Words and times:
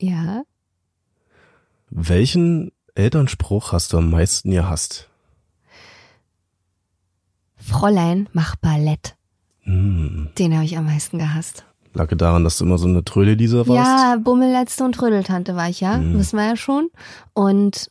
Ja, 0.00 0.42
welchen 1.90 2.72
Elternspruch 2.94 3.72
hast 3.72 3.92
du 3.92 3.98
am 3.98 4.10
meisten 4.10 4.50
gehasst? 4.50 5.08
Fräulein, 7.56 8.28
mach 8.32 8.56
Ballett. 8.56 9.16
Hm, 9.62 10.30
Den 10.38 10.54
habe 10.54 10.64
ich 10.64 10.76
am 10.78 10.86
meisten 10.86 11.18
gehasst. 11.18 11.64
lag 11.92 12.08
daran, 12.16 12.44
dass 12.44 12.56
du 12.58 12.64
immer 12.64 12.78
so 12.78 12.86
eine 12.88 13.04
Trödelisa 13.04 13.66
warst? 13.66 13.70
Ja, 13.70 14.16
Bummelletzte 14.22 14.84
und 14.84 14.92
Trödeltante 14.94 15.56
war 15.56 15.68
ich 15.68 15.80
ja, 15.80 15.98
Mhm. 15.98 16.18
wissen 16.18 16.36
wir 16.38 16.46
ja 16.46 16.56
schon. 16.56 16.88
Und 17.34 17.90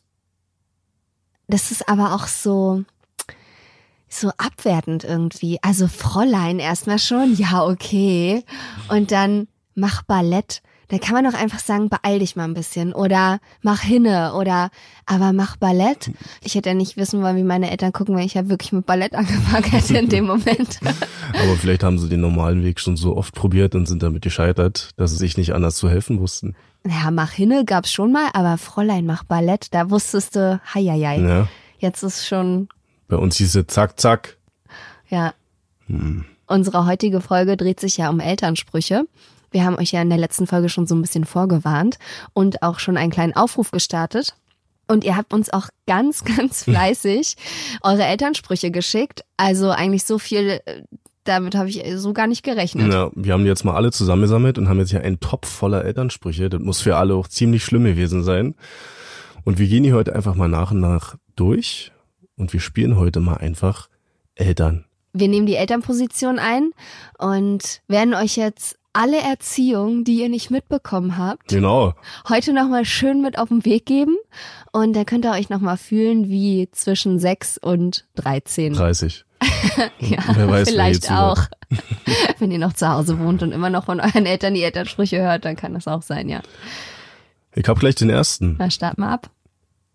das 1.48 1.70
ist 1.70 1.88
aber 1.88 2.14
auch 2.14 2.26
so, 2.26 2.84
so 4.08 4.30
abwertend 4.38 5.04
irgendwie. 5.04 5.58
Also 5.62 5.86
Fräulein 5.86 6.58
erstmal 6.58 6.98
schon, 6.98 7.34
ja, 7.36 7.62
okay. 7.64 8.42
Und 8.88 9.12
dann 9.12 9.46
mach 9.74 10.02
Ballett. 10.02 10.62
Da 10.90 10.98
kann 10.98 11.14
man 11.14 11.24
doch 11.24 11.38
einfach 11.38 11.60
sagen, 11.60 11.88
beeil 11.88 12.18
dich 12.18 12.34
mal 12.34 12.44
ein 12.44 12.54
bisschen 12.54 12.92
oder 12.92 13.38
mach 13.62 13.80
hinne 13.80 14.34
oder 14.34 14.70
aber 15.06 15.32
mach 15.32 15.56
Ballett. 15.56 16.10
Ich 16.42 16.56
hätte 16.56 16.70
ja 16.70 16.74
nicht 16.74 16.96
wissen 16.96 17.22
wollen, 17.22 17.36
wie 17.36 17.44
meine 17.44 17.70
Eltern 17.70 17.92
gucken, 17.92 18.16
wenn 18.16 18.24
ich 18.24 18.34
ja 18.34 18.48
wirklich 18.48 18.72
mit 18.72 18.86
Ballett 18.86 19.14
angefangen 19.14 19.70
hätte 19.70 19.96
in 19.96 20.08
dem 20.08 20.26
Moment. 20.26 20.80
Aber 21.32 21.56
vielleicht 21.56 21.84
haben 21.84 21.98
sie 22.00 22.08
den 22.08 22.20
normalen 22.20 22.64
Weg 22.64 22.80
schon 22.80 22.96
so 22.96 23.16
oft 23.16 23.34
probiert 23.36 23.76
und 23.76 23.86
sind 23.86 24.02
damit 24.02 24.22
gescheitert, 24.22 24.90
dass 24.96 25.12
sie 25.12 25.16
sich 25.16 25.36
nicht 25.36 25.54
anders 25.54 25.76
zu 25.76 25.88
helfen 25.88 26.18
wussten. 26.18 26.56
Ja, 26.84 27.12
mach 27.12 27.30
hinne 27.30 27.64
gab's 27.64 27.92
schon 27.92 28.10
mal, 28.10 28.28
aber 28.32 28.58
Fräulein 28.58 29.06
mach 29.06 29.22
Ballett, 29.22 29.72
da 29.72 29.90
wusstest 29.90 30.34
du, 30.34 30.60
heieiei. 30.74 31.20
Ja, 31.20 31.48
Jetzt 31.78 32.02
ist 32.02 32.26
schon, 32.26 32.68
bei 33.06 33.16
uns 33.16 33.36
hieß 33.36 33.54
es 33.54 33.66
zack, 33.68 34.00
zack. 34.00 34.38
ja. 35.08 35.34
Unsere 36.46 36.86
heutige 36.86 37.20
Folge 37.20 37.56
dreht 37.56 37.78
sich 37.78 37.96
ja 37.96 38.10
um 38.10 38.18
Elternsprüche. 38.18 39.04
Wir 39.50 39.64
haben 39.64 39.76
euch 39.76 39.92
ja 39.92 40.02
in 40.02 40.08
der 40.08 40.18
letzten 40.18 40.46
Folge 40.46 40.68
schon 40.68 40.86
so 40.86 40.94
ein 40.94 41.02
bisschen 41.02 41.24
vorgewarnt 41.24 41.98
und 42.32 42.62
auch 42.62 42.78
schon 42.78 42.96
einen 42.96 43.10
kleinen 43.10 43.34
Aufruf 43.34 43.70
gestartet. 43.70 44.34
Und 44.86 45.04
ihr 45.04 45.16
habt 45.16 45.32
uns 45.32 45.52
auch 45.52 45.68
ganz, 45.86 46.24
ganz 46.36 46.64
fleißig 46.64 47.36
eure 47.82 48.04
Elternsprüche 48.04 48.70
geschickt. 48.70 49.24
Also 49.36 49.70
eigentlich 49.70 50.04
so 50.04 50.18
viel, 50.18 50.60
äh, 50.64 50.82
damit 51.24 51.54
habe 51.54 51.68
ich 51.68 51.82
so 51.96 52.12
gar 52.12 52.26
nicht 52.26 52.42
gerechnet. 52.42 52.92
Ja, 52.92 53.10
wir 53.14 53.32
haben 53.32 53.44
die 53.44 53.48
jetzt 53.48 53.64
mal 53.64 53.74
alle 53.74 53.92
zusammengesammelt 53.92 54.58
und 54.58 54.68
haben 54.68 54.78
jetzt 54.78 54.90
hier 54.90 55.02
einen 55.02 55.20
Topf 55.20 55.48
voller 55.48 55.84
Elternsprüche. 55.84 56.48
Das 56.50 56.60
muss 56.60 56.80
für 56.80 56.96
alle 56.96 57.14
auch 57.14 57.28
ziemlich 57.28 57.64
schlimm 57.64 57.84
gewesen 57.84 58.24
sein. 58.24 58.54
Und 59.44 59.58
wir 59.58 59.68
gehen 59.68 59.84
die 59.84 59.92
heute 59.92 60.14
einfach 60.14 60.34
mal 60.34 60.48
nach 60.48 60.72
und 60.72 60.80
nach 60.80 61.16
durch 61.36 61.92
und 62.36 62.52
wir 62.52 62.60
spielen 62.60 62.96
heute 62.96 63.20
mal 63.20 63.36
einfach 63.36 63.88
Eltern. 64.34 64.86
Wir 65.12 65.28
nehmen 65.28 65.46
die 65.46 65.56
Elternposition 65.56 66.38
ein 66.38 66.70
und 67.18 67.82
werden 67.88 68.14
euch 68.14 68.36
jetzt 68.36 68.79
alle 68.92 69.18
Erziehung, 69.20 70.04
die 70.04 70.20
ihr 70.20 70.28
nicht 70.28 70.50
mitbekommen 70.50 71.16
habt, 71.16 71.48
Genau. 71.48 71.94
heute 72.28 72.52
nochmal 72.52 72.84
schön 72.84 73.22
mit 73.22 73.38
auf 73.38 73.48
den 73.48 73.64
Weg 73.64 73.86
geben. 73.86 74.16
Und 74.72 74.94
dann 74.94 75.06
könnt 75.06 75.24
ihr 75.24 75.32
euch 75.32 75.48
nochmal 75.50 75.76
fühlen 75.76 76.28
wie 76.28 76.68
zwischen 76.72 77.18
6 77.18 77.58
und 77.58 78.06
13. 78.16 78.72
30. 78.74 79.24
Ja, 80.00 80.18
Wer 80.34 80.48
weiß, 80.48 80.68
vielleicht 80.70 81.10
auch. 81.10 81.38
Wenn 82.38 82.50
ihr 82.50 82.58
noch 82.58 82.72
zu 82.74 82.88
Hause 82.88 83.18
wohnt 83.18 83.42
und 83.42 83.52
immer 83.52 83.70
noch 83.70 83.86
von 83.86 84.00
euren 84.00 84.26
Eltern 84.26 84.54
die 84.54 84.62
Elternsprüche 84.62 85.20
hört, 85.22 85.44
dann 85.44 85.56
kann 85.56 85.72
das 85.74 85.86
auch 85.88 86.02
sein, 86.02 86.28
ja. 86.28 86.40
Ich 87.54 87.66
hab 87.68 87.78
gleich 87.78 87.94
den 87.94 88.10
ersten. 88.10 88.56
Na, 88.58 88.70
start 88.70 88.98
mal 88.98 89.12
ab. 89.12 89.30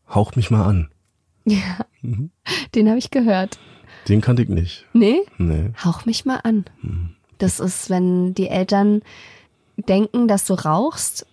Hauch 0.09 0.35
mich 0.35 0.50
mal 0.51 0.63
an. 0.66 0.89
Ja, 1.45 1.85
Mhm. 2.01 2.31
den 2.73 2.88
habe 2.89 2.97
ich 2.97 3.12
gehört. 3.12 3.59
Den 4.07 4.22
kannte 4.22 4.41
ich 4.44 4.50
nicht. 4.50 4.85
Nee? 4.94 5.19
Nee. 5.38 5.72
Hauch 5.83 6.06
mich 6.06 6.25
mal 6.25 6.38
an. 6.44 6.66
Mhm. 6.81 7.15
Das 7.38 7.59
ist, 7.59 7.90
wenn 7.90 8.34
die 8.34 8.47
Eltern 8.47 9.01
denken, 9.78 10.28
dass 10.28 10.46
du 10.46 10.53
rauchst 10.53 11.25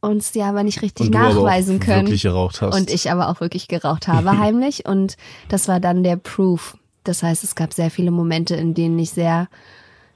und 0.00 0.18
es 0.18 0.32
dir 0.32 0.46
aber 0.46 0.62
nicht 0.62 0.82
richtig 0.82 1.06
Und 1.06 1.14
nachweisen 1.14 1.80
können. 1.80 2.06
wirklich 2.06 2.22
geraucht 2.22 2.62
hast. 2.62 2.74
Und 2.76 2.90
ich 2.90 3.10
aber 3.10 3.28
auch 3.28 3.40
wirklich 3.40 3.68
geraucht 3.68 4.08
habe, 4.08 4.38
heimlich. 4.38 4.86
Und 4.86 5.16
das 5.48 5.68
war 5.68 5.80
dann 5.80 6.02
der 6.02 6.16
Proof. 6.16 6.76
Das 7.04 7.22
heißt, 7.22 7.44
es 7.44 7.54
gab 7.54 7.72
sehr 7.72 7.90
viele 7.90 8.10
Momente, 8.10 8.56
in 8.56 8.74
denen 8.74 8.98
ich 8.98 9.10
sehr 9.10 9.48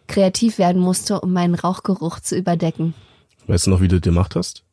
kreativ 0.08 0.58
werden 0.58 0.82
musste, 0.82 1.20
um 1.20 1.32
meinen 1.32 1.54
Rauchgeruch 1.54 2.20
zu 2.20 2.36
überdecken. 2.36 2.94
Weißt 3.46 3.66
du 3.66 3.70
noch, 3.70 3.80
wie 3.80 3.88
du 3.88 4.00
das 4.00 4.04
gemacht 4.04 4.34
hast? 4.34 4.64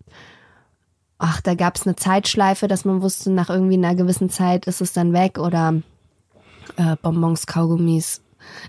Ach, 1.20 1.42
da 1.42 1.56
gab 1.56 1.76
es 1.76 1.86
eine 1.86 1.96
Zeitschleife, 1.96 2.68
dass 2.68 2.86
man 2.86 3.02
wusste, 3.02 3.32
nach 3.32 3.50
irgendwie 3.50 3.76
einer 3.76 3.96
gewissen 3.96 4.30
Zeit 4.30 4.66
ist 4.68 4.82
es 4.82 4.94
dann 4.94 5.14
weg 5.14 5.40
oder 5.40 5.82
äh, 6.76 6.96
Bonbons, 7.02 7.48
Kaugummis. 7.48 8.22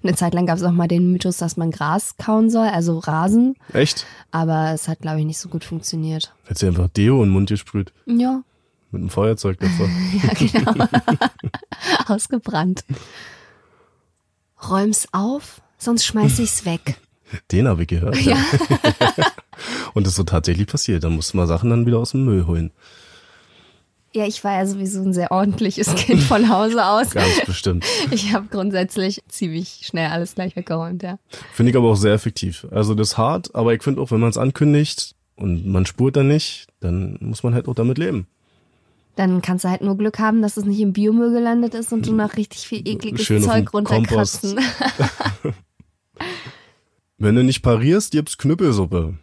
Eine 0.02 0.14
Zeit 0.14 0.34
lang 0.34 0.46
gab 0.46 0.58
es 0.58 0.62
auch 0.62 0.72
mal 0.72 0.88
den 0.88 1.10
Mythos, 1.10 1.36
dass 1.38 1.56
man 1.56 1.70
Gras 1.70 2.16
kauen 2.16 2.50
soll, 2.50 2.68
also 2.68 2.98
Rasen. 2.98 3.56
Echt? 3.72 4.06
Aber 4.30 4.72
es 4.72 4.88
hat, 4.88 5.00
glaube 5.00 5.20
ich, 5.20 5.26
nicht 5.26 5.38
so 5.38 5.48
gut 5.48 5.64
funktioniert. 5.64 6.34
Hättest 6.44 6.62
du 6.62 6.66
einfach 6.68 6.88
Deo 6.88 7.16
in 7.22 7.28
den 7.28 7.32
Mund 7.32 7.48
gesprüht. 7.48 7.92
Ja, 8.06 8.42
Mit 8.90 9.00
einem 9.00 9.10
Feuerzeug 9.10 9.58
davor. 9.60 9.88
ja, 10.22 10.32
genau. 10.34 10.86
Ausgebrannt. 12.08 12.84
Räum's 14.68 15.08
auf, 15.12 15.60
sonst 15.78 16.04
schmeiß 16.04 16.38
ich's 16.40 16.64
weg. 16.64 16.98
Den 17.52 17.68
habe 17.68 17.82
ich 17.82 17.88
gehört. 17.88 18.16
Ja. 18.16 18.36
Und 19.94 20.06
das 20.06 20.12
ist 20.12 20.16
so 20.16 20.24
tatsächlich 20.24 20.66
passiert. 20.66 21.04
Da 21.04 21.10
mussten 21.10 21.36
wir 21.38 21.46
Sachen 21.46 21.70
dann 21.70 21.86
wieder 21.86 21.98
aus 21.98 22.12
dem 22.12 22.24
Müll 22.24 22.46
holen. 22.46 22.72
Ja, 24.14 24.26
ich 24.26 24.42
war 24.42 24.52
ja 24.52 24.66
sowieso 24.66 25.02
ein 25.02 25.12
sehr 25.12 25.30
ordentliches 25.30 25.94
Kind 25.94 26.22
von 26.22 26.48
Hause 26.48 26.84
aus. 26.84 27.10
Ganz 27.10 27.44
bestimmt. 27.44 27.84
Ich 28.10 28.32
habe 28.32 28.46
grundsätzlich 28.50 29.22
ziemlich 29.28 29.80
schnell 29.82 30.10
alles 30.10 30.34
gleich 30.34 30.56
weggeräumt, 30.56 31.02
ja. 31.02 31.18
Finde 31.52 31.70
ich 31.70 31.76
aber 31.76 31.90
auch 31.90 31.96
sehr 31.96 32.14
effektiv. 32.14 32.66
Also 32.70 32.94
das 32.94 33.08
ist 33.08 33.18
hart, 33.18 33.54
aber 33.54 33.74
ich 33.74 33.82
finde 33.82 34.00
auch, 34.00 34.10
wenn 34.10 34.20
man 34.20 34.30
es 34.30 34.38
ankündigt 34.38 35.14
und 35.36 35.66
man 35.66 35.84
spurt 35.84 36.16
dann 36.16 36.28
nicht, 36.28 36.68
dann 36.80 37.18
muss 37.20 37.42
man 37.42 37.54
halt 37.54 37.68
auch 37.68 37.74
damit 37.74 37.98
leben. 37.98 38.26
Dann 39.16 39.42
kannst 39.42 39.64
du 39.64 39.68
halt 39.68 39.82
nur 39.82 39.98
Glück 39.98 40.18
haben, 40.18 40.42
dass 40.42 40.56
es 40.56 40.64
nicht 40.64 40.80
im 40.80 40.92
Biomüll 40.92 41.32
gelandet 41.32 41.74
ist 41.74 41.92
und 41.92 42.06
du 42.06 42.12
noch 42.12 42.36
richtig 42.36 42.66
viel 42.66 42.88
ekliges 42.88 43.26
Schön 43.26 43.42
Zeug 43.42 43.74
runterkratzen. 43.74 44.58
Wenn 47.18 47.34
du 47.34 47.42
nicht 47.42 47.62
parierst, 47.62 48.12
gibt's 48.12 48.38
Knüppelsuppe. 48.38 49.18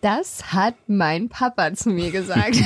Das 0.00 0.52
hat 0.52 0.76
mein 0.86 1.28
Papa 1.28 1.74
zu 1.74 1.90
mir 1.90 2.12
gesagt. 2.12 2.56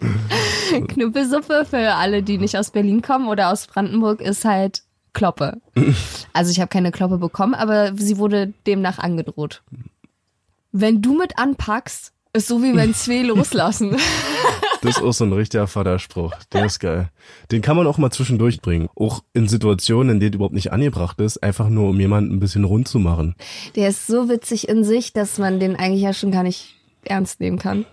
Knüppelsuppe 0.88 1.66
für 1.68 1.94
alle, 1.94 2.22
die 2.22 2.38
nicht 2.38 2.56
aus 2.56 2.70
Berlin 2.70 3.02
kommen 3.02 3.28
oder 3.28 3.50
aus 3.52 3.66
Brandenburg, 3.66 4.20
ist 4.20 4.44
halt 4.44 4.82
Kloppe. 5.12 5.60
Also 6.32 6.52
ich 6.52 6.60
habe 6.60 6.68
keine 6.68 6.92
Kloppe 6.92 7.18
bekommen, 7.18 7.54
aber 7.54 7.92
sie 7.96 8.18
wurde 8.18 8.52
demnach 8.66 9.00
angedroht. 9.00 9.62
Wenn 10.70 11.02
du 11.02 11.18
mit 11.18 11.36
anpackst, 11.36 12.12
ist 12.32 12.46
so 12.46 12.62
wie 12.62 12.76
wenn 12.76 12.94
zwei 12.94 13.22
loslassen. 13.22 13.96
Das 14.82 14.98
ist 14.98 15.02
auch 15.02 15.12
so 15.12 15.24
ein 15.24 15.32
richtiger 15.32 15.66
Vaterspruch. 15.66 16.34
Der 16.52 16.66
ist 16.66 16.78
geil. 16.78 17.10
Den 17.50 17.62
kann 17.62 17.76
man 17.76 17.88
auch 17.88 17.98
mal 17.98 18.12
zwischendurch 18.12 18.60
bringen. 18.60 18.88
Auch 18.94 19.24
in 19.32 19.48
Situationen, 19.48 20.16
in 20.16 20.20
denen 20.20 20.34
überhaupt 20.34 20.54
nicht 20.54 20.70
angebracht 20.72 21.20
ist, 21.20 21.42
einfach 21.42 21.68
nur 21.68 21.88
um 21.88 21.98
jemanden 21.98 22.34
ein 22.34 22.40
bisschen 22.40 22.62
rund 22.62 22.86
zu 22.86 23.00
machen. 23.00 23.34
Der 23.74 23.88
ist 23.88 24.06
so 24.06 24.28
witzig 24.28 24.68
in 24.68 24.84
sich, 24.84 25.12
dass 25.12 25.38
man 25.38 25.58
den 25.58 25.74
eigentlich 25.74 26.02
ja 26.02 26.12
schon 26.12 26.30
gar 26.30 26.44
nicht 26.44 26.76
ernst 27.04 27.40
nehmen 27.40 27.58
kann. 27.58 27.86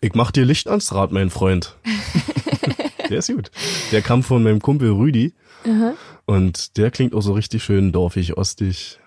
Ich 0.00 0.14
mach 0.14 0.30
dir 0.30 0.44
Licht 0.44 0.68
ans 0.68 0.94
Rad, 0.94 1.12
mein 1.12 1.30
Freund. 1.30 1.76
der 3.10 3.18
ist 3.18 3.28
gut. 3.28 3.50
Der 3.92 4.02
kam 4.02 4.22
von 4.22 4.42
meinem 4.42 4.60
Kumpel 4.60 4.90
Rüdi. 4.92 5.34
Und 6.26 6.76
der 6.78 6.90
klingt 6.90 7.14
auch 7.14 7.20
so 7.20 7.32
richtig 7.34 7.62
schön 7.62 7.92
dorfig, 7.92 8.36
ostig. 8.38 8.98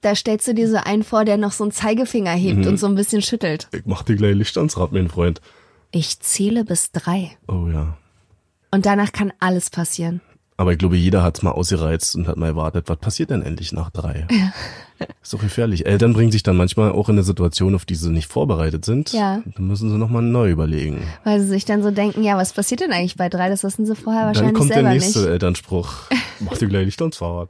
Da 0.00 0.14
stellst 0.16 0.48
du 0.48 0.54
dir 0.54 0.68
so 0.68 0.76
einen 0.78 1.04
vor, 1.04 1.24
der 1.24 1.36
noch 1.36 1.52
so 1.52 1.62
einen 1.64 1.72
Zeigefinger 1.72 2.32
hebt 2.32 2.60
Mhm. 2.60 2.66
und 2.66 2.76
so 2.78 2.86
ein 2.86 2.94
bisschen 2.94 3.22
schüttelt. 3.22 3.68
Ich 3.72 3.82
mach 3.84 4.02
dir 4.02 4.16
gleich 4.16 4.34
Licht 4.34 4.56
ans 4.58 4.76
Rad, 4.78 4.92
mein 4.92 5.08
Freund. 5.08 5.40
Ich 5.92 6.18
zähle 6.20 6.64
bis 6.64 6.90
drei. 6.90 7.36
Oh 7.46 7.68
ja. 7.72 7.96
Und 8.72 8.86
danach 8.86 9.12
kann 9.12 9.32
alles 9.40 9.70
passieren. 9.70 10.20
Aber 10.60 10.72
ich 10.72 10.78
glaube, 10.78 10.98
jeder 10.98 11.22
hat's 11.22 11.40
mal 11.40 11.52
ausgereizt 11.52 12.14
und 12.16 12.28
hat 12.28 12.36
mal 12.36 12.48
erwartet, 12.48 12.90
was 12.90 12.98
passiert 12.98 13.30
denn 13.30 13.40
endlich 13.40 13.72
nach 13.72 13.88
drei? 13.88 14.26
Ist 15.22 15.32
doch 15.32 15.40
gefährlich. 15.40 15.86
Eltern 15.86 16.12
bringen 16.12 16.30
sich 16.30 16.42
dann 16.42 16.58
manchmal 16.58 16.92
auch 16.92 17.08
in 17.08 17.14
eine 17.14 17.22
Situation, 17.22 17.74
auf 17.74 17.86
die 17.86 17.94
sie 17.94 18.10
nicht 18.10 18.30
vorbereitet 18.30 18.84
sind. 18.84 19.10
Ja. 19.14 19.42
Dann 19.56 19.66
müssen 19.66 19.88
sie 19.88 19.96
nochmal 19.96 20.20
neu 20.20 20.50
überlegen. 20.50 21.02
Weil 21.24 21.40
sie 21.40 21.46
sich 21.46 21.64
dann 21.64 21.82
so 21.82 21.90
denken, 21.90 22.22
ja, 22.22 22.36
was 22.36 22.52
passiert 22.52 22.80
denn 22.80 22.92
eigentlich 22.92 23.16
bei 23.16 23.30
drei? 23.30 23.48
Das 23.48 23.64
wissen 23.64 23.86
sie 23.86 23.96
vorher 23.96 24.20
Dann 24.20 24.28
wahrscheinlich 24.34 24.54
kommt 24.54 24.68
der 24.68 24.74
selber 24.74 24.90
nächste 24.90 25.20
nicht. 25.20 25.28
Elternspruch. 25.30 25.94
Mach 26.40 26.58
dir 26.58 26.68
gleich 26.68 26.84
nicht 26.84 27.00
ans 27.00 27.16
Fahrrad. 27.16 27.48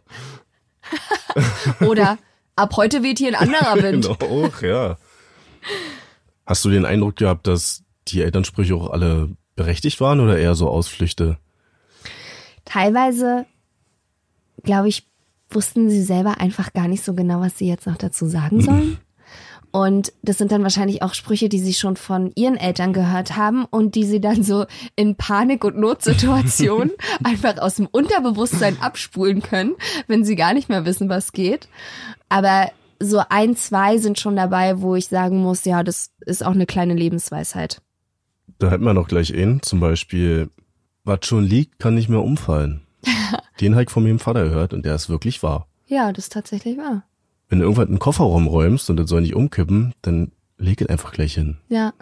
Oder 1.80 2.16
ab 2.54 2.76
heute 2.76 3.02
weht 3.02 3.18
hier 3.18 3.36
ein 3.36 3.48
anderer 3.48 3.82
Wind. 3.82 4.06
Genau, 4.20 4.44
auch, 4.46 4.62
ja. 4.62 4.98
Hast 6.46 6.64
du 6.64 6.70
den 6.70 6.84
Eindruck 6.84 7.16
gehabt, 7.16 7.48
dass 7.48 7.82
die 8.06 8.22
Elternsprüche 8.22 8.76
auch 8.76 8.90
alle 8.90 9.30
berechtigt 9.56 10.00
waren 10.00 10.20
oder 10.20 10.38
eher 10.38 10.54
so 10.54 10.68
Ausflüchte? 10.68 11.38
Teilweise, 12.70 13.46
glaube 14.62 14.88
ich, 14.88 15.04
wussten 15.50 15.90
sie 15.90 16.04
selber 16.04 16.40
einfach 16.40 16.72
gar 16.72 16.86
nicht 16.86 17.04
so 17.04 17.14
genau, 17.14 17.40
was 17.40 17.58
sie 17.58 17.66
jetzt 17.66 17.86
noch 17.88 17.96
dazu 17.96 18.26
sagen 18.26 18.60
sollen. 18.62 18.98
Und 19.72 20.12
das 20.22 20.38
sind 20.38 20.52
dann 20.52 20.62
wahrscheinlich 20.62 21.02
auch 21.02 21.14
Sprüche, 21.14 21.48
die 21.48 21.58
sie 21.58 21.74
schon 21.74 21.96
von 21.96 22.30
ihren 22.36 22.56
Eltern 22.56 22.92
gehört 22.92 23.36
haben 23.36 23.64
und 23.64 23.96
die 23.96 24.04
sie 24.04 24.20
dann 24.20 24.44
so 24.44 24.66
in 24.94 25.16
Panik- 25.16 25.64
und 25.64 25.78
Notsituationen 25.78 26.92
einfach 27.24 27.58
aus 27.58 27.76
dem 27.76 27.86
Unterbewusstsein 27.86 28.80
abspulen 28.80 29.42
können, 29.42 29.74
wenn 30.06 30.24
sie 30.24 30.36
gar 30.36 30.54
nicht 30.54 30.68
mehr 30.68 30.84
wissen, 30.84 31.08
was 31.08 31.32
geht. 31.32 31.68
Aber 32.28 32.70
so 33.00 33.20
ein, 33.30 33.56
zwei 33.56 33.98
sind 33.98 34.20
schon 34.20 34.36
dabei, 34.36 34.80
wo 34.80 34.94
ich 34.94 35.08
sagen 35.08 35.38
muss, 35.38 35.64
ja, 35.64 35.82
das 35.82 36.10
ist 36.20 36.44
auch 36.44 36.52
eine 36.52 36.66
kleine 36.66 36.94
Lebensweisheit. 36.94 37.80
Da 38.58 38.70
hätten 38.70 38.84
wir 38.84 38.94
noch 38.94 39.08
gleich 39.08 39.34
einen, 39.34 39.62
zum 39.62 39.80
Beispiel, 39.80 40.50
was 41.04 41.20
schon 41.24 41.44
liegt, 41.44 41.78
kann 41.78 41.94
nicht 41.94 42.08
mehr 42.08 42.22
umfallen. 42.22 42.82
Den 43.60 43.74
habe 43.74 43.84
ich 43.84 43.90
von 43.90 44.02
meinem 44.02 44.18
Vater 44.18 44.44
gehört 44.44 44.72
und 44.72 44.84
der 44.84 44.94
ist 44.94 45.08
wirklich 45.08 45.42
wahr. 45.42 45.66
Ja, 45.86 46.12
das 46.12 46.26
ist 46.26 46.32
tatsächlich 46.32 46.78
wahr. 46.78 47.04
Wenn 47.48 47.58
du 47.58 47.64
irgendwann 47.64 47.88
in 47.88 47.94
den 47.94 47.98
Kofferraum 47.98 48.46
räumst 48.46 48.88
und 48.90 48.96
das 48.96 49.10
soll 49.10 49.22
nicht 49.22 49.34
umkippen, 49.34 49.92
dann 50.02 50.32
leg 50.56 50.80
es 50.80 50.88
einfach 50.88 51.12
gleich 51.12 51.34
hin. 51.34 51.58
Ja. 51.68 51.92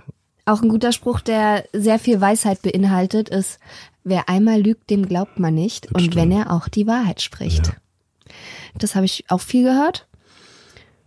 Auch 0.45 0.63
ein 0.63 0.69
guter 0.69 0.93
Spruch, 0.93 1.21
der 1.21 1.65
sehr 1.73 1.99
viel 1.99 2.21
Weisheit 2.21 2.63
beinhaltet, 2.63 3.29
ist, 3.29 3.59
wer 4.05 4.29
einmal 4.29 4.61
lügt, 4.61 4.89
dem 4.91 5.07
glaubt 5.07 5.39
man 5.39 5.55
nicht. 5.55 5.87
Das 5.87 5.93
und 5.93 6.01
stimmt. 6.01 6.17
wenn 6.17 6.33
er 6.33 6.53
auch 6.53 6.69
die 6.69 6.87
Wahrheit 6.87 7.21
spricht. 7.21 7.73
Das 8.77 8.95
habe 8.95 9.07
ich 9.07 9.25
auch 9.29 9.41
viel 9.41 9.65
gehört. 9.65 10.07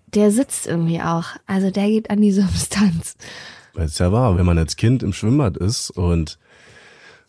Der 0.08 0.32
sitzt 0.32 0.68
irgendwie 0.68 1.02
auch. 1.02 1.26
Also 1.48 1.72
der 1.72 1.88
geht 1.88 2.10
an 2.10 2.22
die 2.22 2.32
Substanz. 2.34 3.16
Weil 3.74 3.86
es 3.86 3.98
ja 4.00 4.12
wahr, 4.12 4.38
wenn 4.38 4.46
man 4.46 4.58
als 4.58 4.76
Kind 4.76 5.02
im 5.04 5.14
Schwimmbad 5.14 5.58
ist 5.58 5.92
und 5.92 6.38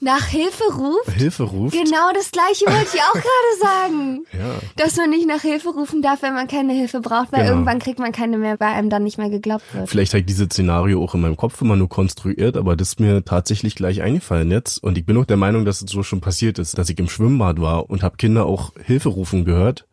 Nach 0.04 0.24
Hilfe 0.26 0.64
ruft? 0.76 1.10
Hilfe 1.16 1.44
ruft. 1.44 1.72
Genau 1.76 2.10
das 2.12 2.32
gleiche 2.32 2.66
wollte 2.66 2.88
ich 2.92 3.00
auch 3.00 3.12
gerade 3.12 3.60
sagen. 3.60 4.24
Ja. 4.32 4.54
Dass 4.76 4.96
man 4.96 5.10
nicht 5.10 5.28
nach 5.28 5.42
Hilfe 5.42 5.68
rufen 5.68 6.02
darf, 6.02 6.22
wenn 6.22 6.34
man 6.34 6.48
keine 6.48 6.72
Hilfe 6.72 7.00
braucht, 7.00 7.30
weil 7.30 7.42
Genau. 7.42 7.52
irgendwann 7.52 7.78
kriegt 7.78 8.00
man 8.00 8.10
keine 8.10 8.36
mehr, 8.36 8.58
weil 8.58 8.74
einem 8.74 8.90
dann 8.90 9.04
nicht 9.04 9.16
mehr 9.18 9.30
geglaubt 9.30 9.62
wird. 9.72 9.88
Vielleicht 9.88 10.12
habe 10.12 10.18
ich 10.20 10.26
dieses 10.26 10.46
Szenario 10.46 11.00
auch 11.04 11.14
in 11.14 11.20
meinem 11.20 11.36
Kopf 11.36 11.62
immer 11.62 11.76
nur 11.76 11.88
konstruiert, 11.88 12.56
aber 12.56 12.74
das 12.74 12.88
ist 12.88 13.00
mir 13.00 13.24
tatsächlich 13.24 13.76
gleich 13.76 14.02
eingefallen 14.02 14.50
jetzt. 14.50 14.82
Und 14.82 14.98
ich 14.98 15.06
bin 15.06 15.16
auch 15.18 15.24
der 15.24 15.36
Meinung, 15.36 15.64
dass 15.64 15.80
es 15.82 15.88
so 15.92 16.02
schon 16.02 16.20
passiert 16.20 16.58
ist, 16.58 16.76
dass 16.78 16.88
ich 16.88 16.98
im 16.98 17.08
Schwimmbad 17.08 17.60
war 17.60 17.88
und 17.88 18.02
habe 18.02 18.16
Kinder 18.16 18.44
auch 18.46 18.72
Hilfe 18.84 19.08
rufen 19.10 19.44
gehört 19.44 19.86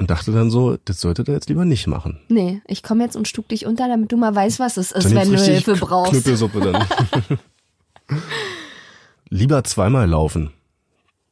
und 0.00 0.10
dachte 0.10 0.32
dann 0.32 0.50
so, 0.50 0.76
das 0.86 1.00
solltet 1.00 1.28
ihr 1.28 1.34
jetzt 1.34 1.48
lieber 1.48 1.64
nicht 1.64 1.86
machen. 1.86 2.18
Nee, 2.28 2.62
ich 2.66 2.82
komme 2.82 3.04
jetzt 3.04 3.14
und 3.14 3.28
stug 3.28 3.46
dich 3.46 3.64
unter, 3.64 3.86
damit 3.86 4.10
du 4.10 4.16
mal 4.16 4.34
weißt, 4.34 4.58
was 4.58 4.76
es 4.76 4.90
ist, 4.90 5.14
wenn 5.14 5.30
du 5.32 5.38
Hilfe 5.38 5.76
brauchst. 5.76 6.10
Knüppelsuppe 6.10 6.60
dann. 6.72 6.84
lieber 9.30 9.64
zweimal 9.64 10.08
laufen. 10.08 10.50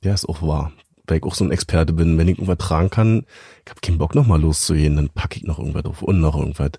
Der 0.03 0.15
ist 0.15 0.29
auch 0.29 0.41
wahr. 0.41 0.73
Weil 1.07 1.19
ich 1.19 1.25
auch 1.25 1.35
so 1.35 1.45
ein 1.45 1.51
Experte 1.51 1.93
bin. 1.93 2.17
Wenn 2.17 2.29
ich 2.29 2.39
irgendwas 2.39 2.59
tragen 2.59 2.91
kann, 2.91 3.27
ich 3.65 3.71
habe 3.71 3.81
keinen 3.81 3.99
Bock 3.99 4.15
nochmal 4.15 4.41
loszugehen, 4.41 4.97
dann 4.97 5.09
packe 5.09 5.39
ich 5.39 5.45
noch 5.45 5.59
irgendwas 5.59 5.85
auf 5.85 6.03
und 6.03 6.21
noch 6.21 6.37
irgendwas. 6.37 6.73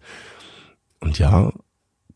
Und 1.02 1.20
ja, 1.20 1.52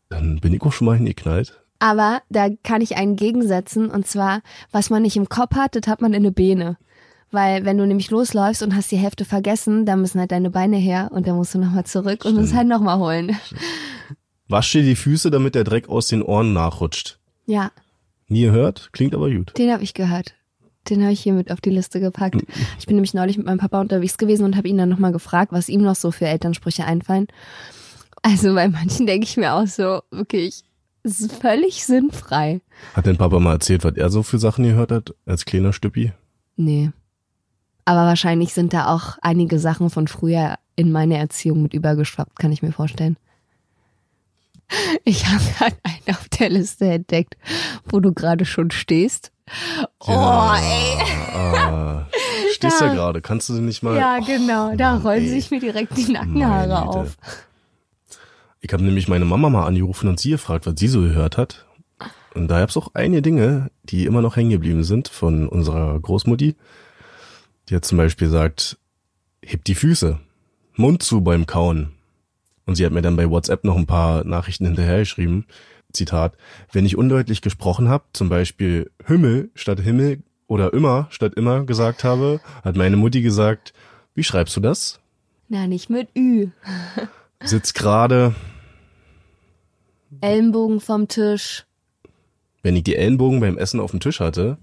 dann 0.08 0.40
bin 0.40 0.54
ich 0.54 0.62
auch 0.62 0.72
schon 0.72 0.86
mal 0.86 0.96
hingeknallt. 0.96 1.60
Aber 1.80 2.22
da 2.30 2.48
kann 2.62 2.80
ich 2.80 2.96
einen 2.96 3.16
gegensetzen 3.16 3.90
und 3.90 4.06
zwar, 4.06 4.42
was 4.70 4.90
man 4.90 5.02
nicht 5.02 5.16
im 5.16 5.28
Kopf 5.28 5.56
hat, 5.56 5.74
das 5.74 5.86
hat 5.86 6.00
man 6.00 6.14
in 6.14 6.22
der 6.22 6.30
Beine. 6.30 6.78
Weil 7.30 7.64
wenn 7.64 7.78
du 7.78 7.86
nämlich 7.86 8.10
losläufst 8.10 8.62
und 8.62 8.76
hast 8.76 8.92
die 8.92 8.96
Hälfte 8.96 9.24
vergessen, 9.24 9.84
dann 9.84 10.00
müssen 10.00 10.20
halt 10.20 10.30
deine 10.30 10.50
Beine 10.50 10.76
her 10.76 11.10
und 11.12 11.26
dann 11.26 11.34
musst 11.34 11.52
du 11.54 11.58
nochmal 11.58 11.84
zurück 11.84 12.24
und 12.24 12.38
es 12.38 12.54
halt 12.54 12.68
nochmal 12.68 12.98
holen. 12.98 13.36
Wasch 14.48 14.70
dir 14.70 14.82
die 14.82 14.94
Füße, 14.94 15.32
damit 15.32 15.56
der 15.56 15.64
Dreck 15.64 15.88
aus 15.88 16.06
den 16.06 16.22
Ohren 16.22 16.52
nachrutscht. 16.52 17.18
Ja, 17.44 17.72
Nie 18.34 18.46
gehört, 18.46 18.88
klingt 18.90 19.14
aber 19.14 19.30
gut. 19.30 19.56
den 19.56 19.70
habe 19.70 19.84
ich 19.84 19.94
gehört. 19.94 20.34
Den 20.90 21.02
habe 21.02 21.12
ich 21.12 21.20
hier 21.20 21.34
mit 21.34 21.52
auf 21.52 21.60
die 21.60 21.70
Liste 21.70 22.00
gepackt. 22.00 22.42
Ich 22.80 22.86
bin 22.86 22.96
nämlich 22.96 23.14
neulich 23.14 23.38
mit 23.38 23.46
meinem 23.46 23.58
Papa 23.58 23.80
unterwegs 23.80 24.18
gewesen 24.18 24.44
und 24.44 24.56
habe 24.56 24.66
ihn 24.66 24.76
dann 24.76 24.88
nochmal 24.88 25.12
gefragt, 25.12 25.52
was 25.52 25.68
ihm 25.68 25.82
noch 25.82 25.94
so 25.94 26.10
für 26.10 26.26
Elternsprüche 26.26 26.84
einfallen. 26.84 27.28
Also 28.22 28.52
bei 28.52 28.66
manchen 28.68 29.06
denke 29.06 29.24
ich 29.24 29.36
mir 29.36 29.54
auch 29.54 29.68
so, 29.68 30.02
wirklich, 30.10 30.64
es 31.04 31.20
ist 31.20 31.32
völlig 31.32 31.86
sinnfrei. 31.86 32.60
Hat 32.94 33.06
dein 33.06 33.16
Papa 33.16 33.38
mal 33.38 33.52
erzählt, 33.52 33.84
was 33.84 33.94
er 33.94 34.10
so 34.10 34.24
für 34.24 34.40
Sachen 34.40 34.64
gehört 34.64 34.90
hat, 34.90 35.14
als 35.26 35.44
kleiner 35.44 35.72
Stüppi? 35.72 36.12
Nee. 36.56 36.90
Aber 37.84 38.00
wahrscheinlich 38.00 38.52
sind 38.52 38.72
da 38.72 38.92
auch 38.92 39.16
einige 39.22 39.60
Sachen 39.60 39.90
von 39.90 40.08
früher 40.08 40.56
in 40.74 40.90
meine 40.90 41.18
Erziehung 41.18 41.62
mit 41.62 41.72
übergeschwappt, 41.72 42.36
kann 42.36 42.50
ich 42.50 42.62
mir 42.62 42.72
vorstellen. 42.72 43.16
Ich 45.04 45.26
habe 45.26 45.42
gerade 45.58 45.76
einen 45.82 46.16
auf 46.16 46.28
der 46.28 46.50
Liste 46.50 46.86
entdeckt, 46.86 47.36
wo 47.86 48.00
du 48.00 48.12
gerade 48.12 48.44
schon 48.44 48.70
stehst. 48.70 49.32
Oh, 50.00 50.10
ey. 50.10 50.98
Ah, 51.34 52.06
stehst 52.54 52.80
ja 52.80 52.86
Ja. 52.88 52.94
gerade, 52.94 53.20
kannst 53.20 53.48
du 53.50 53.54
nicht 53.54 53.82
mal... 53.82 53.96
Ja, 53.96 54.18
genau. 54.20 54.74
Da 54.76 54.94
Mann, 54.94 55.02
rollen 55.02 55.24
ey. 55.24 55.28
sich 55.28 55.50
mir 55.50 55.60
direkt 55.60 55.96
die 55.96 56.10
Nackenhaare 56.10 56.82
auf. 56.88 57.16
Ich 58.60 58.72
habe 58.72 58.82
nämlich 58.82 59.08
meine 59.08 59.26
Mama 59.26 59.50
mal 59.50 59.66
angerufen 59.66 60.08
und 60.08 60.18
sie 60.18 60.30
gefragt, 60.30 60.66
was 60.66 60.74
sie 60.78 60.88
so 60.88 61.02
gehört 61.02 61.36
hat. 61.36 61.66
Und 62.34 62.48
da 62.48 62.60
gab's 62.60 62.76
auch 62.76 62.88
einige 62.94 63.22
Dinge, 63.22 63.70
die 63.84 64.06
immer 64.06 64.22
noch 64.22 64.36
hängen 64.36 64.50
geblieben 64.50 64.82
sind 64.82 65.08
von 65.08 65.48
unserer 65.48 66.00
Großmutti. 66.00 66.56
Die 67.68 67.76
hat 67.76 67.84
zum 67.84 67.98
Beispiel 67.98 68.26
gesagt, 68.28 68.78
heb 69.44 69.64
die 69.64 69.74
Füße, 69.74 70.18
Mund 70.74 71.02
zu 71.02 71.20
beim 71.20 71.46
Kauen. 71.46 71.93
Und 72.66 72.76
sie 72.76 72.84
hat 72.86 72.92
mir 72.92 73.02
dann 73.02 73.16
bei 73.16 73.28
WhatsApp 73.28 73.64
noch 73.64 73.76
ein 73.76 73.86
paar 73.86 74.24
Nachrichten 74.24 74.66
hinterher 74.66 75.00
geschrieben. 75.00 75.46
Zitat, 75.92 76.36
wenn 76.72 76.86
ich 76.86 76.96
undeutlich 76.96 77.40
gesprochen 77.40 77.88
habe, 77.88 78.04
zum 78.12 78.28
Beispiel 78.28 78.90
Himmel 79.06 79.50
statt 79.54 79.80
Himmel 79.80 80.22
oder 80.46 80.72
immer 80.72 81.06
statt 81.10 81.34
immer 81.34 81.64
gesagt 81.64 82.04
habe, 82.04 82.40
hat 82.64 82.76
meine 82.76 82.96
Mutti 82.96 83.22
gesagt, 83.22 83.72
wie 84.14 84.24
schreibst 84.24 84.56
du 84.56 84.60
das? 84.60 85.00
Na, 85.48 85.66
nicht 85.66 85.90
mit 85.90 86.08
Ü. 86.16 86.48
Sitz 87.44 87.74
gerade, 87.74 88.34
Ellenbogen 90.20 90.80
vom 90.80 91.08
Tisch. 91.08 91.64
wenn 92.62 92.76
ich 92.76 92.84
die 92.84 92.96
Ellenbogen 92.96 93.40
beim 93.40 93.58
Essen 93.58 93.80
auf 93.80 93.90
dem 93.90 94.00
Tisch 94.00 94.20
hatte, 94.20 94.58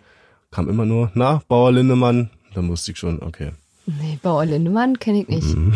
kam 0.49 0.67
immer 0.69 0.85
nur, 0.85 1.11
na, 1.13 1.41
Bauer 1.47 1.71
Lindemann. 1.71 2.29
Dann 2.53 2.67
wusste 2.67 2.91
ich 2.91 2.97
schon, 2.97 3.21
okay. 3.21 3.51
Nee, 3.85 4.19
Bauer 4.21 4.45
Lindemann 4.45 4.99
kenne 4.99 5.21
ich 5.21 5.27
nicht. 5.27 5.55
Mhm. 5.55 5.73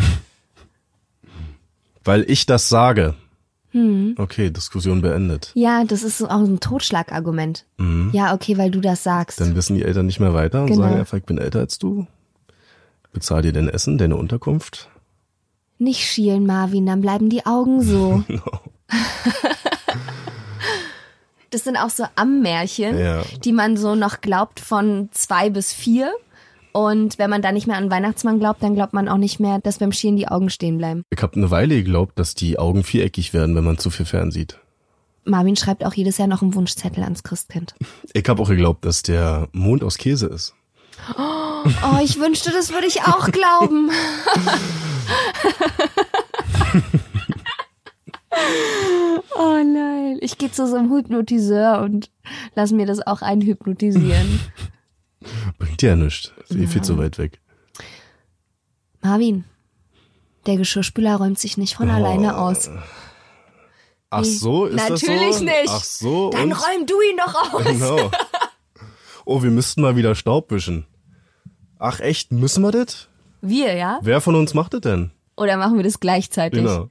Weil 2.06 2.24
ich 2.30 2.46
das 2.46 2.68
sage. 2.68 3.14
Okay, 4.16 4.48
Diskussion 4.50 5.02
beendet. 5.02 5.50
Ja, 5.54 5.84
das 5.84 6.02
ist 6.02 6.16
so 6.16 6.28
auch 6.28 6.40
ein 6.40 6.60
Totschlagargument. 6.60 7.66
Ja, 8.12 8.32
okay, 8.32 8.56
weil 8.56 8.70
du 8.70 8.80
das 8.80 9.02
sagst. 9.02 9.38
Mhm. 9.38 9.44
Dann 9.44 9.56
wissen 9.56 9.76
die 9.76 9.82
Eltern 9.82 10.06
nicht 10.06 10.18
mehr 10.18 10.32
weiter 10.32 10.62
und 10.62 10.68
Genau. 10.68 10.80
sagen 10.82 10.98
einfach, 10.98 11.18
ich 11.18 11.24
bin 11.24 11.36
älter 11.36 11.58
als 11.58 11.78
du. 11.78 12.06
Bezahl 13.12 13.42
dir 13.42 13.52
dein 13.52 13.68
Essen, 13.68 13.98
deine 13.98 14.16
Unterkunft. 14.16 14.88
Nicht 15.78 16.06
schielen, 16.06 16.46
Marvin, 16.46 16.86
dann 16.86 17.02
bleiben 17.02 17.28
die 17.28 17.44
Augen 17.44 17.82
so. 17.82 18.24
Das 21.50 21.62
sind 21.64 21.76
auch 21.76 21.90
so 21.90 22.04
Ammärchen, 22.16 22.98
Ja. 22.98 23.22
die 23.44 23.52
man 23.52 23.76
so 23.76 23.94
noch 23.94 24.20
glaubt 24.20 24.58
von 24.60 25.08
zwei 25.12 25.48
bis 25.48 25.72
vier. 25.72 26.12
Und 26.76 27.18
wenn 27.18 27.30
man 27.30 27.40
da 27.40 27.52
nicht 27.52 27.66
mehr 27.66 27.78
an 27.78 27.90
Weihnachtsmann 27.90 28.38
glaubt, 28.38 28.62
dann 28.62 28.74
glaubt 28.74 28.92
man 28.92 29.08
auch 29.08 29.16
nicht 29.16 29.40
mehr, 29.40 29.58
dass 29.58 29.78
beim 29.78 29.92
Schielen 29.92 30.18
die 30.18 30.28
Augen 30.28 30.50
stehen 30.50 30.76
bleiben. 30.76 31.04
Ich 31.08 31.22
habe 31.22 31.34
eine 31.34 31.50
Weile 31.50 31.76
geglaubt, 31.76 32.18
dass 32.18 32.34
die 32.34 32.58
Augen 32.58 32.84
viereckig 32.84 33.32
werden, 33.32 33.56
wenn 33.56 33.64
man 33.64 33.78
zu 33.78 33.88
viel 33.88 34.04
fernsieht. 34.04 34.58
Marvin 35.24 35.56
schreibt 35.56 35.86
auch 35.86 35.94
jedes 35.94 36.18
Jahr 36.18 36.28
noch 36.28 36.42
einen 36.42 36.54
Wunschzettel 36.54 37.02
ans 37.02 37.22
Christkind. 37.22 37.74
Ich 38.12 38.28
habe 38.28 38.42
auch 38.42 38.50
geglaubt, 38.50 38.84
dass 38.84 39.02
der 39.02 39.48
Mond 39.52 39.82
aus 39.82 39.96
Käse 39.96 40.26
ist. 40.26 40.54
Oh, 41.16 41.64
ich 42.04 42.20
wünschte, 42.20 42.50
das 42.50 42.70
würde 42.70 42.88
ich 42.88 43.00
auch 43.04 43.30
glauben. 43.30 43.90
oh 49.34 49.62
nein. 49.64 50.18
Ich 50.20 50.36
gehe 50.36 50.52
zu 50.52 50.66
so 50.66 50.76
einem 50.76 50.92
Hypnotiseur 50.92 51.80
und 51.80 52.10
lass 52.54 52.72
mir 52.72 52.84
das 52.84 53.06
auch 53.06 53.22
einhypnotisieren. 53.22 54.40
Bringt 55.58 55.82
ja 55.82 55.96
nichts. 55.96 56.32
Ist 56.48 56.56
eh 56.56 56.66
viel 56.66 56.82
zu 56.82 56.98
weit 56.98 57.18
weg. 57.18 57.40
Marvin, 59.02 59.44
der 60.46 60.56
Geschirrspüler 60.56 61.16
räumt 61.16 61.38
sich 61.38 61.56
nicht 61.56 61.74
von 61.74 61.90
alleine 61.90 62.38
aus. 62.38 62.70
Ach 64.10 64.24
so, 64.24 64.66
ist 64.66 64.88
das 64.88 65.00
so? 65.00 65.06
Natürlich 65.06 65.40
nicht. 65.40 65.68
Ach 65.68 65.84
so. 65.84 66.30
Dann 66.30 66.44
und? 66.44 66.52
räum 66.52 66.86
du 66.86 66.94
ihn 67.00 67.16
doch 67.16 67.52
aus. 67.54 67.64
Genau. 67.64 68.10
Oh, 69.24 69.42
wir 69.42 69.50
müssten 69.50 69.80
mal 69.82 69.96
wieder 69.96 70.14
Staub 70.14 70.50
wischen. 70.52 70.86
Ach 71.78 72.00
echt, 72.00 72.30
müssen 72.30 72.62
wir 72.62 72.70
das? 72.70 73.08
Wir, 73.40 73.74
ja? 73.74 73.98
Wer 74.02 74.20
von 74.20 74.36
uns 74.36 74.54
macht 74.54 74.74
das 74.74 74.82
denn? 74.82 75.10
Oder 75.36 75.56
machen 75.56 75.76
wir 75.76 75.82
das 75.82 76.00
gleichzeitig? 76.00 76.60
Genau. 76.60 76.90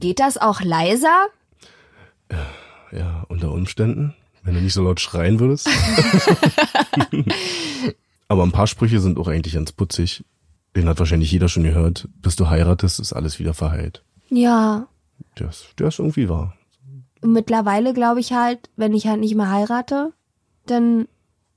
Geht 0.00 0.18
das 0.18 0.38
auch 0.38 0.60
leiser? 0.60 1.28
Ja, 2.92 3.24
unter 3.28 3.52
Umständen, 3.52 4.14
wenn 4.42 4.54
du 4.54 4.60
nicht 4.60 4.74
so 4.74 4.82
laut 4.82 5.00
schreien 5.00 5.40
würdest. 5.40 5.68
Aber 8.28 8.42
ein 8.44 8.52
paar 8.52 8.66
Sprüche 8.66 9.00
sind 9.00 9.18
auch 9.18 9.28
eigentlich 9.28 9.54
ganz 9.54 9.72
putzig. 9.72 10.24
Den 10.76 10.88
hat 10.88 10.98
wahrscheinlich 10.98 11.32
jeder 11.32 11.48
schon 11.48 11.64
gehört. 11.64 12.08
Bis 12.22 12.36
du 12.36 12.48
heiratest, 12.48 13.00
ist 13.00 13.12
alles 13.12 13.38
wieder 13.38 13.54
verheilt. 13.54 14.04
Ja. 14.28 14.86
Ist, 15.38 15.74
der 15.78 15.88
ist 15.88 15.98
irgendwie 15.98 16.28
wahr. 16.28 16.54
Mittlerweile 17.22 17.92
glaube 17.92 18.20
ich 18.20 18.32
halt, 18.32 18.70
wenn 18.76 18.94
ich 18.94 19.06
halt 19.06 19.20
nicht 19.20 19.34
mehr 19.34 19.50
heirate, 19.50 20.12
dann 20.66 21.08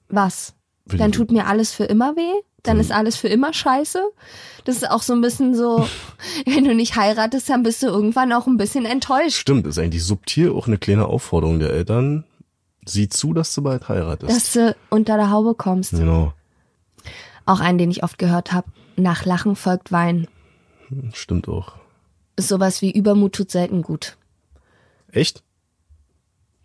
was? 0.09 0.55
Will 0.85 0.99
Dann 0.99 1.11
tut 1.11 1.31
mir 1.31 1.47
alles 1.47 1.71
für 1.71 1.85
immer 1.85 2.15
weh? 2.15 2.41
Dann 2.63 2.79
ist 2.79 2.91
alles 2.91 3.17
für 3.17 3.27
immer 3.27 3.53
scheiße? 3.53 4.01
Das 4.63 4.77
ist 4.77 4.89
auch 4.89 5.01
so 5.01 5.13
ein 5.13 5.21
bisschen 5.21 5.53
so, 5.53 5.85
wenn 6.45 6.63
du 6.63 6.73
nicht 6.73 6.95
heiratest, 6.95 7.49
dann 7.49 7.63
bist 7.63 7.83
du 7.83 7.87
irgendwann 7.87 8.31
auch 8.31 8.47
ein 8.47 8.57
bisschen 8.57 8.85
enttäuscht. 8.85 9.37
Stimmt, 9.37 9.67
ist 9.67 9.77
eigentlich 9.77 10.03
subtil 10.03 10.51
auch 10.51 10.67
eine 10.67 10.77
kleine 10.77 11.07
Aufforderung 11.07 11.59
der 11.59 11.71
Eltern. 11.71 12.23
Sieh 12.85 13.09
zu, 13.09 13.33
dass 13.33 13.53
du 13.53 13.61
bald 13.61 13.87
heiratest. 13.87 14.35
Dass 14.35 14.53
du 14.53 14.75
unter 14.89 15.17
der 15.17 15.29
Haube 15.29 15.55
kommst. 15.55 15.91
genau. 15.91 16.33
Auch 17.45 17.59
einen, 17.59 17.77
den 17.77 17.91
ich 17.91 18.03
oft 18.03 18.17
gehört 18.17 18.53
habe. 18.53 18.67
Nach 18.95 19.25
Lachen 19.25 19.55
folgt 19.55 19.91
Wein. 19.91 20.27
Stimmt 21.13 21.47
auch. 21.47 21.73
Sowas 22.39 22.81
wie 22.81 22.91
Übermut 22.91 23.33
tut 23.33 23.51
selten 23.51 23.81
gut. 23.81 24.17
Echt? 25.11 25.43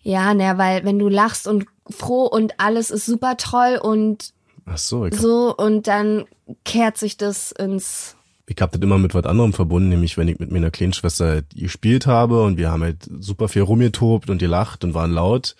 Ja, 0.02 0.32
ne, 0.34 0.56
weil 0.56 0.84
wenn 0.84 0.98
du 0.98 1.08
lachst 1.08 1.46
und 1.46 1.66
froh 1.90 2.24
und 2.24 2.58
alles 2.58 2.90
ist 2.90 3.06
super 3.06 3.36
toll 3.36 3.78
und 3.82 4.32
Ach 4.64 4.78
so, 4.78 5.06
ich 5.06 5.12
hab, 5.12 5.20
so 5.20 5.54
und 5.56 5.86
dann 5.86 6.24
kehrt 6.64 6.96
sich 6.96 7.16
das 7.16 7.52
ins 7.52 8.16
ich 8.46 8.56
hab 8.60 8.72
das 8.72 8.80
immer 8.80 8.96
mit 8.96 9.14
was 9.14 9.24
anderem 9.24 9.52
verbunden, 9.52 9.90
nämlich 9.90 10.16
wenn 10.16 10.28
ich 10.28 10.38
mit 10.38 10.50
meiner 10.50 10.70
kleinen 10.70 10.94
Schwester 10.94 11.26
halt 11.26 11.46
gespielt 11.54 12.06
habe 12.06 12.42
und 12.42 12.56
wir 12.56 12.70
haben 12.70 12.82
halt 12.82 13.08
super 13.20 13.48
viel 13.48 13.62
rumgetobt 13.62 14.30
und 14.30 14.38
gelacht 14.38 14.84
und 14.84 14.94
waren 14.94 15.12
laut. 15.12 15.54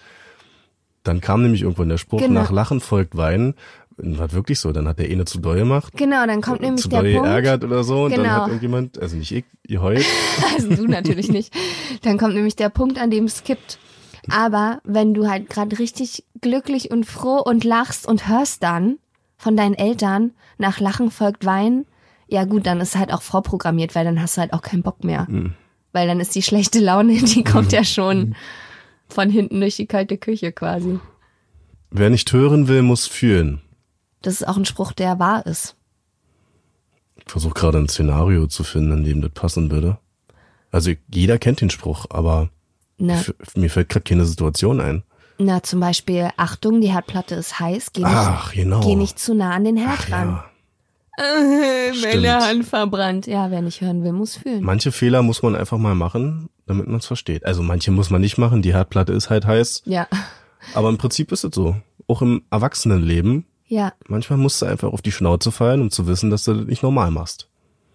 Dann 1.05 1.21
kam 1.21 1.43
nämlich 1.43 1.63
irgendwann 1.63 1.89
der 1.89 1.99
Spruch, 1.99 2.21
Genau. 2.21 2.41
nach 2.41 2.51
Lachen 2.51 2.81
folgt 2.81 3.17
Weinen. 3.17 3.55
War 4.01 4.31
wirklich 4.33 4.61
so, 4.61 4.71
dann 4.71 4.87
hat 4.87 4.99
der 5.01 5.11
eine 5.11 5.25
zu 5.25 5.41
doll 5.41 5.57
gemacht, 5.59 5.93
Genau, 5.97 6.25
dann 6.27 6.41
kommt 6.41 6.61
nämlich 6.61 6.83
zu 6.83 6.89
der 6.89 7.03
doll 7.03 7.13
Punkt. 7.15 7.27
geärgert 7.27 7.65
oder 7.65 7.83
so 7.83 8.05
und 8.05 8.13
dann 8.17 8.23
Genau. 8.25 8.35
hat 8.35 8.47
irgendjemand, 8.47 9.01
also 9.03 9.17
nicht 9.17 9.33
ich, 9.33 9.45
ihr 9.67 9.83
heult. 9.83 10.05
Also 10.55 10.75
du 10.77 10.87
natürlich 10.87 11.31
nicht. 11.31 11.53
Dann 12.03 12.17
kommt 12.19 12.35
nämlich 12.35 12.55
der 12.55 12.69
Punkt, 12.69 13.01
an 13.01 13.11
dem 13.11 13.25
es 13.25 13.43
kippt. 13.43 13.79
Aber 14.31 14.81
wenn 14.85 15.15
du 15.15 15.29
halt 15.29 15.49
gerade 15.51 15.79
richtig 15.81 16.25
glücklich 16.41 16.91
und 16.93 17.07
froh 17.07 17.41
und 17.45 17.65
lachst 17.65 18.07
und 18.07 18.29
hörst 18.29 18.63
dann 18.63 18.99
von 19.37 19.57
deinen 19.57 19.75
Eltern, 19.75 20.33
nach 20.59 20.79
Lachen 20.81 21.11
folgt 21.11 21.45
Wein, 21.45 21.85
ja 22.29 22.45
gut, 22.45 22.67
dann 22.67 22.81
ist 22.81 22.97
halt 22.97 23.13
auch 23.13 23.23
vorprogrammiert, 23.23 23.95
weil 23.95 24.05
dann 24.05 24.21
hast 24.21 24.37
du 24.37 24.43
halt 24.43 24.53
auch 24.53 24.63
keinen 24.63 24.83
Bock 24.83 25.03
mehr. 25.03 25.27
Weil 25.93 26.07
dann 26.07 26.21
ist 26.21 26.35
die 26.35 26.43
schlechte 26.43 26.79
Laune, 26.79 27.15
die 27.23 27.43
kommt 27.43 27.73
ja 27.73 27.83
schon 27.83 28.37
von 29.09 29.31
hinten 29.31 29.61
durch 29.61 29.77
die 29.77 29.87
kalte 29.87 30.19
Küche 30.19 30.53
quasi. 30.53 30.99
Wer 31.91 32.11
nicht 32.11 32.33
hören 32.33 32.69
will, 32.69 32.83
muss 32.83 33.07
fühlen. 33.07 33.61
Das 34.23 34.35
ist 34.35 34.47
auch 34.47 34.57
ein 34.57 34.65
Spruch, 34.65 34.93
der 34.93 35.19
wahr 35.19 35.47
ist. 35.47 35.77
Ich 37.17 37.31
versuche 37.31 37.55
gerade 37.55 37.79
ein 37.79 37.89
Szenario 37.89 38.47
zu 38.47 38.65
finden, 38.65 38.93
in 38.99 39.05
dem 39.05 39.21
das 39.23 39.31
passen 39.33 39.71
würde. 39.71 39.99
Also 40.71 40.93
jeder 41.13 41.39
kennt 41.39 41.61
den 41.61 41.71
Spruch, 41.71 42.07
aber 42.11 42.51
Na, 42.99 43.23
mir 43.55 43.71
fällt 43.71 43.89
gerade 43.89 44.05
keine 44.05 44.25
Situation 44.27 44.81
ein. 44.81 45.03
na, 45.39 45.63
zum 45.63 45.81
Beispiel, 45.81 46.29
Achtung, 46.37 46.81
die 46.81 46.93
Herdplatte 46.93 47.35
ist 47.37 47.59
heiß, 47.61 47.93
geh 47.93 48.03
nicht, 48.03 48.11
Ach, 48.13 48.53
genau. 48.53 48.81
geh 48.81 48.95
nicht 48.97 49.19
zu 49.19 49.35
nah 49.35 49.53
an 49.53 49.65
den 49.65 49.77
Herd 49.77 49.99
Ach, 49.99 50.11
ran. 50.11 50.29
ja. 50.29 50.45
Meine. 51.17 52.41
Hand 52.45 52.65
verbrannt. 52.67 53.27
Ja, 53.27 53.51
wer 53.51 53.61
nicht 53.63 53.81
hören 53.81 54.05
will, 54.05 54.13
muss 54.13 54.37
fühlen. 54.37 54.63
Manche 54.63 54.93
Fehler 54.93 55.23
muss 55.23 55.43
man 55.43 55.57
einfach 55.57 55.79
mal 55.79 55.95
machen, 55.95 56.49
damit 56.69 56.87
man 56.87 56.97
es 56.99 57.07
versteht. 57.07 57.45
Also 57.45 57.63
manche 57.63 57.91
muss 57.91 58.11
man 58.11 58.21
nicht 58.21 58.39
machen, 58.39 58.63
die 58.63 58.73
Herdplatte 58.75 59.13
ist 59.13 59.31
halt 59.31 59.47
heiß. 59.47 59.83
Ja, 59.87 60.07
Aber 60.75 60.89
im 60.89 60.99
Prinzip 60.99 61.33
ist 61.33 61.45
es 61.45 61.55
so. 61.55 61.77
Auch 62.07 62.23
im 62.23 62.43
Erwachsenenleben. 62.51 63.45
ja. 63.67 63.93
Manchmal 64.07 64.39
musst 64.39 64.63
du 64.63 64.67
einfach 64.67 64.93
auf 64.93 65.03
die 65.03 65.13
Schnauze 65.13 65.51
fallen, 65.53 65.81
um 65.83 65.91
zu 65.91 66.07
wissen, 66.07 66.31
dass 66.31 66.45
du 66.45 66.55
das 66.55 66.67
nicht 66.67 66.83
normal 66.83 67.11
machst. 67.11 67.49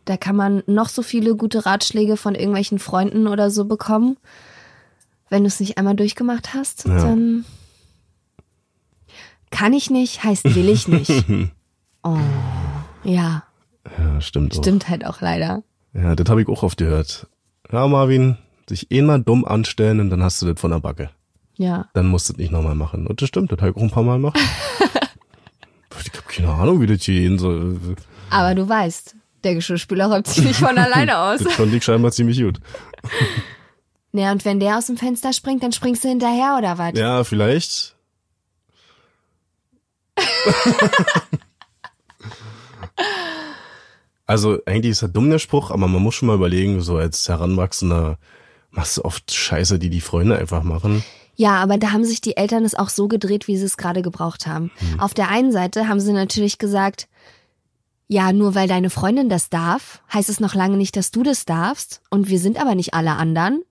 Da 0.06 0.18
kann 0.18 0.36
man 0.36 0.64
noch 0.68 0.90
so 0.90 1.02
viele 1.02 1.36
gute 1.36 1.66
Ratschläge 1.66 2.18
von 2.18 2.36
irgendwelchen 2.36 2.78
Freunden 2.80 3.28
oder 3.28 3.50
so 3.50 3.66
bekommen. 3.66 4.18
Wenn 5.30 5.44
du 5.44 5.48
es 5.48 5.60
nicht 5.62 5.78
einmal 5.78 5.96
durchgemacht 5.96 6.54
hast, 6.54 6.86
Ja. 6.86 6.98
dann 6.98 7.46
kann 9.50 9.74
ich 9.74 9.90
nicht, 9.90 10.24
heißt 10.24 10.56
will 10.56 10.70
ich 10.70 10.88
nicht. 10.88 11.12
Oh, 12.06 12.18
ja, 13.06 13.44
Ja, 13.98 14.20
stimmt. 14.20 14.54
stimmt 14.56 14.90
halt 14.90 15.06
auch 15.06 15.22
leider. 15.22 15.64
Auch. 15.96 16.00
Ja, 16.02 16.16
das 16.18 16.28
habe 16.30 16.42
ich 16.42 16.50
auch 16.50 16.64
oft 16.64 16.78
gehört. 16.78 17.28
Ja, 17.72 17.88
Marvin, 17.88 18.38
sich 18.74 18.92
eh 18.92 19.02
mal 19.02 19.22
dumm 19.22 19.46
anstellen 19.46 20.00
und 20.00 20.10
dann 20.10 20.24
hast 20.24 20.42
du 20.42 20.46
das 20.46 20.60
von 20.60 20.72
der 20.72 20.80
Backe. 20.80 21.10
Ja. 21.56 21.88
Dann 21.94 22.08
musst 22.08 22.30
du 22.30 22.34
das 22.34 22.40
nicht 22.40 22.52
nochmal 22.52 22.76
machen. 22.76 23.08
Und 23.08 23.22
das 23.22 23.30
stimmt, 23.30 23.52
das 23.52 23.60
habe 23.60 23.72
ich 23.72 23.78
auch 23.78 23.82
ein 23.82 23.92
paar 23.92 24.04
Mal 24.04 24.16
gemacht. 24.16 24.38
ich 24.80 26.12
habe 26.12 26.28
keine 26.28 26.50
Ahnung, 26.50 26.82
wie 26.82 26.88
das 26.88 27.04
hier 27.04 27.22
gehen 27.22 27.38
soll. 27.38 27.80
Aber 28.30 28.56
du 28.56 28.68
weißt, 28.68 29.16
der 29.44 29.56
Geschirrspüler 29.56 30.08
räumt 30.08 30.28
sich 30.28 30.44
nicht 30.44 30.60
von 30.60 30.78
alleine 30.78 31.18
aus. 31.18 31.42
Das 31.44 31.56
konnte 31.56 31.76
ich 31.76 31.84
scheinbar 31.84 32.12
ziemlich 32.12 32.40
gut. 32.42 32.60
Naja, 34.16 34.32
und 34.32 34.46
wenn 34.46 34.60
der 34.60 34.78
aus 34.78 34.86
dem 34.86 34.96
Fenster 34.96 35.34
springt, 35.34 35.64
dann 35.64 35.72
springst 35.72 36.04
du 36.04 36.08
hinterher 36.08 36.56
oder 36.60 36.78
was? 36.78 36.94
Ja, 36.94 37.24
vielleicht. 37.24 37.96
also 44.28 44.60
eigentlich 44.68 44.92
ist 44.92 45.02
er 45.02 45.08
dumm, 45.08 45.32
der 45.32 45.40
Spruch, 45.40 45.72
aber 45.72 45.88
man 45.88 46.04
muss 46.04 46.14
schon 46.14 46.28
mal 46.28 46.36
überlegen, 46.36 46.82
so 46.82 46.98
als 46.98 47.28
Heranwachsender 47.28 48.20
machst 48.74 48.98
du 48.98 49.06
oft 49.06 49.34
Scheiße, 49.34 49.80
die 49.80 49.90
die 49.90 50.02
Freunde 50.02 50.38
einfach 50.38 50.64
machen. 50.64 51.04
Ja, 51.36 51.56
aber 51.56 51.78
da 51.78 51.92
haben 51.92 52.04
sich 52.06 52.22
die 52.22 52.38
Eltern 52.38 52.64
es 52.66 52.76
auch 52.76 52.90
so 52.90 53.08
gedreht, 53.08 53.48
wie 53.48 53.58
sie 53.58 53.66
es 53.66 53.78
gerade 53.78 54.02
gebraucht 54.02 54.46
haben. 54.46 54.72
Auf 55.00 55.14
der 55.14 55.30
einen 55.30 55.52
Seite 55.52 55.88
haben 55.88 56.00
sie 56.00 56.14
natürlich 56.14 56.58
gesagt, 56.60 57.08
ja, 58.08 58.32
nur 58.34 58.54
weil 58.54 58.68
deine 58.68 58.90
Freundin 58.92 59.30
das 59.30 59.50
darf, 59.50 60.02
heißt 60.14 60.30
es 60.30 60.40
noch 60.40 60.54
lange 60.54 60.78
nicht, 60.78 60.96
dass 60.96 61.10
du 61.10 61.24
das 61.24 61.46
darfst. 61.46 62.02
Und 62.12 62.30
wir 62.30 62.38
sind 62.40 62.62
aber 62.62 62.76
nicht 62.76 62.94
alle 62.94 63.14
anderen. 63.14 63.64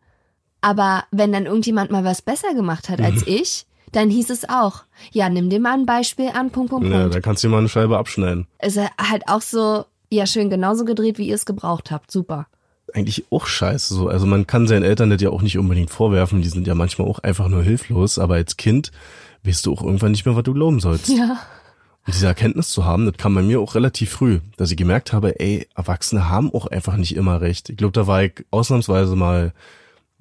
Aber 0.61 1.05
wenn 1.11 1.33
dann 1.33 1.47
irgendjemand 1.47 1.91
mal 1.91 2.05
was 2.05 2.23
besser 2.23 2.55
gemacht 2.55 2.89
hat 2.89 3.01
als 3.01 3.23
ich, 3.27 3.67
dann 3.93 4.11
hieß 4.11 4.31
es 4.31 4.49
auch, 4.49 4.85
ja, 5.13 5.29
nimm 5.29 5.51
dir 5.51 5.61
mal 5.61 5.75
ein 5.75 5.87
Beispiel 5.87 6.31
an, 6.35 6.51
Punkt, 6.51 6.71
Punkt, 6.71 6.89
Ja, 6.89 7.01
Punkt. 7.01 7.15
da 7.15 7.21
kannst 7.21 7.45
du 7.45 7.49
dir 7.49 7.53
mal 7.53 7.59
eine 7.59 7.69
Scheibe 7.69 7.99
abschneiden. 7.99 8.47
Ist 8.61 8.79
halt 8.99 9.29
auch 9.29 9.43
so, 9.43 9.85
ja, 10.11 10.27
schön 10.27 10.51
genauso 10.51 10.85
gedreht, 10.85 11.19
wie 11.19 11.29
ihr 11.29 11.35
es 11.35 11.45
gebraucht 11.47 11.91
habt. 11.91 12.11
Super. 12.11 12.47
Eigentlich 12.95 13.25
auch 13.31 13.47
scheiße 13.47 13.95
so. 13.95 14.09
Also 14.09 14.27
man 14.27 14.47
kann 14.47 14.67
seinen 14.67 14.83
Eltern 14.83 15.11
das 15.11 15.23
ja 15.23 15.31
auch 15.31 15.43
nicht 15.43 15.59
unbedingt 15.59 15.91
vorwerfen, 15.91 16.43
die 16.43 16.49
sind 16.49 16.67
ja 16.67 16.75
manchmal 16.75 17.09
auch 17.09 17.21
einfach 17.21 17.49
nur 17.49 17.63
hilflos, 17.63 18.19
aber 18.19 18.35
als 18.35 18.57
Kind 18.57 18.93
weißt 19.45 19.67
du 19.67 19.73
auch 19.73 19.83
irgendwann 19.83 20.13
nicht 20.13 20.27
mehr, 20.27 20.37
was 20.37 20.45
du 20.45 20.55
glauben 20.55 20.81
sollst. 20.81 21.09
Ja. 21.09 21.39
Und 22.05 22.15
diese 22.15 22.27
Erkenntnis 22.27 22.71
zu 22.71 22.85
haben, 22.85 23.07
das 23.07 23.17
kam 23.17 23.35
bei 23.35 23.43
mir 23.43 23.61
auch 23.61 23.75
relativ 23.75 24.11
früh, 24.11 24.41
dass 24.57 24.71
ich 24.71 24.77
gemerkt 24.77 25.13
habe, 25.13 25.39
ey, 25.39 25.69
Erwachsene 25.77 26.29
haben 26.29 26.53
auch 26.53 26.67
einfach 26.67 26.97
nicht 26.97 27.15
immer 27.15 27.41
recht. 27.41 27.71
Ich 27.71 27.77
glaube, 27.77 27.93
da 27.93 28.07
war 28.07 28.25
ich 28.25 28.45
ausnahmsweise 28.51 29.15
mal 29.15 29.53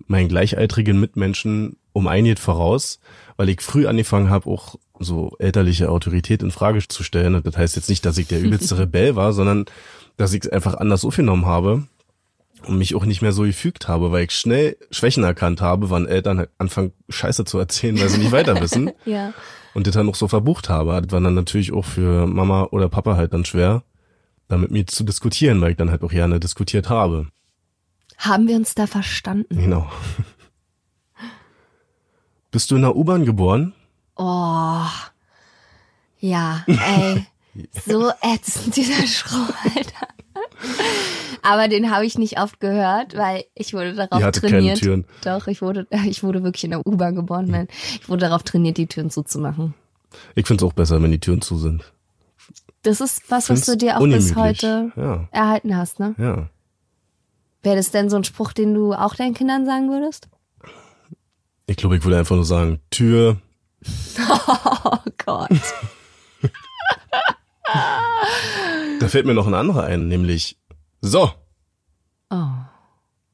meinen 0.07 0.29
gleichaltrigen 0.29 0.99
Mitmenschen 0.99 1.77
um 1.93 2.07
einiges 2.07 2.39
voraus, 2.39 2.99
weil 3.35 3.49
ich 3.49 3.61
früh 3.61 3.87
angefangen 3.87 4.29
habe, 4.29 4.49
auch 4.49 4.75
so 4.99 5.35
elterliche 5.39 5.89
Autorität 5.89 6.43
in 6.43 6.51
Frage 6.51 6.87
zu 6.87 7.03
stellen. 7.03 7.35
Und 7.35 7.45
das 7.45 7.57
heißt 7.57 7.75
jetzt 7.75 7.89
nicht, 7.89 8.05
dass 8.05 8.17
ich 8.17 8.27
der 8.27 8.41
übelste 8.41 8.77
Rebell 8.77 9.15
war, 9.15 9.33
sondern 9.33 9.65
dass 10.17 10.33
ich 10.33 10.45
es 10.45 10.51
einfach 10.51 10.75
anders 10.75 11.03
aufgenommen 11.03 11.45
habe 11.45 11.87
und 12.67 12.77
mich 12.77 12.95
auch 12.95 13.05
nicht 13.05 13.21
mehr 13.21 13.31
so 13.31 13.43
gefügt 13.43 13.87
habe, 13.87 14.11
weil 14.11 14.25
ich 14.25 14.31
schnell 14.31 14.77
Schwächen 14.91 15.23
erkannt 15.23 15.61
habe, 15.61 15.89
wann 15.89 16.07
Eltern 16.07 16.39
halt 16.39 16.49
anfangen, 16.57 16.93
Scheiße 17.09 17.45
zu 17.45 17.57
erzählen, 17.59 17.99
weil 17.99 18.09
sie 18.09 18.19
nicht 18.19 18.31
weiter 18.31 18.59
wissen 18.61 18.91
Ja. 19.05 19.33
und 19.73 19.87
das 19.87 19.95
dann 19.95 20.05
noch 20.05 20.15
so 20.15 20.27
verbucht 20.27 20.69
habe. 20.69 21.01
Das 21.01 21.11
war 21.11 21.21
dann 21.21 21.33
natürlich 21.33 21.73
auch 21.73 21.85
für 21.85 22.27
Mama 22.27 22.63
oder 22.71 22.89
Papa 22.89 23.15
halt 23.15 23.33
dann 23.33 23.45
schwer, 23.45 23.83
da 24.47 24.57
mit 24.57 24.71
mir 24.71 24.85
zu 24.87 25.03
diskutieren, 25.03 25.61
weil 25.61 25.71
ich 25.71 25.77
dann 25.77 25.91
halt 25.91 26.03
auch 26.03 26.11
gerne 26.11 26.39
diskutiert 26.39 26.89
habe. 26.89 27.27
Haben 28.17 28.47
wir 28.47 28.55
uns 28.55 28.75
da 28.75 28.85
verstanden? 28.87 29.57
Genau. 29.57 29.89
Bist 32.51 32.69
du 32.69 32.75
in 32.75 32.81
der 32.81 32.95
U-Bahn 32.95 33.25
geboren? 33.25 33.73
Oh. 34.15 34.85
Ja, 36.19 36.63
ey. 36.67 37.25
So 37.85 38.09
ätzend, 38.21 38.77
dieser 38.77 39.05
Spruch, 39.05 39.53
Alter. 39.75 40.07
Aber 41.43 41.67
den 41.67 41.91
habe 41.91 42.05
ich 42.05 42.17
nicht 42.17 42.39
oft 42.39 42.59
gehört, 42.59 43.15
weil 43.17 43.43
ich 43.55 43.73
wurde 43.73 43.93
darauf 43.93 44.19
Ihr 44.19 44.25
hattet 44.25 44.43
keine 44.43 44.57
trainiert. 44.57 44.79
Türen. 44.79 45.05
Doch, 45.23 45.47
ich 45.47 45.61
wurde, 45.61 45.87
ich 46.05 46.23
wurde 46.23 46.43
wirklich 46.43 46.63
in 46.63 46.71
der 46.71 46.85
U-Bahn 46.85 47.15
geboren, 47.15 47.45
nein. 47.49 47.67
Ich 47.99 48.07
wurde 48.09 48.21
darauf 48.27 48.43
trainiert, 48.43 48.77
die 48.77 48.87
Türen 48.87 49.09
zuzumachen. 49.09 49.73
Ich 50.35 50.45
find's 50.47 50.63
auch 50.63 50.73
besser, 50.73 51.01
wenn 51.01 51.11
die 51.11 51.19
Türen 51.19 51.41
zu 51.41 51.57
sind. 51.57 51.91
Das 52.83 52.99
ist 52.99 53.29
was, 53.29 53.49
was 53.49 53.65
du 53.65 53.77
dir 53.77 53.97
auch 53.97 54.03
bis 54.03 54.35
heute 54.35 54.91
Ja, 54.95 55.27
erhalten 55.31 55.75
hast, 55.77 55.99
ne? 55.99 56.15
ja. 56.17 56.49
Wäre 57.63 57.75
das 57.75 57.91
denn 57.91 58.09
so 58.09 58.15
ein 58.17 58.23
Spruch, 58.23 58.53
den 58.53 58.73
du 58.73 58.93
auch 58.93 59.13
deinen 59.13 59.35
Kindern 59.35 59.65
sagen 59.67 59.91
würdest? 59.91 60.27
Ich 61.67 61.77
glaube, 61.77 61.95
ich 61.97 62.03
würde 62.03 62.17
einfach 62.17 62.35
nur 62.35 62.43
sagen, 62.45 62.79
Tür, 62.89 63.37
Oh 64.83 64.97
Gott. 65.25 65.49
Da 68.99 69.07
fällt 69.07 69.25
mir 69.25 69.33
noch 69.33 69.47
ein 69.47 69.53
anderer 69.53 69.83
ein, 69.83 70.07
nämlich 70.07 70.57
so. 71.01 71.31
Oh. 72.29 72.47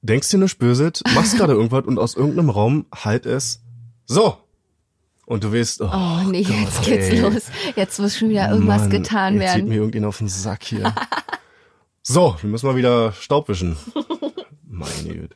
Denkst 0.02 0.30
dir 0.30 0.38
nicht 0.38 0.58
böse, 0.58 0.92
machst 1.14 1.38
gerade 1.38 1.54
irgendwas 1.54 1.86
und 1.86 2.00
aus 2.00 2.16
irgendeinem 2.16 2.50
Raum 2.50 2.86
halt 2.94 3.26
es 3.26 3.62
so. 4.06 4.38
Und 5.26 5.44
du 5.44 5.52
weißt, 5.52 5.82
oh, 5.82 5.90
Oh 5.92 6.24
nee, 6.30 6.44
Gott, 6.44 6.56
jetzt 6.56 6.84
geht's 6.84 7.10
ey. 7.10 7.20
los. 7.20 7.44
Jetzt 7.76 8.00
muss 8.00 8.18
schon 8.18 8.30
wieder 8.30 8.50
irgendwas 8.50 8.84
Mann, 8.84 8.90
getan 8.90 9.34
jetzt 9.34 9.44
zieht 9.44 9.56
werden. 9.58 9.70
mir 9.70 9.76
irgendjemand 9.76 10.10
auf 10.10 10.18
den 10.20 10.30
Sack 10.30 10.64
hier. 10.64 10.96
so, 12.02 12.38
wir 12.40 12.50
müssen 12.50 12.66
mal 12.66 12.78
wieder 12.78 13.12
Staub 13.12 13.50
wischen. 13.50 13.76
Meine 14.66 15.04
Güte. 15.04 15.36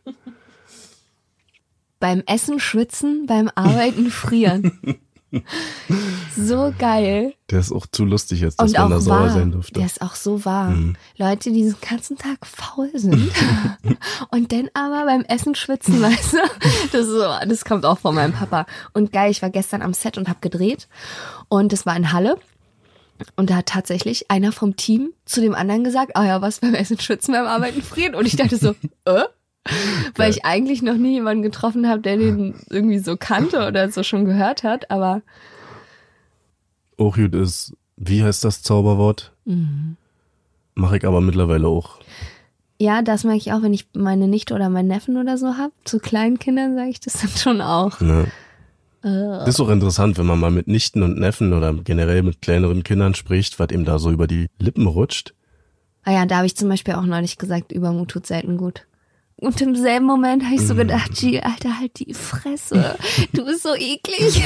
Beim 1.99 2.23
Essen 2.25 2.59
schwitzen, 2.59 3.25
beim 3.27 3.49
Arbeiten 3.53 4.09
frieren. 4.09 4.79
so 6.37 6.73
geil. 6.77 7.33
Der 7.49 7.59
ist 7.59 7.71
auch 7.71 7.85
zu 7.85 8.05
lustig 8.05 8.41
jetzt, 8.41 8.59
dass 8.59 8.71
Und 8.71 8.77
man 8.77 8.91
da 8.91 8.99
sauer 8.99 9.29
sein 9.29 9.51
dürfte. 9.51 9.73
Der 9.73 9.85
ist 9.85 10.01
auch 10.01 10.15
so 10.15 10.45
wahr. 10.45 10.69
Mhm. 10.69 10.95
Leute, 11.17 11.51
die 11.51 11.63
den 11.63 11.75
ganzen 11.87 12.17
Tag 12.17 12.45
faul 12.45 12.89
sind 12.93 13.31
und 14.31 14.51
dann 14.51 14.69
aber 14.73 15.05
beim 15.05 15.23
Essen 15.23 15.55
schwitzen, 15.55 16.01
weißt 16.01 16.33
du? 16.33 16.37
Das, 16.91 17.01
ist 17.01 17.11
so, 17.11 17.23
das 17.47 17.65
kommt 17.65 17.85
auch 17.85 17.99
von 17.99 18.15
meinem 18.15 18.33
Papa. 18.33 18.65
Und 18.93 19.11
geil, 19.11 19.31
ich 19.31 19.41
war 19.41 19.49
gestern 19.49 19.81
am 19.81 19.93
Set 19.93 20.17
und 20.17 20.27
habe 20.27 20.39
gedreht 20.41 20.87
und 21.47 21.73
es 21.73 21.85
war 21.85 21.95
in 21.95 22.11
Halle. 22.11 22.37
Und 23.35 23.49
da 23.51 23.57
hat 23.57 23.67
tatsächlich 23.67 24.31
einer 24.31 24.51
vom 24.51 24.75
Team 24.75 25.13
zu 25.25 25.41
dem 25.41 25.53
anderen 25.53 25.83
gesagt, 25.83 26.15
ah 26.15 26.25
ja, 26.25 26.41
was 26.41 26.59
beim 26.59 26.73
Essen 26.73 26.99
schwitzen, 26.99 27.33
beim 27.33 27.45
Arbeiten 27.45 27.83
frieren. 27.83 28.15
Und 28.15 28.25
ich 28.25 28.35
dachte 28.35 28.57
so, 28.57 28.75
äh? 29.05 29.23
Weil 30.15 30.31
ich 30.31 30.45
eigentlich 30.45 30.81
noch 30.81 30.95
nie 30.95 31.13
jemanden 31.13 31.43
getroffen 31.43 31.87
habe, 31.87 32.01
der 32.01 32.17
den 32.17 32.55
irgendwie 32.69 32.99
so 32.99 33.15
kannte 33.17 33.67
oder 33.67 33.89
so 33.91 34.03
schon 34.03 34.25
gehört 34.25 34.63
hat, 34.63 34.89
aber 34.91 35.21
Auch 36.97 37.15
gut 37.15 37.35
ist, 37.35 37.73
wie 37.97 38.23
heißt 38.23 38.43
das 38.43 38.63
Zauberwort? 38.63 39.33
Mhm. 39.45 39.97
Mache 40.75 40.97
ich 40.97 41.05
aber 41.05 41.21
mittlerweile 41.21 41.67
auch. 41.67 41.99
Ja, 42.79 43.03
das 43.03 43.23
mag 43.23 43.35
ich 43.35 43.53
auch, 43.53 43.61
wenn 43.61 43.75
ich 43.75 43.87
meine 43.93 44.27
Nichte 44.27 44.55
oder 44.55 44.69
meinen 44.69 44.87
Neffen 44.87 45.17
oder 45.17 45.37
so 45.37 45.57
hab. 45.57 45.71
Zu 45.83 45.99
kleinen 45.99 46.39
Kindern 46.39 46.75
sage 46.75 46.89
ich 46.89 46.99
das 46.99 47.13
dann 47.21 47.29
schon 47.29 47.61
auch. 47.61 48.01
Ne? 48.01 48.25
Äh. 49.03 49.09
Das 49.09 49.49
ist 49.49 49.59
auch 49.59 49.69
interessant, 49.69 50.17
wenn 50.17 50.25
man 50.25 50.39
mal 50.39 50.49
mit 50.49 50.67
Nichten 50.67 51.03
und 51.03 51.19
Neffen 51.19 51.53
oder 51.53 51.73
generell 51.73 52.23
mit 52.23 52.41
kleineren 52.41 52.83
Kindern 52.83 53.13
spricht, 53.13 53.59
was 53.59 53.69
ihm 53.69 53.85
da 53.85 53.99
so 53.99 54.09
über 54.11 54.25
die 54.25 54.47
Lippen 54.57 54.87
rutscht. 54.87 55.35
Ah 56.03 56.11
ja, 56.11 56.25
da 56.25 56.37
habe 56.37 56.47
ich 56.47 56.55
zum 56.55 56.69
Beispiel 56.69 56.95
auch 56.95 57.05
neulich 57.05 57.37
gesagt, 57.37 57.71
Übermut 57.71 58.09
tut 58.09 58.25
selten 58.25 58.57
gut. 58.57 58.87
Und 59.41 59.59
im 59.59 59.75
selben 59.75 60.05
Moment 60.05 60.45
habe 60.45 60.53
ich 60.53 60.67
so 60.67 60.75
gedacht, 60.75 61.15
G, 61.15 61.41
Alter, 61.41 61.79
halt 61.79 61.97
die 61.97 62.13
Fresse. 62.13 62.95
Du 63.33 63.43
bist 63.43 63.63
so 63.63 63.73
eklig. 63.73 64.45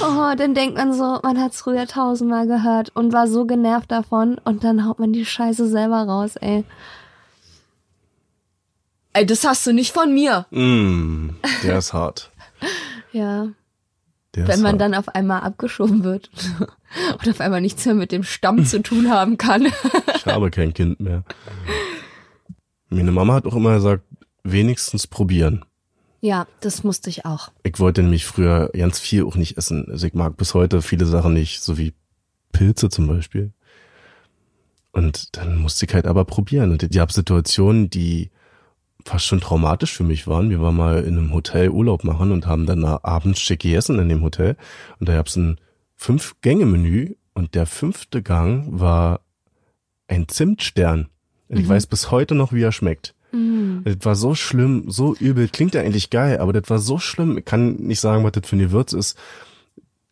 oh, 0.00 0.34
dann 0.36 0.52
denkt 0.52 0.76
man 0.76 0.92
so, 0.92 1.20
man 1.22 1.40
hat 1.40 1.52
es 1.52 1.60
früher 1.60 1.86
tausendmal 1.86 2.48
gehört 2.48 2.90
und 2.96 3.12
war 3.12 3.28
so 3.28 3.46
genervt 3.46 3.92
davon 3.92 4.38
und 4.42 4.64
dann 4.64 4.84
haut 4.84 4.98
man 4.98 5.12
die 5.12 5.24
Scheiße 5.24 5.68
selber 5.68 6.02
raus, 6.02 6.34
ey. 6.34 6.64
Ey, 9.12 9.24
das 9.24 9.44
hast 9.44 9.64
du 9.68 9.72
nicht 9.72 9.92
von 9.92 10.12
mir. 10.12 10.46
Mm, 10.50 11.36
der 11.62 11.78
ist 11.78 11.92
hart. 11.92 12.30
Ja. 13.12 13.48
Der 14.34 14.48
wenn 14.48 14.62
man 14.62 14.72
hart. 14.72 14.80
dann 14.80 14.94
auf 14.94 15.10
einmal 15.10 15.42
abgeschoben 15.42 16.02
wird 16.02 16.30
und 17.18 17.28
auf 17.28 17.40
einmal 17.40 17.60
nichts 17.60 17.84
mehr 17.84 17.94
mit 17.94 18.10
dem 18.10 18.22
Stamm 18.22 18.64
zu 18.64 18.82
tun 18.82 19.10
haben 19.10 19.36
kann. 19.36 19.66
Ich 20.16 20.24
habe 20.24 20.50
kein 20.50 20.72
Kind 20.72 20.98
mehr. 20.98 21.24
Meine 22.92 23.12
Mama 23.12 23.34
hat 23.34 23.46
auch 23.46 23.56
immer 23.56 23.74
gesagt, 23.74 24.04
wenigstens 24.44 25.06
probieren. 25.06 25.64
Ja, 26.20 26.46
das 26.60 26.84
musste 26.84 27.10
ich 27.10 27.24
auch. 27.24 27.50
Ich 27.64 27.80
wollte 27.80 28.02
nämlich 28.02 28.26
früher 28.26 28.70
ganz 28.72 29.00
viel 29.00 29.24
auch 29.24 29.34
nicht 29.34 29.56
essen. 29.56 29.86
Also 29.90 30.06
ich 30.06 30.14
mag 30.14 30.36
bis 30.36 30.54
heute 30.54 30.82
viele 30.82 31.06
Sachen 31.06 31.32
nicht, 31.32 31.62
so 31.62 31.78
wie 31.78 31.94
Pilze 32.52 32.90
zum 32.90 33.08
Beispiel. 33.08 33.52
Und 34.92 35.36
dann 35.36 35.56
musste 35.56 35.86
ich 35.86 35.94
halt 35.94 36.06
aber 36.06 36.24
probieren. 36.24 36.70
Und 36.70 36.82
ich 36.82 36.98
habe 36.98 37.12
Situationen, 37.12 37.90
die 37.90 38.30
fast 39.04 39.26
schon 39.26 39.40
traumatisch 39.40 39.92
für 39.92 40.04
mich 40.04 40.26
waren. 40.26 40.50
Wir 40.50 40.60
waren 40.60 40.76
mal 40.76 41.02
in 41.02 41.18
einem 41.18 41.32
Hotel 41.32 41.70
Urlaub 41.70 42.04
machen 42.04 42.30
und 42.30 42.46
haben 42.46 42.66
dann 42.66 42.84
abends 42.84 43.40
schick 43.40 43.60
gegessen 43.60 43.98
in 43.98 44.08
dem 44.08 44.22
Hotel. 44.22 44.56
Und 45.00 45.08
da 45.08 45.14
gab's 45.14 45.34
ein 45.36 45.58
Fünf-Gänge-Menü 45.96 47.14
und 47.34 47.54
der 47.54 47.66
fünfte 47.66 48.22
Gang 48.22 48.66
war 48.68 49.20
ein 50.06 50.28
Zimtstern. 50.28 51.08
Und 51.48 51.58
ich 51.58 51.68
weiß 51.68 51.86
bis 51.86 52.10
heute 52.10 52.34
noch, 52.34 52.52
wie 52.52 52.62
er 52.62 52.72
schmeckt. 52.72 53.14
Das 53.84 53.96
war 54.02 54.14
so 54.14 54.34
schlimm, 54.34 54.84
so 54.88 55.14
übel. 55.14 55.48
Klingt 55.48 55.74
ja 55.74 55.80
eigentlich 55.80 56.10
geil, 56.10 56.38
aber 56.38 56.52
das 56.52 56.68
war 56.68 56.78
so 56.78 56.98
schlimm. 56.98 57.38
Ich 57.38 57.44
kann 57.44 57.76
nicht 57.76 58.00
sagen, 58.00 58.24
was 58.24 58.32
das 58.32 58.46
für 58.46 58.56
ein 58.56 58.60
Gewürz 58.60 58.92
ist. 58.92 59.16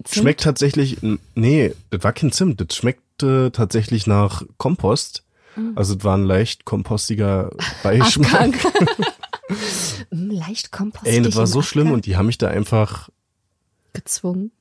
Zimt? 0.04 0.22
Schmeckt 0.22 0.40
tatsächlich, 0.42 0.98
nee, 1.34 1.74
das 1.90 2.02
war 2.02 2.12
kein 2.14 2.32
Zimt. 2.32 2.60
Das 2.60 2.74
schmeckte 2.74 3.50
tatsächlich 3.52 4.06
nach 4.06 4.42
Kompost. 4.56 5.24
Also 5.74 5.96
es 5.96 6.04
war 6.04 6.16
ein 6.16 6.24
leicht 6.24 6.64
kompostiger 6.64 7.50
Beigeschmack. 7.82 8.32
Abgang. 8.32 8.54
Mm, 10.10 10.30
Leicht 10.30 10.72
kompostig. 10.72 11.12
Ey, 11.12 11.20
das 11.22 11.36
war 11.36 11.46
so 11.46 11.60
schlimm 11.60 11.90
und 11.92 12.06
die 12.06 12.16
haben 12.16 12.26
mich 12.26 12.38
da 12.38 12.48
einfach 12.48 13.10
gezwungen. 13.92 14.52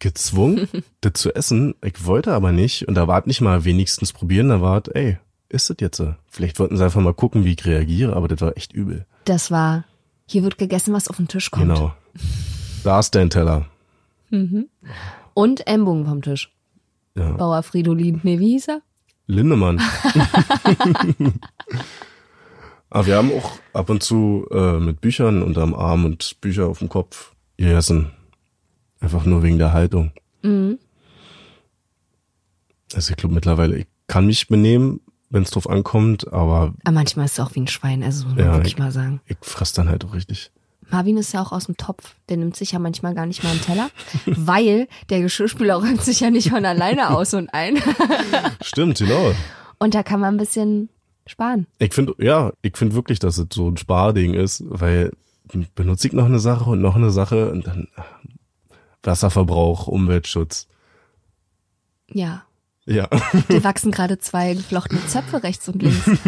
gezwungen, 0.00 0.68
das 1.00 1.14
zu 1.14 1.34
essen. 1.34 1.74
Ich 1.82 2.04
wollte 2.04 2.32
aber 2.34 2.52
nicht 2.52 2.86
und 2.88 2.94
da 2.94 3.06
war 3.08 3.20
es 3.20 3.26
nicht 3.26 3.40
mal 3.40 3.64
wenigstens 3.64 4.12
probieren, 4.12 4.48
da 4.50 4.60
war 4.60 4.82
es, 4.86 4.92
ey, 4.92 5.18
ist 5.52 5.70
das 5.70 5.76
jetzt 5.80 5.98
so? 5.98 6.14
Vielleicht 6.28 6.58
wollten 6.58 6.76
sie 6.76 6.84
einfach 6.84 7.00
mal 7.00 7.14
gucken, 7.14 7.44
wie 7.44 7.52
ich 7.52 7.64
reagiere, 7.64 8.16
aber 8.16 8.28
das 8.28 8.40
war 8.40 8.56
echt 8.56 8.72
übel. 8.72 9.06
Das 9.24 9.50
war, 9.50 9.84
hier 10.26 10.42
wird 10.42 10.58
gegessen, 10.58 10.94
was 10.94 11.08
auf 11.08 11.16
den 11.16 11.28
Tisch 11.28 11.50
kommt. 11.50 11.74
Genau. 11.74 11.94
Da 12.84 12.98
ist 12.98 13.14
dein 13.14 13.30
Teller. 13.30 13.66
Und 15.34 15.66
Ellbogen 15.66 16.06
vom 16.06 16.22
Tisch. 16.22 16.50
Ja. 17.14 17.32
Bauer 17.32 17.62
Fridolin. 17.62 18.20
Nee, 18.22 18.38
wie 18.38 18.52
hieß 18.52 18.68
er? 18.68 18.82
Lindemann. 19.26 19.80
Aber 22.90 23.06
wir 23.06 23.16
haben 23.16 23.30
auch 23.32 23.58
ab 23.72 23.90
und 23.90 24.02
zu 24.02 24.46
äh, 24.50 24.78
mit 24.78 25.00
Büchern 25.00 25.42
unterm 25.42 25.74
Arm 25.74 26.04
und 26.06 26.40
Bücher 26.40 26.66
auf 26.66 26.78
dem 26.78 26.88
Kopf 26.88 27.34
gegessen. 27.56 28.10
Einfach 29.00 29.24
nur 29.24 29.42
wegen 29.42 29.58
der 29.58 29.72
Haltung. 29.72 30.12
Mhm. 30.42 30.78
Also 32.94 33.10
ich 33.10 33.16
glaube 33.16 33.34
mittlerweile, 33.34 33.76
ich 33.76 33.86
kann 34.06 34.26
mich 34.26 34.48
benehmen, 34.48 35.00
wenn 35.32 35.42
es 35.42 35.50
drauf 35.50 35.68
ankommt, 35.68 36.32
aber 36.32 36.72
Aber 36.84 36.92
manchmal 36.92 37.24
ist 37.24 37.32
es 37.32 37.40
auch 37.40 37.54
wie 37.56 37.60
ein 37.60 37.66
Schwein, 37.68 38.02
also 38.04 38.28
muss 38.28 38.38
Ja, 38.38 38.60
ich- 38.62 38.78
mal 38.78 38.92
sagen. 38.92 39.20
ich 39.26 39.36
fress 39.40 39.72
dann 39.72 39.88
halt 39.88 40.04
auch 40.04 40.14
richtig. 40.14 40.52
Marvin 40.90 41.16
ist 41.16 41.32
ja 41.32 41.40
auch 41.42 41.52
aus 41.52 41.64
dem 41.66 41.76
Topf. 41.78 42.14
Der 42.28 42.36
nimmt 42.36 42.54
sich 42.54 42.72
ja 42.72 42.78
manchmal 42.78 43.14
gar 43.14 43.24
nicht 43.24 43.42
mal 43.42 43.50
einen 43.50 43.62
Teller, 43.62 43.88
weil 44.26 44.88
der 45.08 45.22
Geschirrspüler 45.22 45.76
räumt 45.76 46.02
sich 46.02 46.20
ja 46.20 46.30
nicht 46.30 46.50
von 46.50 46.64
alleine 46.66 47.10
aus 47.16 47.32
und 47.34 47.48
ein. 47.54 47.78
Stimmt, 48.62 48.98
genau. 48.98 49.32
Und 49.78 49.94
da 49.94 50.02
kann 50.02 50.20
man 50.20 50.34
ein 50.34 50.38
bisschen 50.38 50.90
sparen. 51.26 51.66
Ich 51.78 51.94
finde, 51.94 52.14
ja, 52.18 52.52
ich 52.60 52.76
finde 52.76 52.94
wirklich, 52.94 53.18
dass 53.20 53.38
es 53.38 53.46
so 53.52 53.68
ein 53.70 53.78
Sparding 53.78 54.34
ist, 54.34 54.62
weil 54.66 55.12
benutze 55.74 56.06
ich 56.08 56.12
noch 56.12 56.26
eine 56.26 56.38
Sache 56.40 56.68
und 56.68 56.80
noch 56.82 56.94
eine 56.96 57.10
Sache 57.10 57.50
und 57.50 57.66
dann 57.66 57.88
Wasserverbrauch, 59.02 59.86
Umweltschutz. 59.86 60.68
Ja. 62.12 62.42
Ja. 62.86 63.08
Dir 63.48 63.62
wachsen 63.64 63.92
gerade 63.92 64.18
zwei 64.18 64.54
geflochtene 64.54 65.04
Zöpfe 65.06 65.42
rechts 65.42 65.68
und 65.68 65.82
links. 65.82 66.04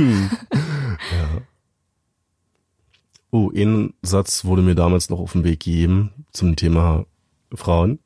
Oh, 3.31 3.51
ein 3.53 3.95
Satz 4.01 4.45
wurde 4.45 4.63
mir 4.63 4.77
damals 4.77 5.11
noch 5.11 5.19
auf 5.19 5.33
den 5.33 5.43
Weg 5.43 5.59
gegeben 5.65 6.13
zum 6.31 6.55
Thema 6.55 7.05
Frauen, 7.53 7.99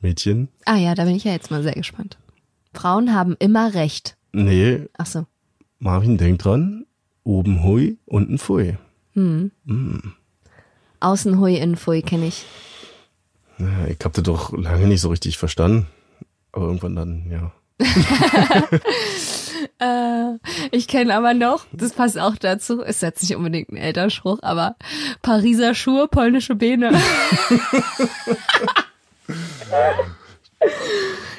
Mädchen. 0.00 0.48
Ah 0.64 0.74
ja, 0.74 0.96
da 0.96 1.04
bin 1.04 1.14
ich 1.14 1.22
ja 1.22 1.30
jetzt 1.30 1.52
mal 1.52 1.62
sehr 1.62 1.74
gespannt. 1.74 2.18
Frauen 2.72 3.14
haben 3.14 3.36
immer 3.38 3.74
recht. 3.74 4.16
Nee, 4.32 4.88
Ach 4.98 5.06
so. 5.06 5.26
Marvin, 5.78 6.18
denk 6.18 6.40
dran, 6.40 6.86
oben 7.22 7.62
hui, 7.62 7.98
unten 8.04 8.36
pfui. 8.36 8.76
Außen 10.98 11.38
hui, 11.38 11.54
innen 11.56 11.76
pfui 11.76 12.02
kenne 12.02 12.26
ich. 12.26 12.44
Ja, 13.58 13.86
ich 13.86 13.98
hab 14.02 14.12
das 14.14 14.24
doch 14.24 14.52
lange 14.58 14.88
nicht 14.88 15.02
so 15.02 15.10
richtig 15.10 15.38
verstanden. 15.38 15.86
Aber 16.50 16.66
irgendwann 16.66 16.96
dann, 16.96 17.30
ja. 17.30 17.52
Äh, 19.78 20.38
ich 20.72 20.88
kenne 20.88 21.14
aber 21.16 21.32
noch, 21.32 21.66
das 21.72 21.92
passt 21.92 22.18
auch 22.18 22.36
dazu, 22.36 22.80
ist 22.82 23.02
jetzt 23.02 23.22
nicht 23.22 23.34
unbedingt 23.34 23.70
ein 23.70 23.76
Elternspruch, 23.76 24.38
aber 24.42 24.76
Pariser 25.22 25.74
Schuhe, 25.74 26.06
polnische 26.06 26.54
Beine. 26.54 26.92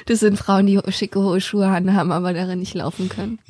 Das 0.06 0.20
sind 0.20 0.38
Frauen, 0.38 0.66
die 0.66 0.80
schicke 0.88 1.20
hohe 1.20 1.40
Schuhe 1.40 1.68
haben, 1.68 2.12
aber 2.12 2.32
darin 2.32 2.60
nicht 2.60 2.74
laufen 2.74 3.08
können. 3.08 3.40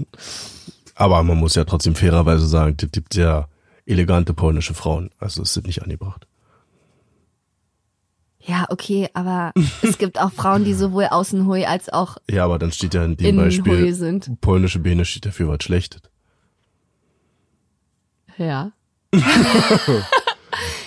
Aber 0.95 1.23
man 1.23 1.37
muss 1.37 1.55
ja 1.55 1.65
trotzdem 1.65 1.95
fairerweise 1.95 2.47
sagen, 2.47 2.77
es 2.81 2.91
gibt 2.91 3.15
ja 3.15 3.47
elegante 3.85 4.33
polnische 4.33 4.73
Frauen. 4.73 5.11
Also 5.19 5.43
es 5.43 5.53
sind 5.53 5.67
nicht 5.67 5.83
angebracht. 5.83 6.27
Ja, 8.47 8.67
okay, 8.71 9.09
aber 9.13 9.53
es 9.83 9.99
gibt 9.99 10.21
auch 10.21 10.33
Frauen, 10.33 10.65
die 10.65 10.75
sowohl 10.75 11.07
außen 11.07 11.47
hui 11.47 11.65
als 11.65 11.89
auch 11.89 12.17
Ja, 12.31 12.45
aber 12.45 12.59
dann 12.59 12.71
steht 12.73 12.95
ja 12.95 13.05
in 13.05 13.17
dem 13.17 13.37
Beispiel, 13.37 13.93
sind. 13.93 14.41
polnische 14.41 14.79
Beine 14.79 15.05
steht 15.05 15.27
dafür 15.27 15.49
was 15.49 15.63
Schlechtes. 15.63 16.03
Ja. 18.39 18.73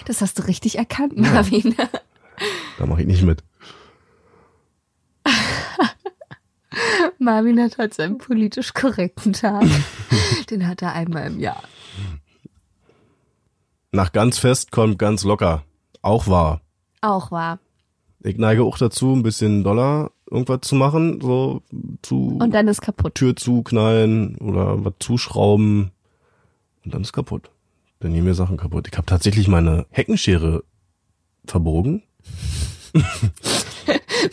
Das 0.05 0.21
hast 0.21 0.39
du 0.39 0.47
richtig 0.47 0.79
erkannt, 0.79 1.15
Marvin. 1.15 1.75
Da 2.79 2.85
mache 2.87 3.01
ich 3.01 3.07
nicht 3.07 3.21
mit. 3.21 3.43
Marvin 7.19 7.61
hat 7.61 7.77
heute 7.77 7.93
seinen 7.95 8.17
politisch 8.17 8.73
korrekten 8.73 9.33
Tag. 9.33 9.65
Den 10.49 10.67
hat 10.67 10.81
er 10.81 10.93
einmal 10.93 11.27
im 11.27 11.39
Jahr. 11.39 11.61
Nach 13.91 14.11
ganz 14.11 14.39
fest 14.39 14.71
kommt 14.71 14.97
ganz 14.97 15.23
locker. 15.23 15.63
Auch 16.01 16.25
wahr. 16.25 16.61
Auch 17.01 17.31
wahr. 17.31 17.59
Ich 18.21 18.37
neige 18.37 18.63
auch 18.63 18.77
dazu, 18.77 19.13
ein 19.13 19.23
bisschen 19.23 19.63
Dollar 19.63 20.11
irgendwas 20.29 20.61
zu 20.61 20.75
machen, 20.75 21.21
so 21.21 21.61
zu 22.01 22.37
Und 22.39 22.53
dann 22.53 22.67
ist 22.67 22.81
kaputt. 22.81 23.15
Tür 23.15 23.35
zuknallen 23.35 24.35
oder 24.37 24.83
was 24.83 24.93
zuschrauben 24.99 25.91
und 26.83 26.93
dann 26.93 27.01
ist 27.01 27.13
kaputt. 27.13 27.49
Dann 27.99 28.13
gehen 28.13 28.25
mir 28.25 28.33
Sachen 28.33 28.57
kaputt. 28.57 28.87
Ich 28.89 28.97
habe 28.97 29.05
tatsächlich 29.05 29.47
meine 29.47 29.85
Heckenschere 29.89 30.63
verbogen. 31.45 32.03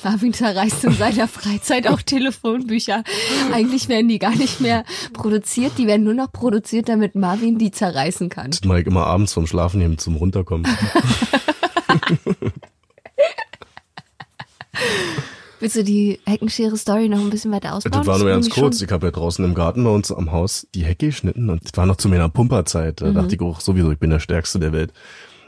Marvin 0.05 0.33
zerreißt 0.33 0.85
in 0.85 0.93
seiner 0.93 1.29
Freizeit 1.29 1.89
auch 1.89 2.03
Telefonbücher. 2.03 3.05
Eigentlich 3.53 3.89
werden 3.89 4.09
die 4.09 4.19
gar 4.19 4.35
nicht 4.35 4.61
mehr 4.61 4.85
produziert, 5.13 5.73
die 5.79 5.87
werden 5.87 6.05
nur 6.05 6.15
noch 6.15 6.33
produziert, 6.33 6.89
damit 6.89 7.15
Marvin 7.15 7.59
die 7.59 7.71
zerreißen 7.71 8.29
kann. 8.29 8.51
Das 8.51 8.65
mache 8.65 8.81
ich 8.81 8.87
immer 8.87 9.07
abends 9.07 9.33
vom 9.33 9.47
Schlafen 9.47 9.79
nehmen 9.79 9.99
zum 9.99 10.17
Runterkommen. 10.17 10.67
Willst 15.59 15.77
du 15.77 15.85
die 15.85 16.21
Heckenschere-Story 16.27 17.09
noch 17.09 17.21
ein 17.21 17.31
bisschen 17.31 17.51
weiter 17.51 17.75
ausbauen? 17.75 17.93
Das 17.93 18.07
war 18.07 18.19
nur 18.19 18.29
ganz 18.29 18.51
kurz. 18.51 18.83
Ich 18.83 18.93
habe 18.93 19.07
ja 19.07 19.11
draußen 19.11 19.43
im 19.45 19.55
Garten 19.55 19.83
bei 19.85 19.91
uns 19.91 20.13
am 20.13 20.31
Haus 20.31 20.67
die 20.75 20.85
Hecke 20.85 21.07
geschnitten 21.07 21.49
und 21.49 21.65
das 21.65 21.73
war 21.77 21.87
noch 21.87 21.97
zu 21.97 22.09
meiner 22.09 22.29
Pumperzeit. 22.29 23.01
Da 23.01 23.11
dachte 23.11 23.35
ich 23.35 23.41
auch 23.41 23.61
sowieso, 23.61 23.91
ich 23.91 23.99
bin 23.99 24.11
der 24.11 24.21
Stärkste 24.21 24.59
der 24.59 24.73
Welt. 24.73 24.93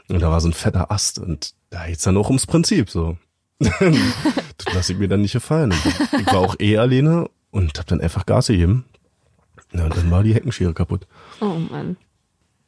Und 0.07 0.21
da 0.21 0.31
war 0.31 0.41
so 0.41 0.47
ein 0.49 0.53
fetter 0.53 0.91
Ast 0.91 1.19
und 1.19 1.53
da 1.69 1.85
geht's 1.85 2.03
dann 2.03 2.17
auch 2.17 2.27
ums 2.27 2.47
Prinzip 2.47 2.89
so. 2.89 3.17
das 3.59 4.73
lasse 4.73 4.93
ich 4.93 4.99
mir 4.99 5.07
dann 5.07 5.21
nicht 5.21 5.33
gefallen. 5.33 5.73
Ich 6.19 6.25
war 6.27 6.39
auch 6.39 6.55
eh 6.59 6.77
alleine 6.77 7.29
und 7.51 7.77
hab 7.77 7.85
dann 7.85 8.01
einfach 8.01 8.25
Gas 8.25 8.47
gegeben. 8.47 8.85
Ja, 9.73 9.85
und 9.85 9.95
dann 9.95 10.09
war 10.09 10.23
die 10.23 10.33
Heckenschere 10.33 10.73
kaputt. 10.73 11.05
Oh 11.41 11.59
Mann. 11.69 11.97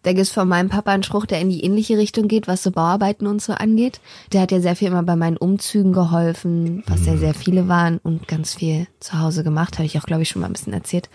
Da 0.03 0.13
gibt's 0.13 0.31
von 0.31 0.47
meinem 0.47 0.69
Papa 0.69 0.91
einen 0.91 1.03
Spruch, 1.03 1.25
der 1.27 1.39
in 1.41 1.49
die 1.49 1.63
ähnliche 1.63 1.97
Richtung 1.97 2.27
geht, 2.27 2.47
was 2.47 2.63
so 2.63 2.71
Bauarbeiten 2.71 3.27
und 3.27 3.41
so 3.41 3.53
angeht. 3.53 4.01
Der 4.33 4.41
hat 4.41 4.51
ja 4.51 4.59
sehr 4.59 4.75
viel 4.75 4.87
immer 4.87 5.03
bei 5.03 5.15
meinen 5.15 5.37
Umzügen 5.37 5.93
geholfen, 5.93 6.83
was 6.87 7.05
ja 7.05 7.17
sehr 7.17 7.35
viele 7.35 7.67
waren 7.67 7.99
und 7.99 8.27
ganz 8.27 8.55
viel 8.55 8.87
zu 8.99 9.19
Hause 9.19 9.43
gemacht, 9.43 9.75
habe 9.77 9.85
ich 9.85 9.99
auch, 9.99 10.05
glaube 10.05 10.23
ich, 10.23 10.29
schon 10.29 10.41
mal 10.41 10.47
ein 10.47 10.53
bisschen 10.53 10.73
erzählt. 10.73 11.09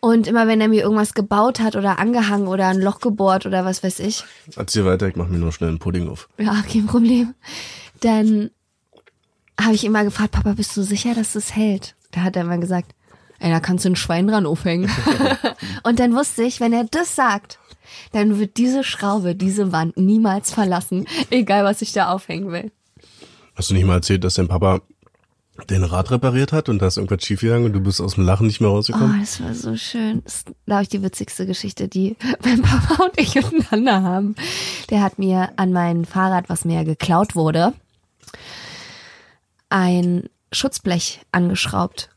Und 0.00 0.26
immer 0.26 0.46
wenn 0.46 0.60
er 0.60 0.68
mir 0.68 0.82
irgendwas 0.82 1.14
gebaut 1.14 1.60
hat 1.60 1.74
oder 1.76 1.98
angehangen 1.98 2.48
oder 2.48 2.68
ein 2.68 2.80
Loch 2.80 3.00
gebohrt 3.00 3.46
oder 3.46 3.64
was 3.64 3.82
weiß 3.82 4.00
ich, 4.00 4.24
Erzähl 4.56 4.84
weiter, 4.84 5.06
ich 5.08 5.16
mach 5.16 5.28
mir 5.28 5.38
nur 5.38 5.52
schnell 5.52 5.70
einen 5.70 5.78
Pudding 5.78 6.08
auf. 6.08 6.28
ja, 6.38 6.62
kein 6.70 6.86
Problem, 6.86 7.34
dann 8.00 8.50
habe 9.60 9.74
ich 9.74 9.84
immer 9.84 10.04
gefragt, 10.04 10.32
Papa, 10.32 10.52
bist 10.52 10.76
du 10.76 10.82
sicher, 10.82 11.14
dass 11.14 11.32
das 11.32 11.54
hält? 11.54 11.94
Da 12.12 12.22
hat 12.22 12.36
er 12.36 12.42
immer 12.42 12.58
gesagt, 12.58 12.94
ey, 13.40 13.50
da 13.50 13.60
kannst 13.60 13.84
du 13.84 13.90
ein 13.90 13.96
Schwein 13.96 14.26
dran 14.26 14.46
aufhängen. 14.46 14.90
und 15.82 15.98
dann 16.00 16.14
wusste 16.14 16.42
ich, 16.42 16.60
wenn 16.60 16.72
er 16.72 16.84
das 16.84 17.14
sagt, 17.16 17.58
dann 18.12 18.38
wird 18.38 18.56
diese 18.56 18.84
Schraube, 18.84 19.34
diese 19.34 19.72
Wand 19.72 19.96
niemals 19.96 20.52
verlassen, 20.52 21.06
egal 21.30 21.64
was 21.64 21.82
ich 21.82 21.92
da 21.92 22.10
aufhängen 22.12 22.50
will. 22.52 22.70
Hast 23.54 23.70
du 23.70 23.74
nicht 23.74 23.84
mal 23.86 23.94
erzählt, 23.94 24.22
dass 24.24 24.34
dein 24.34 24.48
Papa 24.48 24.80
den 25.70 25.84
Rad 25.84 26.10
repariert 26.10 26.52
hat 26.52 26.68
und 26.68 26.80
da 26.82 26.88
ist 26.88 26.98
irgendwas 26.98 27.24
schiefgegangen 27.24 27.64
und 27.64 27.72
du 27.72 27.80
bist 27.80 28.02
aus 28.02 28.16
dem 28.16 28.26
Lachen 28.26 28.46
nicht 28.46 28.60
mehr 28.60 28.68
Oh, 28.70 28.74
rausgekommen? 28.74 29.18
das 29.20 29.42
war 29.42 29.54
so 29.54 29.74
schön. 29.76 30.22
Das 30.24 30.34
ist, 30.34 30.52
glaube 30.66 30.82
ich, 30.82 30.88
die 30.90 31.02
witzigste 31.02 31.46
Geschichte, 31.46 31.88
die 31.88 32.16
mein 32.44 32.60
Papa 32.60 33.04
und 33.04 33.18
ich 33.18 33.34
miteinander 33.34 34.02
haben. 34.02 34.34
Der 34.90 35.00
hat 35.02 35.18
mir 35.18 35.50
an 35.56 35.72
mein 35.72 36.04
Fahrrad, 36.04 36.50
was 36.50 36.66
mir 36.66 36.84
geklaut 36.84 37.34
wurde, 37.34 37.72
ein 39.70 40.28
Schutzblech 40.52 41.20
angeschraubt. 41.32 42.10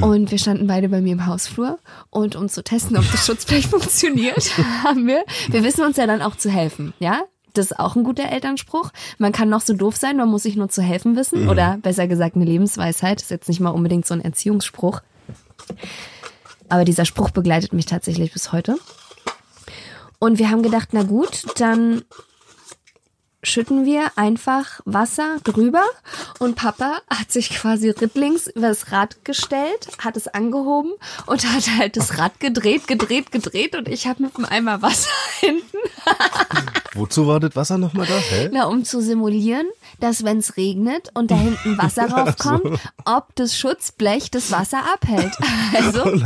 Und 0.00 0.30
wir 0.30 0.38
standen 0.38 0.66
beide 0.66 0.88
bei 0.88 1.00
mir 1.00 1.12
im 1.12 1.26
Hausflur. 1.26 1.78
Und 2.10 2.36
um 2.36 2.48
zu 2.48 2.62
testen, 2.62 2.96
ob 2.96 3.10
das 3.10 3.26
Schutzblech 3.26 3.66
funktioniert, 3.68 4.56
haben 4.84 5.06
wir, 5.06 5.24
wir 5.48 5.64
wissen 5.64 5.84
uns 5.84 5.96
ja 5.96 6.06
dann 6.06 6.22
auch 6.22 6.36
zu 6.36 6.50
helfen, 6.50 6.94
ja? 6.98 7.22
Das 7.54 7.66
ist 7.66 7.78
auch 7.78 7.96
ein 7.96 8.04
guter 8.04 8.30
Elternspruch. 8.30 8.92
Man 9.18 9.32
kann 9.32 9.48
noch 9.48 9.62
so 9.62 9.74
doof 9.74 9.96
sein, 9.96 10.16
man 10.16 10.28
muss 10.28 10.44
sich 10.44 10.54
nur 10.54 10.68
zu 10.68 10.82
helfen 10.82 11.16
wissen. 11.16 11.48
Oder 11.48 11.78
besser 11.82 12.06
gesagt, 12.06 12.36
eine 12.36 12.44
Lebensweisheit. 12.44 13.20
ist 13.20 13.30
jetzt 13.30 13.48
nicht 13.48 13.58
mal 13.58 13.70
unbedingt 13.70 14.06
so 14.06 14.14
ein 14.14 14.20
Erziehungsspruch. 14.20 15.00
Aber 16.68 16.84
dieser 16.84 17.04
Spruch 17.04 17.30
begleitet 17.30 17.72
mich 17.72 17.86
tatsächlich 17.86 18.32
bis 18.32 18.52
heute. 18.52 18.76
Und 20.20 20.38
wir 20.38 20.50
haben 20.50 20.62
gedacht, 20.62 20.90
na 20.92 21.02
gut, 21.02 21.46
dann 21.58 22.02
schütten 23.42 23.84
wir 23.84 24.10
einfach 24.16 24.80
Wasser 24.84 25.38
drüber 25.44 25.84
und 26.38 26.56
Papa 26.56 26.98
hat 27.08 27.30
sich 27.30 27.50
quasi 27.50 27.90
rittlings 27.90 28.48
über 28.48 28.68
das 28.68 28.90
Rad 28.90 29.24
gestellt, 29.24 29.88
hat 29.98 30.16
es 30.16 30.26
angehoben 30.28 30.92
und 31.26 31.46
hat 31.46 31.70
halt 31.78 31.96
das 31.96 32.18
Rad 32.18 32.40
gedreht, 32.40 32.88
gedreht, 32.88 33.30
gedreht 33.30 33.76
und 33.76 33.88
ich 33.88 34.06
habe 34.06 34.24
mit 34.24 34.36
einem 34.36 34.46
Eimer 34.46 34.82
Wasser 34.82 35.10
hinten, 35.40 35.78
Wozu 36.94 37.26
war 37.28 37.38
das 37.38 37.54
Wasser 37.54 37.78
nochmal 37.78 38.06
da? 38.06 38.16
Hä? 38.16 38.50
na, 38.52 38.66
um 38.66 38.84
zu 38.84 39.00
simulieren, 39.00 39.66
dass 40.00 40.24
wenn 40.24 40.38
es 40.38 40.56
regnet 40.56 41.10
und 41.14 41.30
da 41.30 41.36
hinten 41.36 41.78
Wasser 41.78 42.06
raufkommt, 42.10 42.80
ob 43.04 43.34
das 43.36 43.56
Schutzblech 43.56 44.30
das 44.30 44.50
Wasser 44.50 44.82
abhält. 44.92 45.32
Also 45.74 46.18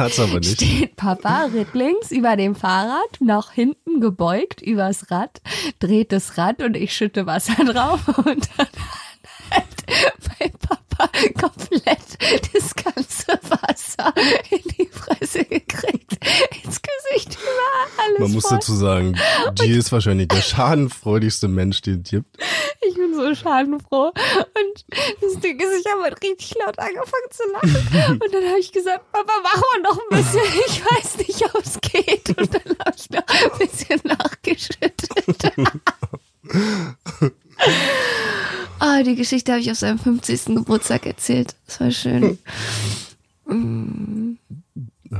steht 0.43 0.97
Papa 0.97 1.47
rittlings 1.53 2.11
über 2.11 2.37
dem 2.37 2.55
Fahrrad, 2.55 3.21
nach 3.21 3.51
hinten 3.51 4.01
gebeugt 4.01 4.63
übers 4.63 5.11
Rad, 5.11 5.43
dreht 5.81 6.13
das 6.13 6.39
Rad 6.39 6.63
und 6.63 6.77
ich 6.77 6.95
schütte 7.03 7.27
Wasser 7.27 7.65
drauf 7.65 8.07
und 8.19 8.49
dann 8.57 8.69
hat 9.51 9.65
mein 10.39 10.53
Papa 10.53 11.09
komplett 11.41 11.99
das 12.55 12.75
ganze 12.77 13.27
Wasser 13.51 14.15
in 14.51 14.63
die 14.79 14.87
Fresse 14.87 15.45
gekriegt, 15.45 16.13
ins 16.63 16.81
Gesicht 16.81 17.37
überall 17.41 18.07
alles 18.07 18.19
Man 18.21 18.33
muss 18.33 18.47
voll. 18.47 18.59
dazu 18.59 18.77
sagen, 18.77 19.19
G 19.57 19.67
ist 19.77 19.91
wahrscheinlich 19.91 20.29
der 20.29 20.43
schadenfreudigste 20.43 21.49
Mensch, 21.49 21.83
den 21.83 22.03
es 22.03 22.11
gibt. 22.11 22.37
Ich 22.87 22.95
bin 22.95 23.15
so 23.15 23.35
schadenfroh. 23.35 24.09
Und 24.09 24.85
das 25.21 25.41
Ding 25.41 25.59
ist, 25.59 25.85
ich 25.85 25.93
habe 25.93 26.03
halt 26.05 26.23
richtig 26.23 26.55
laut 26.65 26.79
angefangen 26.79 27.31
zu 27.31 27.43
lachen. 27.53 28.13
Und 28.23 28.33
dann 28.33 28.45
habe 28.49 28.61
ich 28.61 28.71
gesagt, 28.73 29.11
Papa, 29.11 29.33
mach 29.43 29.61
mal 29.61 29.83
noch 29.83 29.99
ein 29.99 30.17
bisschen. 30.17 30.41
Ich 30.69 30.85
weiß 30.85 31.19
nicht, 31.19 31.43
ob 31.55 31.65
es 31.65 31.81
geht. 31.81 32.29
Und 32.39 32.55
dann 32.55 32.79
habe 32.79 32.97
ich 32.97 33.11
noch 33.11 33.27
ein 33.27 33.59
bisschen 33.59 34.01
nachgeschüttet. 34.05 35.53
Ah, 38.79 39.03
die 39.05 39.15
Geschichte 39.15 39.53
habe 39.53 39.61
ich 39.61 39.71
auf 39.71 39.79
seinem 39.79 39.99
50. 39.99 40.57
Geburtstag 40.57 41.07
erzählt. 41.07 41.55
Das 41.67 41.81
war 41.81 41.91
schön. 41.93 42.39
Mm. 43.47 44.33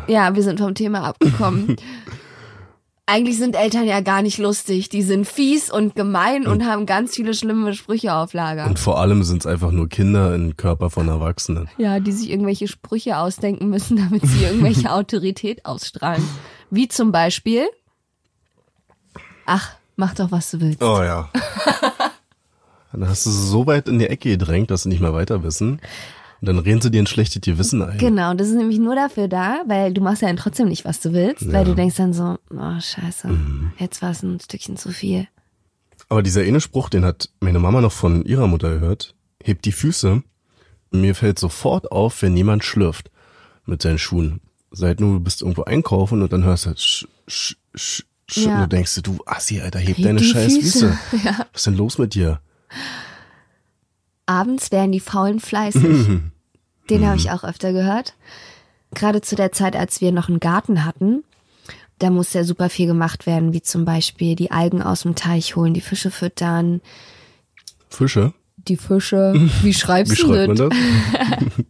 Ja, 0.09 0.35
wir 0.35 0.43
sind 0.43 0.59
vom 0.59 0.75
Thema 0.75 1.05
abgekommen. 1.05 1.77
Eigentlich 3.07 3.37
sind 3.37 3.57
Eltern 3.57 3.85
ja 3.85 4.01
gar 4.01 4.23
nicht 4.23 4.39
lustig. 4.39 4.89
Die 4.89 5.03
sind 5.03 5.27
fies 5.27 5.71
und 5.71 5.95
gemein 5.95 6.47
und 6.47 6.65
haben 6.65 6.87
ganz 6.87 7.15
viele 7.15 7.35
schlimme 7.35 7.75
Sprüche 7.75 8.15
auf 8.15 8.33
Lager. 8.33 8.67
Und 8.67 8.79
vor 8.79 9.01
allem 9.01 9.23
sind 9.23 9.43
es 9.43 9.47
einfach 9.47 9.71
nur 9.71 9.89
Kinder 9.89 10.35
im 10.35 10.57
Körper 10.57 10.89
von 10.89 11.09
Erwachsenen. 11.09 11.69
Ja, 11.79 12.01
die 12.01 12.13
sich 12.13 12.31
irgendwelche 12.31 12.69
Sprüche 12.69 13.19
ausdenken 13.19 13.69
müssen, 13.71 13.97
damit 14.11 14.27
sie 14.27 14.45
irgendwelche 14.45 14.91
Autorität 14.93 15.67
ausstrahlen. 15.67 16.25
Wie 16.71 16.89
zum 16.89 17.13
Beispiel, 17.13 17.67
ach, 19.47 19.77
mach 19.97 20.15
doch, 20.15 20.31
was 20.31 20.51
du 20.51 20.61
willst. 20.61 20.83
Oh 20.83 21.03
ja. 21.03 21.31
Dann 22.93 23.09
hast 23.09 23.25
du 23.27 23.31
sie 23.31 23.47
so 23.49 23.67
weit 23.67 23.89
in 23.89 23.99
die 23.99 24.07
Ecke 24.07 24.31
gedrängt, 24.31 24.71
dass 24.71 24.83
sie 24.83 24.89
nicht 24.91 25.01
mehr 25.01 25.15
weiter 25.15 25.43
wissen. 25.43 25.81
Und 26.41 26.47
dann 26.49 26.59
reden 26.59 26.81
sie 26.81 26.91
dir 26.91 27.01
ein 27.01 27.07
schlechtes 27.07 27.41
Gewissen 27.41 27.83
ein. 27.83 27.99
Genau, 27.99 28.35
das 28.35 28.49
ist 28.49 28.55
nämlich 28.57 28.79
nur 28.81 28.97
dafür 28.97 29.29
da, 29.29 29.63
weil 29.67 29.95
du 29.95 30.01
machst 30.01 30.23
ja 30.23 30.29
dann 30.29 30.37
trotzdem 30.37 30.69
nicht, 30.69 30.85
was 30.85 30.99
du 31.01 31.13
willst, 31.13 31.47
weil 31.47 31.63
Ja. 31.63 31.65
du 31.65 31.75
denkst 31.77 31.97
dann 31.97 32.13
so, 32.13 32.37
oh 32.51 32.81
scheiße, 32.81 33.29
jetzt 33.79 34.03
war 34.03 34.11
es 34.11 34.23
ein 34.25 34.41
Stückchen 34.41 34.77
zu 34.77 34.91
viel. 34.91 35.29
Aber 36.09 36.21
dieser 36.23 36.43
eine 36.43 36.61
Spruch, 36.61 36.89
den 36.89 37.05
hat 37.05 37.31
meine 37.41 37.61
Mama 37.61 37.81
noch 37.81 37.93
von 37.93 38.25
ihrer 38.25 38.49
Mutter 38.49 38.71
gehört. 38.71 39.15
Hebt 39.43 39.65
die 39.65 39.73
Füße. 39.73 40.23
Mir 40.91 41.15
fällt 41.15 41.39
sofort 41.39 41.91
auf, 41.93 42.21
wenn 42.23 42.37
jemand 42.37 42.65
schlürft 42.65 43.11
mit 43.65 43.81
seinen 43.81 43.99
Schuhen. 43.99 44.41
Seit 44.73 45.01
nur 45.01 45.15
du 45.15 45.21
bist 45.21 45.43
irgendwo 45.43 45.63
einkaufen 45.63 46.23
und 46.23 46.33
dann 46.33 46.43
hörst 46.45 46.65
du 46.65 46.69
halt 46.71 46.81
sch, 46.81 47.07
sch, 47.29 47.55
sch, 47.75 48.03
sch, 48.33 48.39
Ja. 48.47 48.55
und 48.57 48.61
du 48.63 48.69
denkst 48.77 49.01
du 49.03 49.19
Assi, 49.27 49.61
Alter, 49.61 49.79
heb, 49.79 49.97
Heb 49.99 50.05
deine 50.05 50.23
scheiß 50.23 50.55
Füße. 50.59 50.93
Füße. 51.11 51.25
Ja. 51.25 51.39
Was 51.53 51.61
ist 51.61 51.67
denn 51.67 51.77
los 51.77 51.99
mit 51.99 52.15
dir? 52.15 52.41
Abends 54.27 54.71
werden 54.73 54.93
die 54.93 55.01
Faulen 55.01 55.41
fleißig. 55.41 55.83
Den 56.91 57.07
habe 57.07 57.17
ich 57.17 57.31
auch 57.31 57.45
öfter 57.45 57.73
gehört. 57.73 58.15
Gerade 58.95 59.21
zu 59.21 59.37
der 59.37 59.53
Zeit, 59.53 59.77
als 59.77 60.01
wir 60.01 60.13
noch 60.13 60.29
einen 60.29 60.41
Garten 60.41 60.85
hatten, 60.85 61.25
da 61.99 62.11
musste 62.11 62.39
ja 62.39 62.45
super 62.45 62.69
viel 62.69 62.87
gemacht 62.87 63.27
werden, 63.27 63.53
wie 63.53 63.63
zum 63.63 63.85
Beispiel 63.85 64.35
die 64.37 64.51
Algen 64.51 64.83
aus 64.83 65.03
dem 65.03 65.15
Teich 65.15 65.55
holen, 65.57 65.73
die 65.75 65.81
Fische 65.81 66.11
füttern, 66.11 66.81
Fische? 67.89 68.33
die 68.57 68.77
Fische, 68.77 69.35
wie 69.63 69.73
schreibst 69.75 70.13
Wie 70.13 70.23
du 70.23 70.29
schreibt 70.29 70.49
man 70.49 70.57
das? 70.57 70.69
das? 70.69 71.65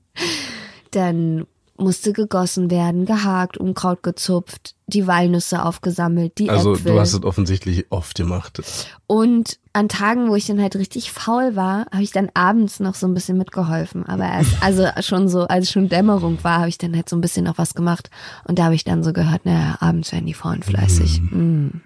Dann 0.92 1.46
musste 1.76 2.12
gegossen 2.12 2.70
werden, 2.70 3.06
gehakt, 3.06 3.56
Unkraut 3.56 4.02
gezupft, 4.02 4.74
die 4.87 5.06
Walnüsse 5.06 5.64
aufgesammelt, 5.64 6.38
die 6.38 6.50
Also 6.50 6.74
Äpfel. 6.74 6.92
du 6.92 7.00
hast 7.00 7.14
es 7.14 7.22
offensichtlich 7.24 7.87
oft 7.90 8.16
gemacht. 8.16 8.62
Und 9.06 9.58
an 9.72 9.88
Tagen, 9.88 10.28
wo 10.28 10.37
ich 10.37 10.46
dann 10.46 10.61
halt 10.61 10.76
richtig 10.76 11.12
faul 11.12 11.56
war, 11.56 11.87
habe 11.92 12.02
ich 12.02 12.12
dann 12.12 12.30
abends 12.35 12.78
noch 12.78 12.94
so 12.94 13.06
ein 13.06 13.14
bisschen 13.14 13.38
mitgeholfen. 13.38 14.06
Aber 14.06 14.24
erst, 14.24 14.50
also 14.62 14.87
schon 15.00 15.28
so, 15.28 15.42
als 15.42 15.70
schon 15.70 15.88
Dämmerung 15.88 16.38
war, 16.42 16.58
habe 16.58 16.68
ich 16.68 16.78
dann 16.78 16.94
halt 16.94 17.08
so 17.08 17.16
ein 17.16 17.20
bisschen 17.20 17.44
noch 17.44 17.58
was 17.58 17.74
gemacht. 17.74 18.11
Und 18.46 18.58
da 18.58 18.64
habe 18.64 18.74
ich 18.74 18.85
dann 18.85 19.02
so 19.02 19.12
gehört, 19.12 19.46
naja, 19.46 19.76
abends 19.80 20.12
werden 20.12 20.26
die 20.26 20.35
Frauen 20.35 20.62
fleißig. 20.62 21.20
Mm. 21.22 21.80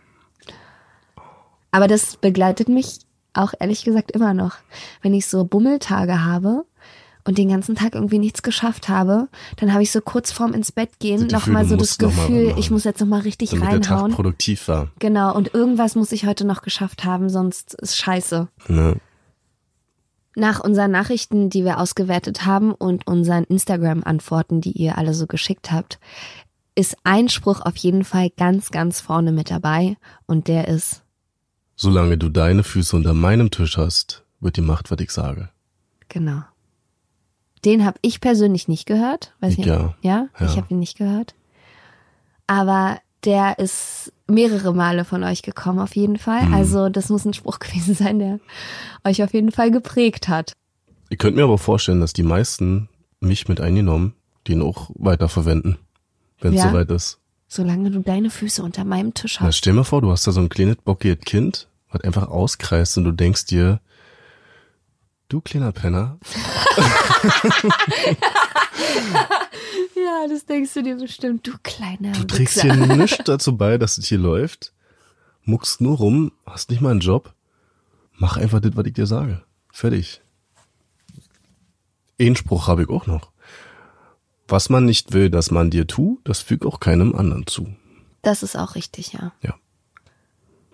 Aber 1.71 1.89
das 1.89 2.17
begleitet 2.17 2.69
mich 2.69 3.01
auch 3.35 3.53
ehrlich 3.61 3.85
gesagt 3.85 4.13
immer 4.13 4.35
noch. 4.35 4.57
Wenn 5.03 5.15
ich 5.15 5.27
so 5.27 5.45
Bummeltage 5.45 6.25
habe 6.25 6.65
und 7.27 7.39
den 7.39 7.49
ganzen 7.49 7.75
Tag 7.75 7.95
irgendwie 7.95 8.19
nichts 8.19 8.43
geschafft 8.43 8.89
habe, 8.89 9.29
dann 9.57 9.73
habe 9.73 9.83
ich 9.83 9.91
so 9.91 10.01
kurz 10.01 10.31
vorm 10.33 10.55
ins 10.55 10.73
Bett 10.73 10.99
gehen 11.01 11.23
Gefühl, 11.29 11.33
nochmal 11.33 11.67
so 11.67 11.77
das 11.77 11.99
Gefühl, 11.99 12.55
ich 12.57 12.71
muss 12.71 12.85
jetzt 12.85 13.01
nochmal 13.01 13.21
richtig 13.21 13.51
Damit 13.51 13.65
der 13.65 13.81
Tag 13.81 13.91
reinhauen. 13.91 14.13
produktiv 14.13 14.69
war. 14.69 14.89
Genau, 14.99 15.35
und 15.35 15.53
irgendwas 15.53 15.97
muss 15.97 16.13
ich 16.13 16.25
heute 16.27 16.47
noch 16.47 16.63
geschafft 16.63 17.05
haben, 17.05 17.29
sonst 17.29 17.75
ist 17.75 17.97
scheiße. 17.97 18.49
Ne? 18.69 18.97
Nach 20.37 20.61
unseren 20.61 20.91
Nachrichten, 20.91 21.51
die 21.51 21.65
wir 21.65 21.79
ausgewertet 21.81 22.45
haben 22.47 22.73
und 22.73 23.07
unseren 23.07 23.45
Instagram-Antworten, 23.45 24.61
die 24.61 24.73
ihr 24.73 24.99
alle 24.99 25.15
so 25.15 25.27
geschickt 25.27 25.73
habt, 25.73 25.99
ist 26.75 26.97
ein 27.05 27.29
Spruch 27.29 27.61
auf 27.63 27.77
jeden 27.77 28.05
Fall 28.05 28.31
ganz, 28.37 28.71
ganz 28.71 29.01
vorne 29.01 29.33
mit 29.33 29.51
dabei 29.51 29.97
und 30.27 30.47
der 30.47 30.69
ist, 30.69 31.03
Solange 31.75 32.17
du 32.17 32.29
deine 32.29 32.63
Füße 32.63 32.97
unter 32.97 33.13
meinem 33.15 33.51
Tisch 33.51 33.77
hast, 33.77 34.25
wird 34.41 34.57
die 34.57 34.63
Macht, 34.63 34.91
was 34.91 35.01
ich 35.01 35.11
sage. 35.11 35.51
genau. 36.09 36.43
Den 37.67 37.85
habe 37.85 37.99
ich 38.01 38.21
persönlich 38.21 38.69
nicht 38.69 38.87
gehört. 38.87 39.35
Weiß 39.41 39.53
Ich 39.53 39.59
nicht, 39.59 39.67
ja. 39.67 39.95
ja, 40.01 40.29
Ja. 40.41 40.47
ich 40.47 40.57
habe 40.57 40.69
ihn 40.71 40.79
nicht 40.79 40.97
gehört. 40.97 41.35
Aber 42.47 42.99
der 43.25 43.59
ist 43.59 44.13
mehrere 44.29 44.73
Male 44.73 45.05
von 45.05 45.25
euch 45.25 45.43
gekommen, 45.43 45.81
auf 45.81 45.97
jeden 45.97 46.17
Fall. 46.19 46.47
Mhm. 46.47 46.55
Also, 46.55 46.89
das 46.89 47.09
muss 47.09 47.25
ein 47.25 47.35
Spruch 47.35 47.59
gewesen 47.61 47.95
sein, 47.95 48.19
der 48.19 48.39
euch 49.05 49.23
auf 49.23 49.35
jeden 49.35 49.51
Fall 49.53 49.71
geprägt 49.71 50.29
hat. 50.29 50.53
Ich 51.09 51.19
könnte 51.19 51.37
mir 51.37 51.45
aber 51.45 51.59
vorstellen, 51.59 52.01
dass 52.01 52.13
die 52.13 52.23
meisten 52.23 52.89
mich 53.21 53.49
mit 53.49 53.61
eingenommen, 53.61 54.15
den 54.49 54.63
auch 54.63 54.91
weiterverwenden, 54.95 55.79
wenn 56.41 56.55
es 56.55 56.63
Ja? 56.63 56.71
soweit 56.71 56.91
ist. 56.91 57.19
Solange 57.49 57.91
du 57.91 58.01
deine 58.01 58.31
Füße 58.31 58.63
unter 58.63 58.85
meinem 58.85 59.15
Tisch 59.15 59.39
Na, 59.41 59.47
hast. 59.47 59.57
stell 59.59 59.73
dir 59.73 59.79
mal 59.79 59.85
vor, 59.85 60.03
du 60.03 60.11
hast 60.11 60.27
da 60.27 60.33
so 60.33 60.41
ein 60.41 60.49
kleines 60.49 60.77
bockiges 60.85 61.21
Kind, 61.25 61.69
was 61.91 62.01
einfach 62.03 62.29
auskreist 62.29 62.99
und 62.99 63.05
du 63.05 63.13
denkst 63.13 63.47
dir, 63.47 63.81
du 65.29 65.41
kleiner 65.41 65.73
Penner, 65.73 66.19
Ja, 69.97 70.27
das 70.29 70.47
denkst 70.47 70.75
du 70.75 70.83
dir 70.83 70.97
bestimmt, 70.97 71.47
du 71.47 71.53
kleiner 71.63 72.13
du 72.13 72.25
trägst 72.25 72.61
hier 72.61 72.75
nichts 72.75 73.19
dazu 73.25 73.57
bei, 73.57 73.79
dass 73.79 73.99
es 73.99 74.07
hier 74.07 74.19
läuft, 74.19 74.73
muckst 75.45 75.81
nur 75.81 75.97
rum, 75.97 76.33
hast 76.45 76.71
nicht 76.71 76.81
mal 76.81 76.91
einen 76.91 77.01
Job, 77.01 77.35
mach 78.15 78.37
einfach 78.37 78.61
das, 78.61 78.77
was 78.77 78.87
ich 78.87 78.93
dir 78.93 79.07
sage. 79.07 79.43
Fertig. 79.73 80.21
Einen 82.21 82.37
Spruch 82.37 82.69
habe 82.69 82.83
ich 82.83 82.89
auch 82.89 83.07
noch. 83.07 83.33
Was 84.49 84.71
man 84.71 84.85
nicht 84.85 85.13
will, 85.13 85.29
dass 85.29 85.51
man 85.51 85.71
dir 85.71 85.87
tut, 85.87 86.21
das 86.25 86.41
fügt 86.41 86.65
auch 86.65 86.81
keinem 86.81 87.15
anderen 87.15 87.47
zu. 87.47 87.75
Das 88.23 88.43
ist 88.43 88.57
auch 88.57 88.75
richtig, 88.75 89.13
ja. 89.13 89.33
Ja. 89.43 89.55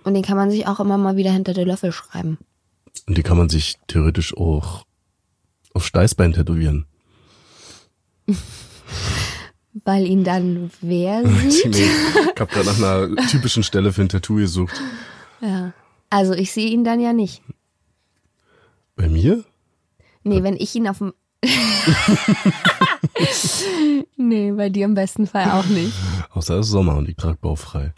Und 0.04 0.14
den 0.14 0.22
kann 0.22 0.36
man 0.36 0.50
sich 0.50 0.66
auch 0.66 0.80
immer 0.80 0.98
mal 0.98 1.16
wieder 1.16 1.32
hinter 1.32 1.54
der 1.54 1.64
Löffel 1.64 1.92
schreiben. 1.92 2.38
Und 3.06 3.18
die 3.18 3.22
kann 3.22 3.36
man 3.36 3.48
sich 3.48 3.78
theoretisch 3.86 4.36
auch 4.36 4.84
auf 5.74 5.86
Steißbein 5.86 6.32
tätowieren. 6.32 6.86
Weil 9.84 10.06
ihn 10.06 10.24
dann 10.24 10.70
wer 10.80 11.26
sieht. 11.50 11.76
Ich 11.76 11.90
habe 12.38 12.46
gerade 12.52 12.66
nach 12.66 12.76
einer 12.76 13.16
typischen 13.26 13.62
Stelle 13.62 13.92
für 13.92 14.02
ein 14.02 14.08
Tattoo 14.08 14.36
gesucht. 14.36 14.80
Ja. 15.40 15.72
Also 16.10 16.34
ich 16.34 16.52
sehe 16.52 16.68
ihn 16.68 16.84
dann 16.84 17.00
ja 17.00 17.12
nicht. 17.12 17.42
Bei 18.96 19.08
mir? 19.08 19.44
Nee, 20.24 20.42
wenn 20.42 20.56
ich 20.56 20.74
ihn 20.74 20.86
auf 20.86 20.98
dem. 20.98 21.14
nee, 24.16 24.52
bei 24.52 24.68
dir 24.68 24.84
im 24.84 24.94
besten 24.94 25.26
Fall 25.26 25.50
auch 25.50 25.66
nicht. 25.66 25.92
Außer 26.30 26.58
es 26.58 26.66
ist 26.66 26.72
Sommer 26.72 26.96
und 26.96 27.08
ich 27.08 27.16
trage 27.16 27.38
bauchfrei. 27.40 27.92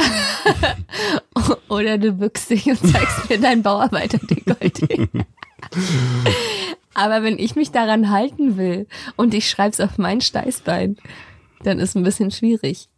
Oder 1.69 1.99
du 1.99 2.13
bückst 2.13 2.51
dich 2.51 2.67
und 2.67 2.79
zeigst 2.79 3.29
mir 3.29 3.41
dein 3.41 3.63
Bauarbeiter-Dekolleté. 3.63 5.09
Aber 6.95 7.23
wenn 7.23 7.39
ich 7.39 7.57
mich 7.57 7.73
daran 7.73 8.11
halten 8.11 8.57
will 8.57 8.87
und 9.17 9.35
ich 9.35 9.51
schreib's 9.51 9.81
auf 9.81 9.99
mein 9.99 10.21
Steißbein, 10.21 10.97
dann 11.63 11.79
ist 11.81 11.97
ein 11.97 12.05
bisschen 12.05 12.31
schwierig. 12.31 12.89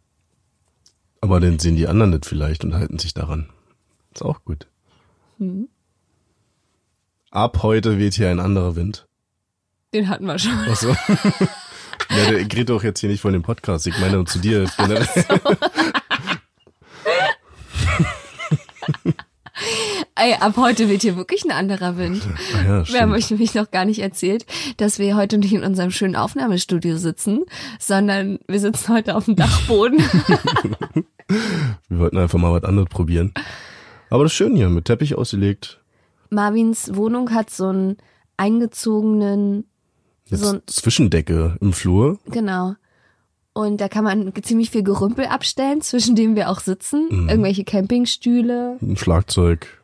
Aber 1.21 1.39
dann 1.39 1.57
sehen 1.57 1.75
die 1.75 1.87
anderen 1.87 2.11
das 2.11 2.27
vielleicht 2.27 2.63
und 2.63 2.75
halten 2.75 2.99
sich 2.99 3.13
daran. 3.13 3.49
Ist 4.13 4.23
auch 4.23 4.43
gut. 4.45 4.67
Ab 7.31 7.63
heute 7.63 7.97
weht 7.97 8.13
hier 8.13 8.29
ein 8.29 8.39
anderer 8.39 8.75
Wind. 8.75 9.07
Den 9.93 10.09
hatten 10.09 10.25
wir 10.25 10.37
schon. 10.37 10.53
Achso. 10.53 10.89
ja, 12.09 12.29
der, 12.29 12.39
ich 12.39 12.53
rede 12.53 12.65
doch 12.65 12.83
jetzt 12.83 12.99
hier 12.99 13.09
nicht 13.09 13.21
von 13.21 13.33
dem 13.33 13.41
Podcast. 13.41 13.87
Ich 13.87 13.97
meine 13.99 14.23
zu 14.25 14.39
dir. 14.39 14.69
generell. 14.77 15.07
Ey, 20.15 20.35
ab 20.39 20.55
heute 20.57 20.87
weht 20.87 21.01
hier 21.01 21.15
wirklich 21.17 21.43
ein 21.43 21.51
anderer 21.51 21.97
Wind. 21.97 22.21
Ah 22.55 22.63
ja, 22.63 22.87
Wir 22.87 23.01
haben 23.01 23.11
euch 23.13 23.29
nämlich 23.31 23.55
noch 23.55 23.71
gar 23.71 23.85
nicht 23.85 23.99
erzählt, 23.99 24.45
dass 24.77 24.99
wir 24.99 25.15
heute 25.15 25.37
nicht 25.39 25.51
in 25.53 25.63
unserem 25.63 25.89
schönen 25.91 26.15
Aufnahmestudio 26.15 26.97
sitzen, 26.97 27.43
sondern 27.79 28.37
wir 28.47 28.59
sitzen 28.59 28.93
heute 28.93 29.15
auf 29.15 29.25
dem 29.25 29.35
Dachboden. 29.35 29.97
Wir 31.89 31.99
wollten 31.99 32.17
einfach 32.17 32.39
mal 32.39 32.53
was 32.53 32.63
anderes 32.63 32.87
probieren. 32.89 33.33
Aber 34.09 34.23
das 34.23 34.31
ist 34.31 34.37
schön 34.37 34.55
hier, 34.55 34.69
mit 34.69 34.85
Teppich 34.85 35.15
ausgelegt. 35.15 35.81
Marvins 36.29 36.95
Wohnung 36.95 37.31
hat 37.33 37.49
so 37.49 37.67
einen 37.67 37.97
eingezogenen, 38.37 39.65
Jetzt 40.25 40.41
So 40.43 40.53
ein- 40.55 40.61
Zwischendecke 40.67 41.57
im 41.59 41.73
Flur. 41.73 42.19
genau. 42.27 42.75
Und 43.57 43.81
da 43.81 43.87
kann 43.87 44.03
man 44.03 44.31
ziemlich 44.43 44.69
viel 44.69 44.83
Gerümpel 44.83 45.25
abstellen, 45.25 45.81
zwischen 45.81 46.15
dem 46.15 46.35
wir 46.35 46.49
auch 46.49 46.59
sitzen. 46.59 47.07
Mhm. 47.09 47.29
Irgendwelche 47.29 47.63
Campingstühle. 47.63 48.77
Ein 48.81 48.97
Schlagzeug. 48.97 49.81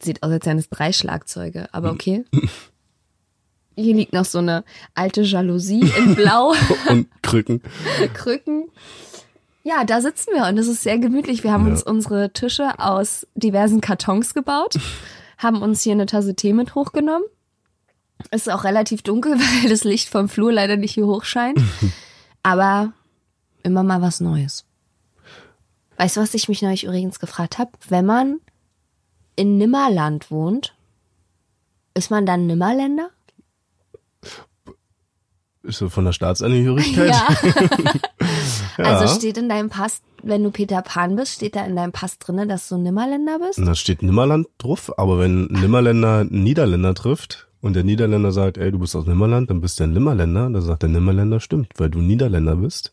Sieht 0.00 0.22
aus, 0.22 0.30
als 0.30 0.44
wären 0.44 0.58
es 0.58 0.68
drei 0.68 0.92
Schlagzeuge, 0.92 1.68
aber 1.72 1.90
okay. 1.92 2.24
Hier 3.78 3.94
liegt 3.94 4.12
noch 4.14 4.24
so 4.24 4.38
eine 4.38 4.64
alte 4.94 5.22
Jalousie 5.22 5.80
in 5.98 6.14
Blau. 6.16 6.54
und 6.88 7.08
Krücken. 7.22 7.62
Krücken. 8.14 8.68
Ja, 9.64 9.84
da 9.84 10.00
sitzen 10.00 10.30
wir 10.34 10.46
und 10.48 10.56
es 10.58 10.68
ist 10.68 10.82
sehr 10.82 10.98
gemütlich. 10.98 11.42
Wir 11.42 11.52
haben 11.52 11.64
Ja. 11.66 11.72
uns 11.72 11.82
unsere 11.82 12.30
Tische 12.32 12.78
aus 12.78 13.26
diversen 13.34 13.80
Kartons 13.80 14.32
gebaut, 14.32 14.78
haben 15.38 15.60
uns 15.60 15.82
hier 15.82 15.92
eine 15.92 16.06
Tasse 16.06 16.34
Tee 16.34 16.52
mit 16.52 16.74
hochgenommen. 16.74 17.24
Es 18.30 18.46
ist 18.46 18.52
auch 18.52 18.64
relativ 18.64 19.02
dunkel, 19.02 19.32
weil 19.38 19.68
das 19.68 19.84
Licht 19.84 20.08
vom 20.08 20.28
Flur 20.28 20.52
leider 20.52 20.76
nicht 20.76 20.94
hier 20.94 21.06
hoch 21.06 21.24
scheint. 21.24 21.60
Aber 22.42 22.92
immer 23.66 23.82
mal 23.82 24.00
was 24.00 24.20
Neues. 24.20 24.64
Weißt 25.98 26.16
du, 26.16 26.20
was 26.20 26.34
ich 26.34 26.48
mich 26.48 26.62
neulich 26.62 26.84
übrigens 26.84 27.20
gefragt 27.20 27.58
habe? 27.58 27.70
Wenn 27.88 28.06
man 28.06 28.40
in 29.34 29.58
Nimmerland 29.58 30.30
wohnt, 30.30 30.74
ist 31.94 32.10
man 32.10 32.24
dann 32.26 32.46
Nimmerländer? 32.46 33.10
Ist 35.62 35.78
so 35.78 35.88
von 35.88 36.04
der 36.04 36.12
Staatsangehörigkeit. 36.12 37.12
Ja. 38.78 38.84
Also 38.84 39.14
steht 39.14 39.38
in 39.38 39.48
deinem 39.48 39.70
Pass, 39.70 40.02
wenn 40.22 40.44
du 40.44 40.50
Peter 40.50 40.82
Pan 40.82 41.16
bist, 41.16 41.34
steht 41.34 41.56
da 41.56 41.64
in 41.64 41.76
deinem 41.76 41.92
Pass 41.92 42.18
drinne, 42.18 42.46
dass 42.46 42.68
du 42.68 42.76
Nimmerländer 42.76 43.38
bist? 43.38 43.58
Da 43.58 43.74
steht 43.74 44.02
Nimmerland 44.02 44.48
drauf, 44.58 44.98
aber 44.98 45.18
wenn 45.18 45.46
Nimmerländer 45.46 46.24
Niederländer 46.24 46.94
trifft 46.94 47.45
und 47.66 47.74
der 47.74 47.82
Niederländer 47.82 48.30
sagt, 48.30 48.58
ey, 48.58 48.70
du 48.70 48.78
bist 48.78 48.94
aus 48.94 49.06
Nimmerland, 49.06 49.50
dann 49.50 49.60
bist 49.60 49.80
du 49.80 49.84
ein 49.84 49.92
Nimmerländer, 49.92 50.48
dann 50.48 50.62
sagt 50.62 50.82
der 50.82 50.88
Nimmerländer, 50.88 51.40
stimmt, 51.40 51.68
weil 51.76 51.90
du 51.90 51.98
Niederländer 51.98 52.54
bist. 52.54 52.92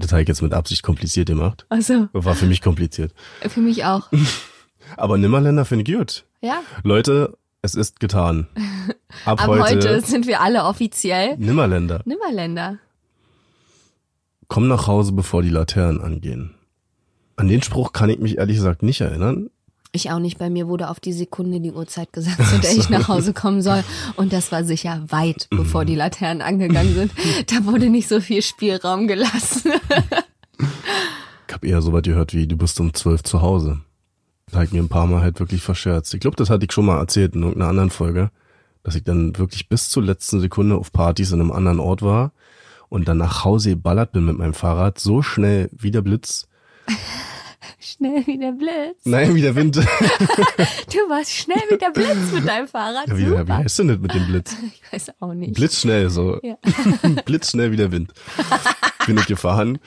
Das 0.00 0.10
habe 0.10 0.22
ich 0.22 0.28
jetzt 0.28 0.40
mit 0.40 0.54
Absicht 0.54 0.82
kompliziert 0.82 1.28
gemacht. 1.28 1.66
Also, 1.68 2.08
War 2.12 2.34
für 2.34 2.46
mich 2.46 2.62
kompliziert. 2.62 3.12
für 3.46 3.60
mich 3.60 3.84
auch. 3.84 4.08
Aber 4.96 5.18
Nimmerländer 5.18 5.66
finde 5.66 5.90
ich 5.90 5.96
gut. 5.98 6.24
Ja. 6.40 6.62
Leute, 6.82 7.36
es 7.60 7.74
ist 7.74 8.00
getan. 8.00 8.46
Ab, 9.26 9.42
Ab 9.42 9.48
heute, 9.48 9.62
heute 9.62 10.00
sind 10.00 10.26
wir 10.26 10.40
alle 10.40 10.64
offiziell 10.64 11.36
Nimmerländer. 11.36 12.00
Nimmerländer. 12.06 12.78
Komm 14.48 14.66
nach 14.66 14.86
Hause, 14.86 15.12
bevor 15.12 15.42
die 15.42 15.50
Laternen 15.50 16.00
angehen. 16.00 16.54
An 17.36 17.48
den 17.48 17.60
Spruch 17.62 17.92
kann 17.92 18.08
ich 18.08 18.18
mich 18.18 18.38
ehrlich 18.38 18.56
gesagt 18.56 18.82
nicht 18.82 19.02
erinnern. 19.02 19.50
Ich 19.96 20.10
auch 20.10 20.18
nicht. 20.18 20.36
Bei 20.38 20.50
mir 20.50 20.68
wurde 20.68 20.90
auf 20.90 21.00
die 21.00 21.14
Sekunde 21.14 21.58
die 21.58 21.72
Uhrzeit 21.72 22.12
gesagt, 22.12 22.36
zu 22.46 22.58
der 22.58 22.70
ich 22.76 22.90
nach 22.90 23.08
Hause 23.08 23.32
kommen 23.32 23.62
soll. 23.62 23.82
Und 24.16 24.34
das 24.34 24.52
war 24.52 24.62
sicher 24.62 25.02
weit, 25.08 25.48
bevor 25.48 25.86
die 25.86 25.94
Laternen 25.94 26.42
angegangen 26.42 26.94
sind. 26.94 27.12
Da 27.46 27.64
wurde 27.64 27.88
nicht 27.88 28.06
so 28.06 28.20
viel 28.20 28.42
Spielraum 28.42 29.08
gelassen. 29.08 29.72
Ich 31.48 31.54
habe 31.54 31.66
eher 31.66 31.80
so 31.80 31.94
was 31.94 32.02
gehört 32.02 32.34
wie, 32.34 32.46
du 32.46 32.56
bist 32.56 32.78
um 32.78 32.92
zwölf 32.92 33.22
zu 33.22 33.40
Hause. 33.40 33.80
Da 34.50 34.62
ich 34.62 34.72
mir 34.72 34.82
ein 34.82 34.90
paar 34.90 35.06
Mal 35.06 35.22
halt 35.22 35.40
wirklich 35.40 35.62
verscherzt. 35.62 36.12
Ich 36.12 36.20
glaube, 36.20 36.36
das 36.36 36.50
hatte 36.50 36.66
ich 36.66 36.72
schon 36.72 36.84
mal 36.84 36.98
erzählt 36.98 37.34
in 37.34 37.42
irgendeiner 37.42 37.70
anderen 37.70 37.90
Folge, 37.90 38.30
dass 38.82 38.96
ich 38.96 39.04
dann 39.04 39.38
wirklich 39.38 39.70
bis 39.70 39.88
zur 39.88 40.02
letzten 40.02 40.40
Sekunde 40.40 40.76
auf 40.76 40.92
Partys 40.92 41.32
in 41.32 41.40
einem 41.40 41.52
anderen 41.52 41.80
Ort 41.80 42.02
war 42.02 42.32
und 42.90 43.08
dann 43.08 43.16
nach 43.16 43.44
Hause 43.44 43.70
geballert 43.70 44.12
bin 44.12 44.26
mit 44.26 44.36
meinem 44.36 44.54
Fahrrad, 44.54 44.98
so 44.98 45.22
schnell 45.22 45.70
wie 45.72 45.90
der 45.90 46.02
Blitz. 46.02 46.48
Schnell 47.80 48.26
wie 48.26 48.38
der 48.38 48.52
Blitz. 48.52 49.04
Nein, 49.04 49.34
wie 49.34 49.42
der 49.42 49.54
Wind. 49.54 49.76
Du 50.86 50.98
warst 51.10 51.30
schnell 51.32 51.62
wie 51.70 51.78
der 51.78 51.90
Blitz 51.90 52.32
mit 52.32 52.46
deinem 52.46 52.68
Fahrrad. 52.68 53.08
Ja, 53.08 53.16
wie, 53.16 53.26
wie 53.26 53.36
Super. 53.36 53.56
heißt 53.58 53.78
denn 53.80 53.88
das 53.88 53.98
mit 53.98 54.14
dem 54.14 54.26
Blitz? 54.26 54.56
Ich 54.86 54.92
weiß 54.92 55.10
auch 55.20 55.34
nicht. 55.34 55.54
Blitzschnell, 55.54 56.10
so. 56.10 56.38
Ja. 56.42 56.56
Blitzschnell 57.24 57.72
wie 57.72 57.76
der 57.76 57.92
Wind. 57.92 58.12
Bin 59.06 59.18
ich 59.18 59.26
gefahren. 59.26 59.78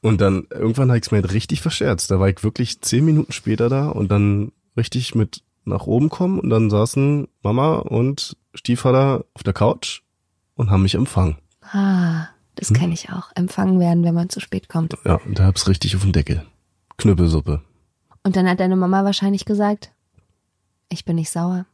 Und 0.00 0.20
dann 0.20 0.46
irgendwann 0.50 0.88
habe 0.90 0.98
ich 0.98 1.04
es 1.06 1.10
mir 1.10 1.22
halt 1.22 1.32
richtig 1.32 1.62
verscherzt. 1.62 2.10
Da 2.10 2.20
war 2.20 2.28
ich 2.28 2.42
wirklich 2.44 2.80
zehn 2.82 3.04
Minuten 3.04 3.32
später 3.32 3.68
da 3.68 3.88
und 3.88 4.10
dann 4.10 4.52
richtig 4.76 5.14
mit 5.14 5.42
nach 5.64 5.86
oben 5.86 6.10
kommen 6.10 6.38
und 6.40 6.50
dann 6.50 6.68
saßen 6.68 7.26
Mama 7.42 7.76
und 7.76 8.36
Stiefvater 8.54 9.24
auf 9.32 9.42
der 9.42 9.54
Couch 9.54 10.02
und 10.56 10.70
haben 10.70 10.82
mich 10.82 10.94
empfangen. 10.94 11.38
Ah, 11.72 12.26
das 12.54 12.68
Hm? 12.68 12.76
kenne 12.76 12.92
ich 12.94 13.10
auch. 13.10 13.30
Empfangen 13.34 13.80
werden, 13.80 14.04
wenn 14.04 14.14
man 14.14 14.28
zu 14.28 14.40
spät 14.40 14.68
kommt. 14.68 14.94
Ja, 15.06 15.14
und 15.24 15.38
da 15.38 15.44
hab's 15.44 15.66
richtig 15.68 15.96
auf 15.96 16.02
den 16.02 16.12
Deckel. 16.12 16.44
Knüppelsuppe. 16.98 17.62
Und 18.22 18.36
dann 18.36 18.48
hat 18.48 18.60
deine 18.60 18.76
Mama 18.76 19.04
wahrscheinlich 19.04 19.44
gesagt, 19.44 19.90
ich 20.88 21.04
bin 21.04 21.16
nicht 21.16 21.30
sauer. 21.30 21.66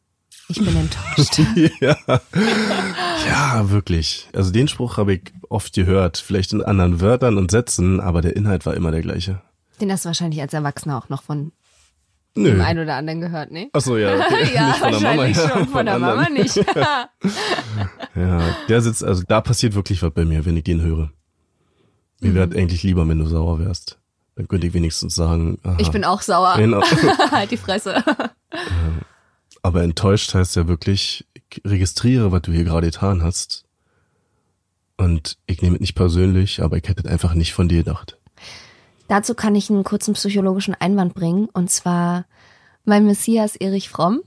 Ich 0.49 0.59
bin 0.59 0.75
enttäuscht. 0.77 1.41
ja. 1.81 1.97
ja, 3.27 3.71
wirklich. 3.71 4.29
Also 4.35 4.51
den 4.51 4.67
Spruch 4.69 4.97
habe 4.97 5.15
ich 5.15 5.33
oft 5.49 5.73
gehört, 5.75 6.19
vielleicht 6.19 6.53
in 6.53 6.63
anderen 6.63 7.01
Wörtern 7.01 7.37
und 7.39 7.51
Sätzen, 7.51 8.01
aber 8.01 8.21
der 8.21 8.35
Inhalt 8.37 8.67
war 8.67 8.75
immer 8.75 8.91
der 8.91 9.03
gleiche. 9.03 9.41
Den 9.81 9.93
hast 9.93 10.05
du 10.05 10.09
wahrscheinlich 10.09 10.41
als 10.41 10.53
Erwachsener 10.53 10.99
auch 10.99 11.09
noch 11.09 11.23
von 11.23 11.53
Nö. 12.35 12.51
dem 12.51 12.61
einen 12.61 12.81
oder 12.81 12.97
anderen 12.97 13.21
gehört, 13.21 13.51
ne? 13.53 13.71
Achso, 13.73 13.97
ja. 13.97 14.15
Okay. 14.27 14.55
Ja, 14.55 14.69
Nicht 14.69 14.79
von 14.79 14.91
der 14.91 15.01
Mama, 15.01 15.17
wahrscheinlich 15.19 15.37
ja, 15.37 15.49
schon. 15.49 15.69
Von 15.69 15.87
der 15.87 15.95
anderen. 15.95 16.17
Mama 16.17 16.29
nicht. 16.31 16.57
Ja, 18.17 18.57
der 18.69 18.81
sitzt, 18.83 19.05
also 19.05 19.23
da 19.27 19.41
passiert 19.41 19.75
wirklich 19.75 20.03
was 20.03 20.13
bei 20.13 20.25
mir, 20.25 20.45
wenn 20.45 20.57
ich 20.57 20.65
den 20.65 20.81
höre. 20.83 21.13
Mir 22.21 22.31
Mhm. 22.31 22.35
wäre 22.35 22.51
eigentlich 22.57 22.83
lieber, 22.83 23.09
wenn 23.09 23.19
du 23.19 23.27
sauer 23.27 23.61
wärst. 23.61 24.00
Dann 24.37 24.49
könnte 24.49 24.67
ich 24.67 24.75
wenigstens 24.75 25.15
sagen, 25.15 25.59
aha. 25.63 25.77
ich 25.79 25.91
bin 25.91 26.05
auch 26.05 26.23
sauer. 26.23 26.55
Genau. 26.57 26.83
halt 27.31 27.51
die 27.51 27.57
Fresse. 27.57 28.03
Aber 29.63 29.83
enttäuscht 29.83 30.35
heißt 30.35 30.57
ja 30.57 30.67
wirklich, 30.69 31.27
ich 31.35 31.63
registriere, 31.65 32.33
was 32.33 32.43
du 32.43 32.53
hier 32.53 32.65
gerade 32.65 32.87
getan 32.87 33.23
hast. 33.23 33.65
Und 34.97 35.39
ich 35.47 35.63
nehme 35.63 35.77
es 35.77 35.81
nicht 35.81 35.95
persönlich, 35.95 36.63
aber 36.63 36.77
ich 36.77 36.87
hätte 36.87 37.03
es 37.03 37.11
einfach 37.11 37.33
nicht 37.33 37.55
von 37.55 37.69
dir 37.69 37.85
gedacht. 37.85 38.19
Dazu 39.09 39.35
kann 39.35 39.55
ich 39.55 39.71
einen 39.71 39.83
kurzen 39.83 40.15
psychologischen 40.15 40.75
Einwand 40.75 41.15
bringen. 41.15 41.49
Und 41.53 41.71
zwar 41.71 42.27
mein 42.85 43.07
Messias 43.07 43.57
Erich 43.57 43.89
Fromm. 43.89 44.21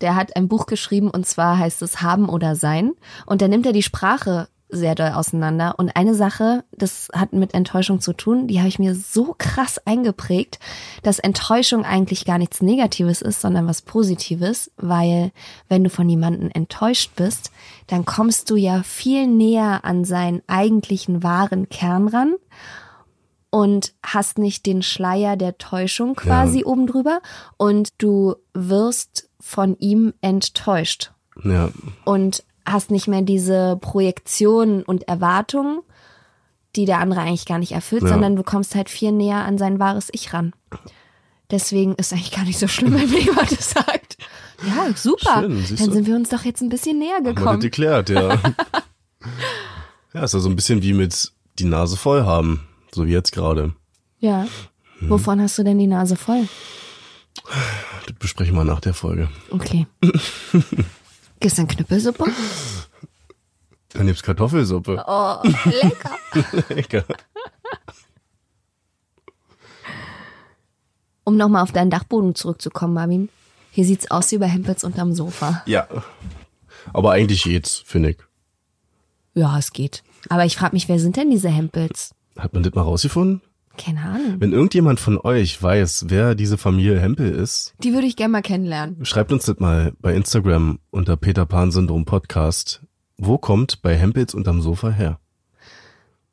Der 0.00 0.16
hat 0.16 0.36
ein 0.36 0.48
Buch 0.48 0.66
geschrieben 0.66 1.08
und 1.08 1.24
zwar 1.24 1.56
heißt 1.56 1.82
es 1.82 2.02
Haben 2.02 2.28
oder 2.28 2.56
Sein. 2.56 2.92
Und 3.26 3.42
da 3.42 3.48
nimmt 3.48 3.64
er 3.64 3.72
die 3.72 3.82
Sprache 3.82 4.48
sehr 4.72 4.94
doll 4.94 5.10
auseinander. 5.12 5.74
Und 5.78 5.94
eine 5.96 6.14
Sache, 6.14 6.64
das 6.72 7.08
hat 7.14 7.32
mit 7.32 7.54
Enttäuschung 7.54 8.00
zu 8.00 8.12
tun, 8.14 8.48
die 8.48 8.58
habe 8.58 8.68
ich 8.68 8.78
mir 8.78 8.94
so 8.94 9.34
krass 9.36 9.78
eingeprägt, 9.84 10.58
dass 11.02 11.18
Enttäuschung 11.18 11.84
eigentlich 11.84 12.24
gar 12.24 12.38
nichts 12.38 12.62
Negatives 12.62 13.22
ist, 13.22 13.40
sondern 13.42 13.66
was 13.68 13.82
Positives, 13.82 14.70
weil 14.76 15.30
wenn 15.68 15.84
du 15.84 15.90
von 15.90 16.08
jemandem 16.08 16.50
enttäuscht 16.52 17.12
bist, 17.16 17.52
dann 17.86 18.04
kommst 18.04 18.50
du 18.50 18.56
ja 18.56 18.82
viel 18.82 19.26
näher 19.26 19.84
an 19.84 20.04
seinen 20.04 20.42
eigentlichen 20.46 21.22
wahren 21.22 21.68
Kern 21.68 22.08
ran 22.08 22.34
und 23.50 23.92
hast 24.02 24.38
nicht 24.38 24.64
den 24.64 24.82
Schleier 24.82 25.36
der 25.36 25.58
Täuschung 25.58 26.14
quasi 26.14 26.60
Ja. 26.60 26.66
oben 26.66 26.86
drüber 26.86 27.20
und 27.58 27.90
du 27.98 28.34
wirst 28.54 29.28
von 29.40 29.76
ihm 29.78 30.14
enttäuscht 30.22 31.12
Ja, 31.44 31.68
und 32.04 32.44
hast 32.66 32.90
nicht 32.90 33.08
mehr 33.08 33.22
diese 33.22 33.76
Projektionen 33.80 34.82
und 34.82 35.08
Erwartungen, 35.08 35.80
die 36.76 36.84
der 36.86 36.98
andere 37.00 37.20
eigentlich 37.20 37.46
gar 37.46 37.58
nicht 37.58 37.72
erfüllt, 37.72 38.02
Ja. 38.02 38.08
sondern 38.08 38.36
du 38.36 38.42
kommst 38.42 38.74
halt 38.74 38.88
viel 38.88 39.12
näher 39.12 39.44
an 39.44 39.58
sein 39.58 39.78
wahres 39.78 40.08
Ich 40.12 40.32
ran. 40.32 40.52
Deswegen 41.50 41.94
ist 41.96 42.12
eigentlich 42.12 42.32
gar 42.32 42.44
nicht 42.44 42.58
so 42.58 42.66
schlimm, 42.68 42.94
wenn 42.98 43.10
mir 43.10 43.20
jemand 43.20 43.52
das 43.52 43.70
sagt. 43.70 44.16
Ja, 44.66 44.86
super. 44.94 45.40
Schön, 45.42 45.64
Dann 45.76 45.92
sind 45.92 46.06
wir 46.06 46.14
uns 46.16 46.28
doch 46.30 46.44
jetzt 46.44 46.62
ein 46.62 46.68
bisschen 46.68 46.98
näher 46.98 47.16
haben 47.16 47.24
wir 47.26 47.34
gekommen. 47.34 47.60
geklärt, 47.60 48.08
ja. 48.10 48.38
ja, 50.14 50.22
ist 50.22 50.34
ja 50.34 50.40
so 50.40 50.48
ein 50.48 50.56
bisschen 50.56 50.82
wie 50.82 50.92
mit 50.94 51.32
die 51.58 51.64
Nase 51.64 51.96
voll 51.96 52.22
haben. 52.24 52.66
So 52.94 53.06
wie 53.06 53.12
jetzt 53.12 53.32
gerade. 53.32 53.74
Ja. 54.20 54.46
Hm. 55.00 55.10
Wovon 55.10 55.40
hast 55.42 55.58
du 55.58 55.62
denn 55.64 55.78
die 55.78 55.86
Nase 55.88 56.16
voll? 56.16 56.46
Das 58.06 58.14
besprechen 58.18 58.54
wir 58.54 58.64
nach 58.64 58.80
der 58.80 58.94
Folge. 58.94 59.28
Okay. 59.50 59.86
Denn 61.42 61.68
Knüppelsuppe? 61.68 62.26
Dann 63.90 64.06
gibt's 64.06 64.22
Kartoffelsuppe. 64.22 65.04
Oh, 65.06 65.36
lecker. 65.64 66.64
Lecker. 66.74 67.04
Um 71.24 71.36
nochmal 71.36 71.62
auf 71.62 71.72
deinen 71.72 71.90
Dachboden 71.90 72.34
zurückzukommen, 72.34 72.94
Marvin. 72.94 73.28
Hier 73.70 73.84
sieht's 73.84 74.10
aus 74.10 74.30
wie 74.32 74.38
bei 74.38 74.46
Hempels 74.46 74.84
unterm 74.84 75.14
Sofa. 75.14 75.62
Ja. 75.66 75.88
Aber 76.92 77.12
eigentlich 77.12 77.44
geht's, 77.44 77.82
finde 77.84 78.10
ich. 78.10 78.18
Ja, 79.34 79.58
es 79.58 79.72
geht. 79.72 80.02
Aber 80.28 80.44
ich 80.44 80.56
frage 80.56 80.74
mich, 80.74 80.88
wer 80.88 80.98
sind 80.98 81.16
denn 81.16 81.30
diese 81.30 81.48
Hempels? 81.48 82.14
Hat 82.38 82.52
man 82.52 82.62
das 82.62 82.74
mal 82.74 82.82
rausgefunden? 82.82 83.40
Keine 83.78 84.00
Ahnung. 84.00 84.36
Wenn 84.38 84.52
irgendjemand 84.52 85.00
von 85.00 85.18
euch 85.18 85.60
weiß, 85.60 86.06
wer 86.08 86.34
diese 86.34 86.58
Familie 86.58 87.00
Hempel 87.00 87.30
ist, 87.30 87.74
Die 87.82 87.94
würde 87.94 88.06
ich 88.06 88.16
gerne 88.16 88.32
mal 88.32 88.42
kennenlernen. 88.42 89.04
schreibt 89.04 89.32
uns 89.32 89.46
das 89.46 89.58
mal 89.58 89.92
bei 90.00 90.14
Instagram 90.14 90.78
unter 90.90 91.16
Peter 91.16 91.46
Pan 91.46 91.70
Syndrom 91.70 92.04
Podcast. 92.04 92.82
Wo 93.16 93.38
kommt 93.38 93.80
bei 93.82 93.96
Hempels 93.96 94.34
unterm 94.34 94.60
Sofa 94.60 94.90
her? 94.90 95.18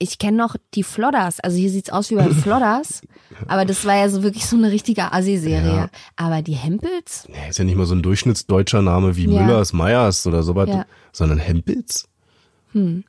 Ich 0.02 0.18
kenne 0.18 0.38
noch 0.38 0.56
die 0.76 0.84
Flodders. 0.84 1.40
Also 1.42 1.58
hier 1.58 1.70
sieht's 1.70 1.90
aus 1.90 2.10
wie 2.10 2.16
bei 2.16 2.30
Flodders. 2.30 3.02
Aber 3.48 3.66
das 3.66 3.86
war 3.86 3.96
ja 3.98 4.10
so 4.10 4.24
wirklich 4.24 4.46
so 4.46 4.56
eine 4.56 4.72
richtige 4.72 5.12
Assi-Serie. 5.12 5.76
Ja. 5.76 5.90
Aber 6.16 6.42
die 6.42 6.54
Hempels? 6.54 7.26
Nee, 7.30 7.50
ist 7.50 7.60
ja 7.60 7.66
nicht 7.66 7.76
mal 7.76 7.86
so 7.86 7.96
ein 7.96 8.02
durchschnittsdeutscher 8.02 8.82
Name 8.82 9.16
wie 9.18 9.26
Ja. 9.26 9.42
Müllers, 9.42 9.74
Meyers 9.74 10.26
oder 10.26 10.42
sowas, 10.44 10.70
Ja. 10.70 10.76
Hm. 10.80 10.84
sondern 11.12 11.38
Hempels. 11.38 12.06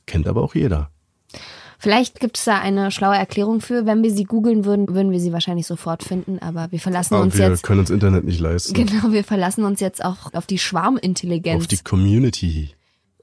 Kennt 0.07 0.27
aber 0.27 0.43
auch 0.43 0.55
jeder. 0.55 0.91
Vielleicht 1.83 2.21
gibt 2.21 2.37
es 2.37 2.45
da 2.45 2.59
eine 2.59 2.91
schlaue 2.91 3.17
Erklärung 3.17 3.63
für. 3.63 3.87
Wenn 3.87 4.03
wir 4.03 4.11
sie 4.11 4.25
googeln 4.25 4.67
würden, 4.67 4.87
würden 4.91 5.13
wir 5.13 5.19
sie 5.19 5.33
wahrscheinlich 5.33 5.67
sofort 5.67 6.03
finden. 6.03 6.39
Aber 6.39 6.71
wir 6.71 6.79
verlassen 6.79 7.15
Aber 7.15 7.23
uns 7.23 7.39
wir 7.39 7.49
jetzt. 7.49 7.63
können 7.63 7.81
uns 7.81 7.89
Internet 7.89 8.25
nicht 8.25 8.39
leisten. 8.39 8.75
Genau, 8.75 9.13
wir 9.13 9.25
verlassen 9.25 9.65
uns 9.65 9.81
jetzt 9.81 10.05
auch 10.05 10.35
auf 10.35 10.47
die 10.47 10.59
Schwarmintelligenz. 10.59 11.63
Auf 11.63 11.69
die 11.69 11.79
Community. 11.79 12.75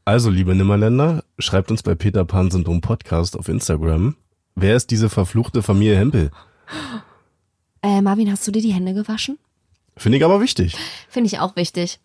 Also, 0.06 0.32
liebe 0.32 0.56
Nimmerländer, 0.56 1.24
schreibt 1.38 1.70
uns 1.70 1.84
bei 1.84 1.93
Peter 1.93 2.26
Pan 2.26 2.50
Syndrom 2.50 2.82
Podcast 2.82 3.38
auf 3.38 3.48
Instagram. 3.48 4.15
Wer 4.56 4.76
ist 4.76 4.89
diese 4.89 5.10
verfluchte 5.10 5.62
Familie 5.62 5.96
Hempel? 5.96 6.32
äh, 7.84 8.02
Marvin, 8.02 8.32
hast 8.32 8.48
du 8.48 8.52
dir 8.52 8.63
die 8.63 8.74
Hände 8.74 8.96
gewaschen? 8.96 9.38
Finde 9.96 10.17
ich 10.17 10.26
aber 10.26 10.41
wichtig. 10.41 10.76
Finde 11.10 11.28
ich 11.28 11.39
auch 11.39 11.56
wichtig. 11.56 12.00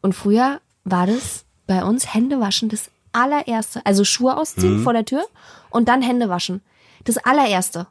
Und 0.00 0.14
früher 0.14 0.60
war 0.84 1.08
das 1.08 1.44
bei 1.66 1.82
uns 1.82 2.14
Hände 2.14 2.38
waschen 2.38 2.68
das 2.68 2.88
allererste. 3.18 3.84
Also 3.84 4.04
Schuhe 4.04 4.36
ausziehen 4.36 4.82
vor 4.82 4.92
der 4.92 5.04
Tür 5.04 5.24
und 5.70 5.88
dann 5.88 6.02
Hände 6.02 6.28
waschen. 6.28 6.62
Das 7.04 7.18
allererste. 7.18 7.86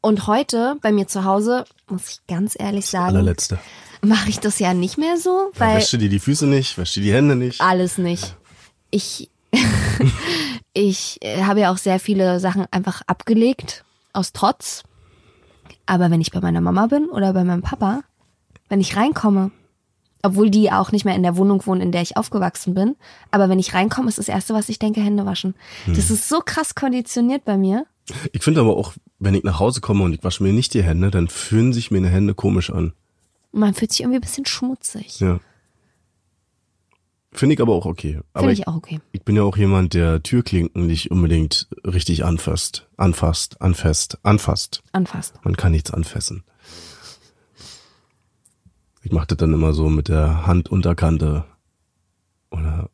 Und 0.00 0.26
heute 0.26 0.76
bei 0.82 0.92
mir 0.92 1.08
zu 1.08 1.24
Hause, 1.24 1.64
muss 1.88 2.08
ich 2.10 2.26
ganz 2.28 2.54
ehrlich 2.58 2.86
sagen, 2.86 3.16
Allerletzte. 3.16 3.58
mache 4.02 4.28
ich 4.28 4.38
das 4.38 4.58
ja 4.58 4.72
nicht 4.74 4.98
mehr 4.98 5.16
so, 5.16 5.50
weil 5.54 5.78
Wäscht 5.78 5.92
dir 5.92 6.08
die 6.08 6.20
Füße 6.20 6.46
nicht, 6.46 6.78
wäscht 6.78 6.96
dir 6.96 7.02
die 7.02 7.12
Hände 7.12 7.34
nicht. 7.34 7.60
alles 7.60 7.98
nicht. 7.98 8.36
Ich, 8.90 9.30
ich 10.72 11.18
äh, 11.22 11.42
habe 11.42 11.60
ja 11.60 11.72
auch 11.72 11.78
sehr 11.78 11.98
viele 11.98 12.38
Sachen 12.40 12.66
einfach 12.70 13.02
abgelegt 13.06 13.84
aus 14.12 14.32
Trotz. 14.32 14.84
Aber 15.86 16.10
wenn 16.10 16.20
ich 16.20 16.30
bei 16.30 16.40
meiner 16.40 16.60
Mama 16.60 16.86
bin 16.86 17.06
oder 17.06 17.32
bei 17.32 17.44
meinem 17.44 17.62
Papa, 17.62 18.02
wenn 18.68 18.80
ich 18.80 18.96
reinkomme, 18.96 19.50
obwohl 20.22 20.50
die 20.50 20.70
auch 20.70 20.92
nicht 20.92 21.04
mehr 21.04 21.14
in 21.14 21.22
der 21.22 21.36
Wohnung 21.36 21.64
wohnen, 21.66 21.80
in 21.80 21.92
der 21.92 22.02
ich 22.02 22.16
aufgewachsen 22.16 22.74
bin, 22.74 22.96
aber 23.30 23.48
wenn 23.48 23.58
ich 23.58 23.74
reinkomme, 23.74 24.08
ist 24.08 24.18
das 24.18 24.28
Erste, 24.28 24.54
was 24.54 24.68
ich 24.68 24.78
denke, 24.78 25.00
Hände 25.00 25.26
waschen. 25.26 25.54
Das 25.86 26.10
ist 26.10 26.28
so 26.28 26.40
krass 26.44 26.74
konditioniert 26.74 27.44
bei 27.44 27.56
mir. 27.56 27.86
Ich 28.32 28.42
finde 28.42 28.60
aber 28.60 28.76
auch, 28.76 28.92
wenn 29.18 29.34
ich 29.34 29.44
nach 29.44 29.58
Hause 29.58 29.80
komme 29.80 30.04
und 30.04 30.12
ich 30.12 30.22
wasche 30.22 30.42
mir 30.42 30.52
nicht 30.52 30.74
die 30.74 30.82
Hände, 30.82 31.10
dann 31.10 31.28
fühlen 31.28 31.72
sich 31.72 31.90
meine 31.90 32.08
Hände 32.08 32.34
komisch 32.34 32.70
an. 32.70 32.92
Man 33.52 33.74
fühlt 33.74 33.90
sich 33.90 34.00
irgendwie 34.00 34.18
ein 34.18 34.22
bisschen 34.22 34.46
schmutzig. 34.46 35.20
Ja. 35.20 35.40
Finde 37.32 37.54
ich 37.54 37.60
aber 37.60 37.74
auch 37.74 37.84
okay. 37.84 38.20
Finde 38.34 38.52
ich, 38.52 38.60
ich 38.60 38.68
auch 38.68 38.76
okay. 38.76 39.00
ich 39.12 39.22
bin 39.22 39.36
ja 39.36 39.42
auch 39.42 39.56
jemand, 39.56 39.92
der 39.94 40.22
Türklinken 40.22 40.86
nicht 40.86 41.10
unbedingt 41.10 41.68
richtig 41.84 42.24
anfasst. 42.24 42.88
Anfasst, 42.96 43.60
anfasst, 43.60 44.18
anfasst. 44.22 44.82
Anfasst. 44.92 45.34
Man 45.44 45.56
kann 45.56 45.72
nichts 45.72 45.90
anfassen. 45.90 46.44
Ich 49.06 49.12
mache 49.12 49.28
das 49.28 49.38
dann 49.38 49.52
immer 49.52 49.72
so 49.72 49.88
mit 49.88 50.08
der 50.08 50.48
Handunterkante 50.48 51.44
oder 52.50 52.90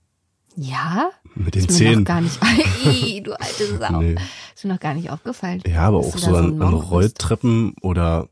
Ja? 0.56 1.08
mit 1.34 1.54
den 1.54 1.64
Ist 1.64 1.70
mir 1.80 1.86
noch 1.86 1.92
Zähnen. 1.92 2.04
gar 2.04 2.20
nicht. 2.20 2.38
Ih, 2.84 3.22
du 3.22 3.32
alte 3.40 3.78
Sau. 3.78 4.02
Nee. 4.02 4.16
Ist 4.54 4.62
mir 4.66 4.74
noch 4.74 4.80
gar 4.80 4.92
nicht 4.92 5.08
aufgefallen. 5.08 5.62
Ja, 5.66 5.88
aber 5.88 6.00
auch 6.00 6.18
so 6.18 6.36
an, 6.36 6.56
ein 6.56 6.62
an. 6.62 6.74
Rolltreppen 6.74 7.74
oder 7.80 8.28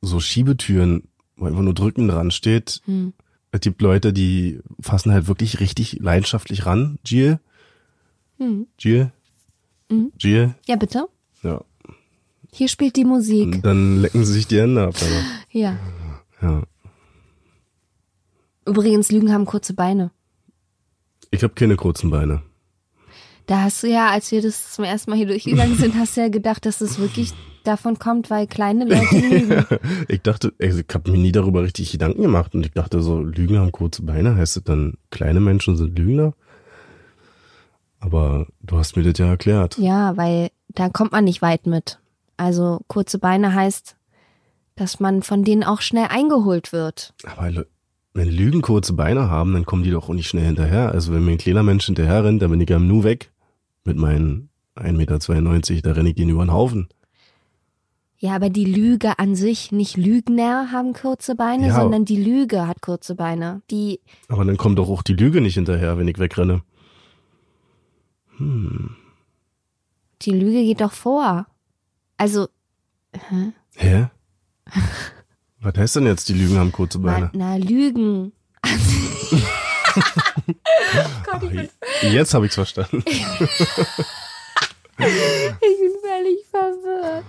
so 0.00 0.20
Schiebetüren, 0.20 1.08
wo 1.36 1.46
einfach 1.46 1.62
nur 1.62 1.74
drücken 1.74 2.06
dran 2.06 2.30
steht. 2.30 2.82
Hm. 2.84 3.14
Es 3.50 3.58
gibt 3.60 3.82
Leute, 3.82 4.12
die 4.12 4.60
fassen 4.80 5.10
halt 5.12 5.26
wirklich 5.26 5.58
richtig 5.58 5.98
leidenschaftlich 6.00 6.66
ran. 6.66 7.00
Jill? 7.04 7.40
Hm. 8.38 8.68
Jill? 8.78 9.10
Giel? 10.18 10.54
Ja, 10.66 10.76
bitte. 10.76 11.06
Ja. 11.42 11.62
Hier 12.52 12.68
spielt 12.68 12.94
die 12.94 13.04
Musik. 13.04 13.60
Dann 13.64 14.00
lecken 14.02 14.24
sie 14.24 14.32
sich 14.34 14.46
die 14.46 14.60
Hände 14.60 14.84
ab. 14.84 14.94
Aber. 15.00 15.22
Ja. 15.50 15.76
Ja. 16.40 16.62
Übrigens, 18.66 19.10
Lügen 19.10 19.32
haben 19.32 19.44
kurze 19.44 19.74
Beine. 19.74 20.10
Ich 21.30 21.42
habe 21.42 21.54
keine 21.54 21.76
kurzen 21.76 22.10
Beine. 22.10 22.42
Da 23.46 23.62
hast 23.62 23.82
du 23.82 23.88
ja, 23.88 24.10
als 24.10 24.30
wir 24.32 24.40
das 24.40 24.72
zum 24.72 24.84
ersten 24.84 25.10
Mal 25.10 25.16
hier 25.16 25.26
durchgegangen 25.26 25.76
sind, 25.76 25.94
hast 25.98 26.16
du 26.16 26.22
ja 26.22 26.28
gedacht, 26.28 26.64
dass 26.64 26.80
es 26.80 26.98
wirklich 26.98 27.32
davon 27.64 27.98
kommt, 27.98 28.30
weil 28.30 28.46
kleine 28.46 28.84
Leute 28.84 29.16
lügen. 29.18 29.66
Ich 30.08 30.22
dachte, 30.22 30.52
also 30.60 30.80
ich 30.80 30.94
habe 30.94 31.10
mir 31.10 31.18
nie 31.18 31.32
darüber 31.32 31.62
richtig 31.62 31.92
Gedanken 31.92 32.22
gemacht 32.22 32.54
und 32.54 32.64
ich 32.64 32.72
dachte 32.72 33.02
so, 33.02 33.20
Lügen 33.20 33.58
haben 33.58 33.72
kurze 33.72 34.02
Beine, 34.02 34.36
heißt 34.36 34.56
das 34.56 34.64
dann, 34.64 34.94
kleine 35.10 35.40
Menschen 35.40 35.76
sind 35.76 35.98
Lügner? 35.98 36.34
Aber 38.00 38.46
du 38.60 38.76
hast 38.76 38.96
mir 38.96 39.02
das 39.02 39.18
ja 39.18 39.26
erklärt. 39.26 39.78
Ja, 39.78 40.16
weil 40.16 40.50
da 40.68 40.90
kommt 40.90 41.12
man 41.12 41.24
nicht 41.24 41.40
weit 41.40 41.66
mit. 41.66 41.98
Also 42.36 42.80
kurze 42.86 43.18
Beine 43.18 43.54
heißt, 43.54 43.96
dass 44.76 45.00
man 45.00 45.22
von 45.22 45.44
denen 45.44 45.64
auch 45.64 45.80
schnell 45.80 46.08
eingeholt 46.10 46.72
wird. 46.72 47.14
Aber 47.24 47.64
wenn 48.14 48.28
Lügen 48.28 48.62
kurze 48.62 48.92
Beine 48.94 49.28
haben, 49.28 49.52
dann 49.52 49.66
kommen 49.66 49.82
die 49.82 49.90
doch 49.90 50.08
auch 50.08 50.14
nicht 50.14 50.28
schnell 50.28 50.46
hinterher. 50.46 50.92
Also 50.92 51.12
wenn 51.12 51.24
mir 51.24 51.32
ein 51.32 51.38
kleiner 51.38 51.62
Mensch 51.64 51.86
hinterher 51.86 52.24
rennt, 52.24 52.40
dann 52.40 52.50
bin 52.50 52.60
ich 52.60 52.70
ja 52.70 52.78
Nu 52.78 53.02
weg 53.04 53.32
mit 53.84 53.96
meinen 53.96 54.48
1,92 54.76 55.72
Meter, 55.74 55.82
da 55.82 55.92
renne 55.92 56.08
ich 56.10 56.14
den 56.14 56.28
über 56.30 56.44
den 56.44 56.52
Haufen. 56.52 56.88
Ja, 58.18 58.36
aber 58.36 58.48
die 58.48 58.64
Lüge 58.64 59.18
an 59.18 59.34
sich, 59.34 59.70
nicht 59.72 59.96
Lügner 59.98 60.70
haben 60.72 60.92
kurze 60.94 61.34
Beine, 61.34 61.66
Ja. 61.68 61.74
sondern 61.80 62.04
die 62.06 62.22
Lüge 62.22 62.66
hat 62.66 62.80
kurze 62.80 63.14
Beine. 63.16 63.60
Die, 63.70 64.00
Aber 64.28 64.44
dann 64.44 64.56
kommt 64.56 64.78
doch 64.78 64.88
auch 64.88 65.02
die 65.02 65.12
Lüge 65.14 65.40
nicht 65.42 65.54
hinterher, 65.54 65.98
wenn 65.98 66.08
ich 66.08 66.18
wegrenne. 66.18 66.62
die 68.38 70.30
Lüge 70.30 70.62
geht 70.62 70.80
doch 70.80 70.92
vor. 70.92 71.46
Also, 72.16 72.48
Hä? 73.76 74.06
Was 75.64 75.74
heißt 75.76 75.96
denn 75.96 76.06
jetzt, 76.06 76.28
die 76.28 76.34
Lügen 76.34 76.58
haben 76.58 76.72
kurze 76.72 76.98
Beine? 76.98 77.30
na, 77.32 77.56
na 77.56 77.64
Lügen. 77.64 78.32
Ach, 81.26 81.42
jetzt 82.02 82.34
habe 82.34 82.46
ich's 82.46 82.54
verstanden. 82.54 83.02
Ich 84.96 85.60
bin 85.60 85.90
völlig 86.02 86.46
verwirrt. 86.50 87.24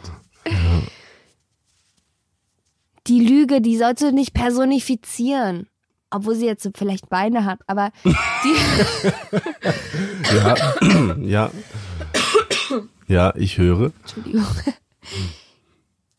Die 3.07 3.19
Lüge, 3.19 3.59
die 3.59 3.75
sollst 3.75 4.03
du 4.03 4.11
nicht 4.11 4.35
personifizieren. 4.35 5.67
Obwohl 6.11 6.35
sie 6.35 6.45
jetzt 6.45 6.69
vielleicht 6.75 7.09
Beine 7.09 7.43
hat, 7.45 7.59
aber 7.65 7.91
die, 8.43 8.55
Ja, 10.35 10.55
ja. 11.17 11.51
Ja, 13.07 13.33
ich 13.35 13.57
höre. 13.57 13.91
Entschuldigung. 14.01 14.45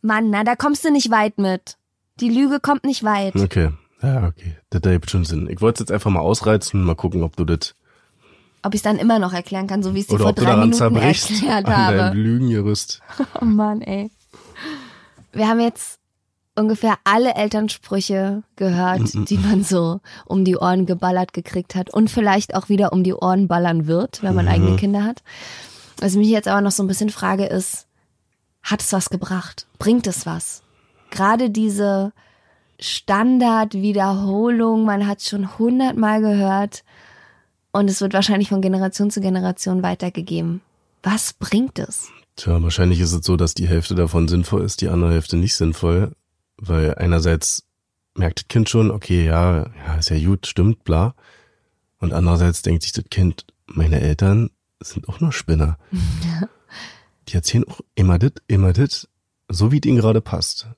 Mann, 0.03 0.31
na, 0.31 0.43
da 0.43 0.57
kommst 0.57 0.85
du 0.85 0.91
nicht 0.91 1.11
weit 1.13 1.39
mit. 1.39 1.77
Die 2.21 2.29
Lüge 2.31 2.61
kommt 2.61 2.85
nicht 2.85 3.05
weit. 3.05 3.37
Okay. 3.37 3.71
Ja, 4.03 4.27
okay. 4.27 4.57
Das 4.71 4.83
ergibt 4.83 5.11
schon 5.11 5.25
Sinn. 5.25 5.49
Ich 5.51 5.61
wollte 5.61 5.77
es 5.77 5.89
jetzt 5.89 5.93
einfach 5.93 6.11
mal 6.11 6.21
ausreizen, 6.21 6.83
mal 6.85 6.95
gucken, 6.95 7.23
ob 7.23 7.37
du 7.37 7.45
das 7.45 7.75
Ob 8.63 8.75
ich 8.75 8.79
es 8.79 8.83
dann 8.83 8.99
immer 8.99 9.19
noch 9.19 9.33
erklären 9.33 9.67
kann, 9.67 9.83
so 9.83 9.95
wie 9.95 9.99
ich 9.99 10.05
es 10.05 10.09
dir 10.09 10.19
vor 10.19 10.33
drei 10.33 10.55
Minuten 10.55 10.75
zerbrichst 10.75 11.31
erklärt 11.31 11.67
an 11.67 11.77
habe. 11.77 12.17
Lügengerüst. 12.17 13.01
Oh 13.41 13.45
Mann, 13.45 13.81
ey. 13.83 14.11
Wir 15.33 15.49
haben 15.49 15.61
jetzt 15.61 15.99
ungefähr 16.55 16.97
alle 17.05 17.35
Elternsprüche 17.35 18.43
gehört, 18.57 19.13
die 19.29 19.37
man 19.37 19.63
so 19.63 20.01
um 20.25 20.45
die 20.45 20.57
Ohren 20.57 20.87
geballert 20.87 21.35
gekriegt 21.35 21.75
hat 21.75 21.93
und 21.93 22.11
vielleicht 22.11 22.55
auch 22.55 22.71
wieder 22.71 22.93
um 22.95 23.05
die 23.05 23.13
Ohren 23.13 23.47
ballern 23.47 23.87
wird, 23.87 24.23
wenn 24.23 24.35
man 24.35 24.49
eigene 24.49 24.77
Kinder 24.77 25.05
hat. 25.05 25.23
Was 25.99 26.13
ich 26.13 26.19
mich 26.19 26.29
jetzt 26.29 26.49
aber 26.49 26.63
noch 26.63 26.71
so 26.71 26.83
ein 26.83 26.87
bisschen 26.87 27.11
frage 27.11 27.45
ist, 27.45 27.87
hat 28.63 28.81
es 28.81 28.93
was 28.93 29.11
gebracht? 29.11 29.67
Bringt 29.79 30.07
es 30.07 30.25
was? 30.27 30.63
Gerade 31.11 31.51
diese 31.51 32.13
Standardwiederholung, 32.79 34.85
man 34.85 35.07
hat 35.07 35.23
schon 35.23 35.59
hundertmal 35.59 36.21
gehört 36.21 36.85
und 37.73 37.89
es 37.89 38.01
wird 38.01 38.15
wahrscheinlich 38.15 38.49
von 38.49 38.61
Generation 38.61 39.11
zu 39.11 39.21
Generation 39.21 39.83
weitergegeben. 39.83 40.61
Was 41.03 41.33
bringt 41.33 41.79
es? 41.79 42.09
Tja, 42.37 42.63
wahrscheinlich 42.63 43.01
ist 43.01 43.13
es 43.13 43.25
so, 43.25 43.37
dass 43.37 43.55
die 43.55 43.69
Hälfte 43.69 43.95
davon 43.95 44.29
sinnvoll 44.29 44.63
ist, 44.63 44.83
die 44.83 44.89
andere 44.89 45.13
Hälfte 45.13 45.37
nicht 45.37 45.55
sinnvoll, 45.55 46.13
weil 46.59 46.95
einerseits 46.97 47.65
merkt 48.15 48.41
das 48.41 48.49
Kind 48.49 48.69
schon, 48.69 48.91
okay, 48.91 49.27
ja, 49.27 49.67
ja, 49.87 49.95
ist 49.99 50.11
ja 50.11 50.19
gut, 50.19 50.47
stimmt, 50.47 50.85
bla. 50.85 51.15
Und 51.99 52.13
andererseits 52.13 52.63
denkt 52.63 52.83
sich 52.83 52.93
das 52.93 53.05
Kind, 53.11 53.47
meine 53.67 54.01
Eltern 54.01 54.51
sind 54.81 55.09
auch 55.09 55.21
nur 55.21 55.33
Spinner. 55.33 55.79
Die 57.29 57.35
erzählen 57.35 57.67
auch 57.69 57.81
immer 57.95 58.19
das, 58.19 58.33
immer 58.47 58.73
das, 58.73 59.09
so 59.49 59.73
wie 59.73 59.79
es 59.79 59.87
ihnen 59.87 59.99
gerade 59.99 60.21
passt. 60.21 60.69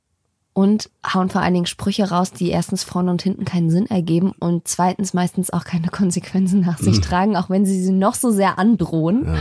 Und 0.52 0.90
hauen 1.14 1.30
vor 1.30 1.40
allen 1.40 1.54
Dingen 1.54 1.66
Sprüche 1.66 2.10
raus, 2.10 2.32
die 2.32 2.50
erstens 2.50 2.82
vorne 2.82 3.10
und 3.10 3.22
hinten 3.22 3.44
keinen 3.44 3.70
Sinn 3.70 3.86
ergeben 3.86 4.32
und 4.40 4.66
zweitens 4.66 5.14
meistens 5.14 5.50
auch 5.50 5.64
keine 5.64 5.86
Konsequenzen 5.92 6.60
nach 6.60 6.78
sich 6.78 7.00
tragen, 7.00 7.36
auch 7.36 7.48
wenn 7.48 7.64
sie 7.64 7.80
sie 7.80 7.92
noch 7.92 8.14
so 8.14 8.30
sehr 8.30 8.58
androhen. 8.58 9.24
Ja. 9.26 9.36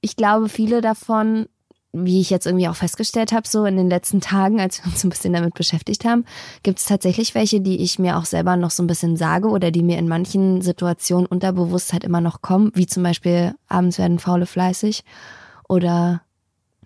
Ich 0.00 0.16
glaube, 0.16 0.48
viele 0.48 0.80
davon, 0.80 1.46
wie 1.92 2.20
ich 2.20 2.30
jetzt 2.30 2.46
irgendwie 2.46 2.68
auch 2.68 2.76
festgestellt 2.76 3.32
habe, 3.32 3.48
so 3.48 3.64
in 3.64 3.76
den 3.76 3.88
letzten 3.88 4.20
Tagen, 4.20 4.60
als 4.60 4.84
wir 4.84 4.92
uns 4.92 5.02
ein 5.02 5.10
bisschen 5.10 5.32
damit 5.32 5.54
beschäftigt 5.54 6.04
haben, 6.04 6.24
gibt 6.62 6.78
es 6.78 6.84
tatsächlich 6.84 7.34
welche, 7.34 7.60
die 7.60 7.80
ich 7.82 7.98
mir 7.98 8.18
auch 8.18 8.26
selber 8.26 8.56
noch 8.56 8.70
so 8.70 8.82
ein 8.82 8.86
bisschen 8.86 9.16
sage 9.16 9.48
oder 9.48 9.70
die 9.70 9.82
mir 9.82 9.98
in 9.98 10.08
manchen 10.08 10.60
Situationen 10.60 11.26
unterbewusst 11.26 11.92
halt 11.92 12.04
immer 12.04 12.20
noch 12.20 12.42
kommen, 12.42 12.70
wie 12.74 12.86
zum 12.86 13.02
Beispiel 13.02 13.54
abends 13.66 13.98
werden 13.98 14.18
Faule 14.18 14.46
fleißig 14.46 15.04
oder 15.68 16.22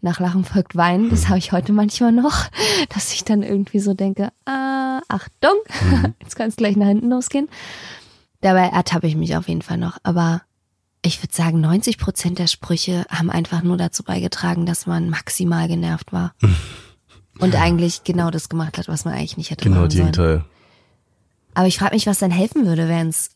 nach 0.03 0.21
Lachen 0.21 0.45
folgt 0.45 0.77
Weinen. 0.77 1.11
Das 1.11 1.29
habe 1.29 1.39
ich 1.39 1.53
heute 1.53 1.73
manchmal 1.73 2.13
noch, 2.13 2.47
dass 2.91 3.13
ich 3.15 3.25
dann 3.25 3.43
irgendwie 3.43 3.79
so 3.79 3.95
denke, 3.95 4.31
ah, 4.45 5.01
Achtung, 5.09 5.55
jetzt 6.21 6.37
kann 6.37 6.49
es 6.49 6.57
gleich 6.57 6.77
nach 6.77 6.89
hinten 6.89 7.09
losgehen. 7.09 7.49
Dabei 8.41 8.67
ertappe 8.67 9.07
ich 9.07 9.17
mich 9.17 9.37
auf 9.37 9.49
jeden 9.49 9.63
Fall 9.63 9.79
noch. 9.79 9.99
Aber 10.03 10.43
ich 11.03 11.23
würde 11.23 11.33
sagen, 11.35 11.61
90 11.61 11.99
Prozent 11.99 12.39
der 12.39 12.49
Sprüche 12.49 13.07
haben 13.09 13.31
einfach 13.31 13.63
nur 13.63 13.77
dazu 13.77 14.03
beigetragen, 14.03 14.67
dass 14.67 14.87
man 14.87 15.09
maximal 15.09 15.69
genervt 15.69 16.13
war. 16.13 16.35
Und 17.39 17.55
eigentlich 17.55 18.05
genau 18.05 18.31
das 18.31 18.49
gemacht 18.49 18.79
hat, 18.79 18.89
was 18.89 19.05
man 19.05 19.15
eigentlich 19.15 19.37
nicht 19.37 19.51
hätte 19.51 19.65
Genau, 19.65 19.81
machen 19.81 19.91
sollen. 19.91 20.13
Gegenteil. 20.13 20.45
Aber 21.55 21.67
ich 21.67 21.79
frage 21.79 21.95
mich, 21.95 22.07
was 22.07 22.19
dann 22.19 22.31
helfen 22.31 22.67
würde, 22.67 22.89
wären 22.89 23.09
es 23.09 23.31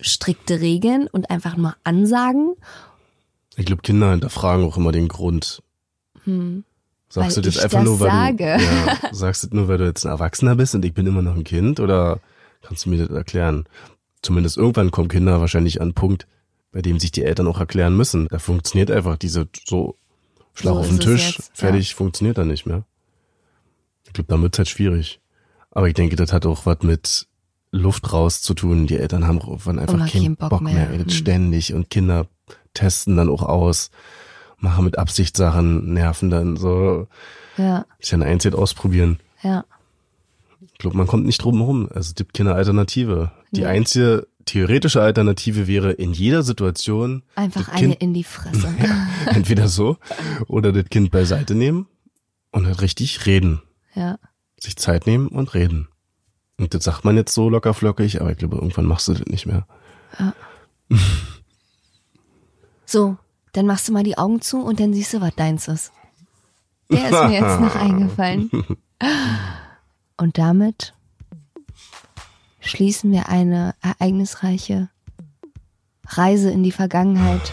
strikte 0.00 0.60
Regeln 0.60 1.06
und 1.06 1.30
einfach 1.30 1.56
nur 1.56 1.76
Ansagen 1.84 2.54
Ich 3.56 3.66
glaube, 3.66 3.82
Kinder 3.82 4.10
hinterfragen 4.10 4.64
auch 4.64 4.76
immer 4.76 4.92
den 4.92 5.08
Grund. 5.08 5.62
Hm. 6.24 6.64
Sagst 7.08 7.36
Weil 7.36 7.42
du 7.44 7.50
das 7.50 7.58
einfach 7.62 7.78
das 7.78 7.88
nur, 7.88 8.00
weil 8.00 8.10
sage. 8.10 8.56
du 8.58 8.64
ja, 8.64 8.98
sagst 9.12 9.44
du 9.44 9.56
nur, 9.56 9.68
weil 9.68 9.78
du 9.78 9.84
jetzt 9.84 10.04
ein 10.04 10.10
Erwachsener 10.10 10.56
bist 10.56 10.74
und 10.74 10.84
ich 10.84 10.94
bin 10.94 11.06
immer 11.06 11.22
noch 11.22 11.36
ein 11.36 11.44
Kind? 11.44 11.78
Oder 11.78 12.20
kannst 12.62 12.86
du 12.86 12.90
mir 12.90 12.98
das 12.98 13.10
erklären? 13.10 13.64
Zumindest 14.22 14.56
irgendwann 14.56 14.90
kommen 14.90 15.08
Kinder 15.08 15.40
wahrscheinlich 15.40 15.80
an 15.80 15.88
einen 15.88 15.94
Punkt, 15.94 16.26
bei 16.72 16.82
dem 16.82 16.98
sich 16.98 17.12
die 17.12 17.24
Eltern 17.24 17.46
auch 17.46 17.60
erklären 17.60 17.96
müssen. 17.96 18.26
Da 18.28 18.38
funktioniert 18.38 18.90
einfach 18.90 19.16
diese 19.16 19.46
so 19.64 19.96
Schlag 20.54 20.74
So 20.74 20.80
auf 20.80 20.90
ist 20.90 20.92
den 20.92 21.00
Tisch, 21.00 21.36
jetzt, 21.36 21.50
fertig, 21.54 21.94
funktioniert 21.94 22.38
dann 22.38 22.48
nicht 22.48 22.66
mehr. 22.66 22.84
Ich 24.06 24.12
glaube, 24.12 24.28
dann 24.28 24.42
wird's 24.42 24.58
halt 24.58 24.68
schwierig. 24.68 25.20
Aber 25.70 25.88
ich 25.88 25.94
denke, 25.94 26.16
das 26.16 26.32
hat 26.32 26.46
auch 26.46 26.66
was 26.66 26.82
mit 26.82 27.26
Luft 27.72 28.12
raus 28.12 28.40
zu 28.40 28.54
tun. 28.54 28.86
Die 28.86 28.96
Eltern 28.96 29.26
haben 29.26 29.38
irgendwann 29.38 29.78
einfach 29.78 29.98
keinen 29.98 30.10
keinen 30.10 30.36
Bock, 30.36 30.50
Bock 30.50 30.60
mehr. 30.62 30.88
mehr. 30.88 30.98
Hm. 30.98 31.10
ständig 31.10 31.74
und 31.74 31.90
Kinder 31.90 32.26
testen 32.74 33.16
dann 33.16 33.28
auch 33.28 33.42
aus, 33.42 33.90
machen 34.58 34.84
mit 34.84 34.98
Absicht 34.98 35.36
Sachen, 35.36 35.92
nerven 35.94 36.30
dann 36.30 36.56
so. 36.56 37.06
Ja, 37.56 37.86
Ist 37.98 38.10
ja 38.12 38.18
ein 38.18 38.22
Einzelt 38.22 38.54
ausprobieren. 38.54 39.18
ja. 39.42 39.64
Ich 40.72 40.78
glaube, 40.78 40.96
man 40.96 41.06
kommt 41.06 41.24
nicht 41.24 41.38
drum 41.42 41.58
herum. 41.58 41.88
Also 41.94 42.08
es 42.10 42.14
gibt 42.16 42.34
keine 42.34 42.54
Alternative. 42.54 43.30
Die 43.52 43.60
Nee. 43.60 43.66
einzige 43.66 44.26
theoretische 44.44 45.00
Alternative 45.00 45.68
wäre 45.68 45.92
in 45.92 46.12
jeder 46.12 46.42
Situation 46.42 47.22
Einfach 47.36 47.68
eine 47.68 47.78
Kind 47.78 48.02
in 48.02 48.12
die 48.12 48.24
Fresse. 48.24 48.68
entweder 49.26 49.68
so 49.68 49.98
oder 50.48 50.72
das 50.72 50.86
Kind 50.90 51.12
beiseite 51.12 51.54
nehmen 51.54 51.86
und 52.50 52.66
halt 52.66 52.80
richtig 52.82 53.24
reden. 53.24 53.62
ja. 53.94 54.18
Sich 54.58 54.76
Zeit 54.76 55.06
nehmen 55.06 55.28
und 55.28 55.54
reden. 55.54 55.88
Und 56.58 56.74
das 56.74 56.82
sagt 56.84 57.04
man 57.04 57.16
jetzt 57.16 57.34
so 57.34 57.48
locker 57.48 57.72
flockig, 57.72 58.20
aber 58.20 58.32
ich 58.32 58.38
glaube, 58.38 58.56
irgendwann 58.56 58.86
machst 58.86 59.06
du 59.08 59.12
das 59.14 59.26
nicht 59.26 59.46
mehr. 59.46 59.66
So, 62.94 63.16
dann 63.54 63.66
machst 63.66 63.88
du 63.88 63.92
mal 63.92 64.04
die 64.04 64.18
Augen 64.18 64.40
zu 64.40 64.62
und 64.62 64.78
dann 64.78 64.94
siehst 64.94 65.14
du, 65.14 65.20
was 65.20 65.34
deins 65.34 65.66
ist. 65.66 65.90
Der 66.92 67.06
ist 67.06 67.10
mir 67.10 67.32
jetzt 67.32 67.60
noch 67.60 67.74
eingefallen. 67.80 68.48
Und 70.16 70.38
damit 70.38 70.94
schließen 72.60 73.10
wir 73.10 73.28
eine 73.28 73.74
ereignisreiche 73.82 74.90
Reise 76.06 76.52
in 76.52 76.62
die 76.62 76.70
Vergangenheit. 76.70 77.52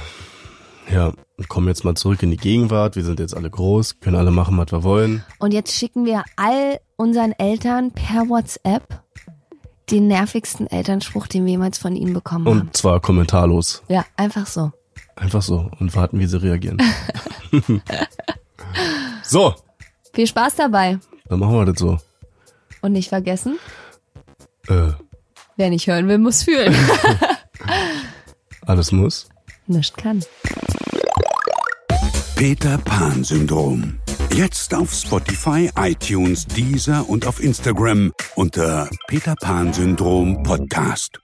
Ja, 0.93 1.11
und 1.37 1.49
kommen 1.49 1.69
jetzt 1.69 1.85
mal 1.85 1.95
zurück 1.95 2.21
in 2.21 2.29
die 2.29 2.37
Gegenwart. 2.37 2.95
Wir 2.95 3.03
sind 3.03 3.19
jetzt 3.19 3.35
alle 3.35 3.49
groß, 3.49 3.99
können 3.99 4.17
alle 4.17 4.29
machen, 4.29 4.55
was 4.59 4.71
wir 4.71 4.83
wollen. 4.83 5.23
Und 5.39 5.55
jetzt 5.55 5.73
schicken 5.73 6.05
wir 6.05 6.23
all 6.35 6.79
unseren 6.97 7.31
Eltern 7.31 7.89
per 7.89 8.29
WhatsApp 8.29 9.01
den 9.89 10.07
nervigsten 10.07 10.67
Elternspruch, 10.67 11.25
den 11.25 11.45
wir 11.45 11.53
jemals 11.53 11.79
von 11.79 11.95
ihnen 11.95 12.13
bekommen 12.13 12.45
haben. 12.45 12.61
Und 12.61 12.77
zwar 12.77 12.99
kommentarlos. 12.99 13.81
Ja, 13.87 14.05
einfach 14.15 14.45
so. 14.45 14.71
Einfach 15.15 15.41
so 15.41 15.69
und 15.79 15.95
warten, 15.95 16.19
wie 16.19 16.25
sie 16.25 16.41
reagieren. 16.41 16.81
so, 19.23 19.55
Viel 20.13 20.27
Spaß 20.27 20.55
dabei. 20.55 20.99
dann 21.29 21.39
machen 21.39 21.53
wir 21.53 21.65
das 21.65 21.79
so. 21.79 21.97
Und 22.81 22.93
nicht 22.93 23.09
vergessen, 23.09 23.57
Äh, 24.67 24.91
wer 25.57 25.69
nicht 25.69 25.87
hören 25.87 26.07
will, 26.07 26.17
muss 26.17 26.43
fühlen. 26.43 26.75
alles 28.65 28.91
muss. 28.91 29.29
Nicht 29.67 29.95
kann. 29.97 30.23
Peter 32.35 32.77
Pan 32.79 33.23
Syndrom. 33.23 33.99
Jetzt 34.33 34.73
auf 34.73 34.93
Spotify, 34.93 35.69
iTunes, 35.77 36.47
Deezer 36.47 37.07
und 37.07 37.27
auf 37.27 37.41
Instagram 37.43 38.11
unter 38.35 38.89
Peter 39.07 39.35
Pan 39.35 39.71
Syndrom 39.73 40.41
Podcast. 40.41 41.19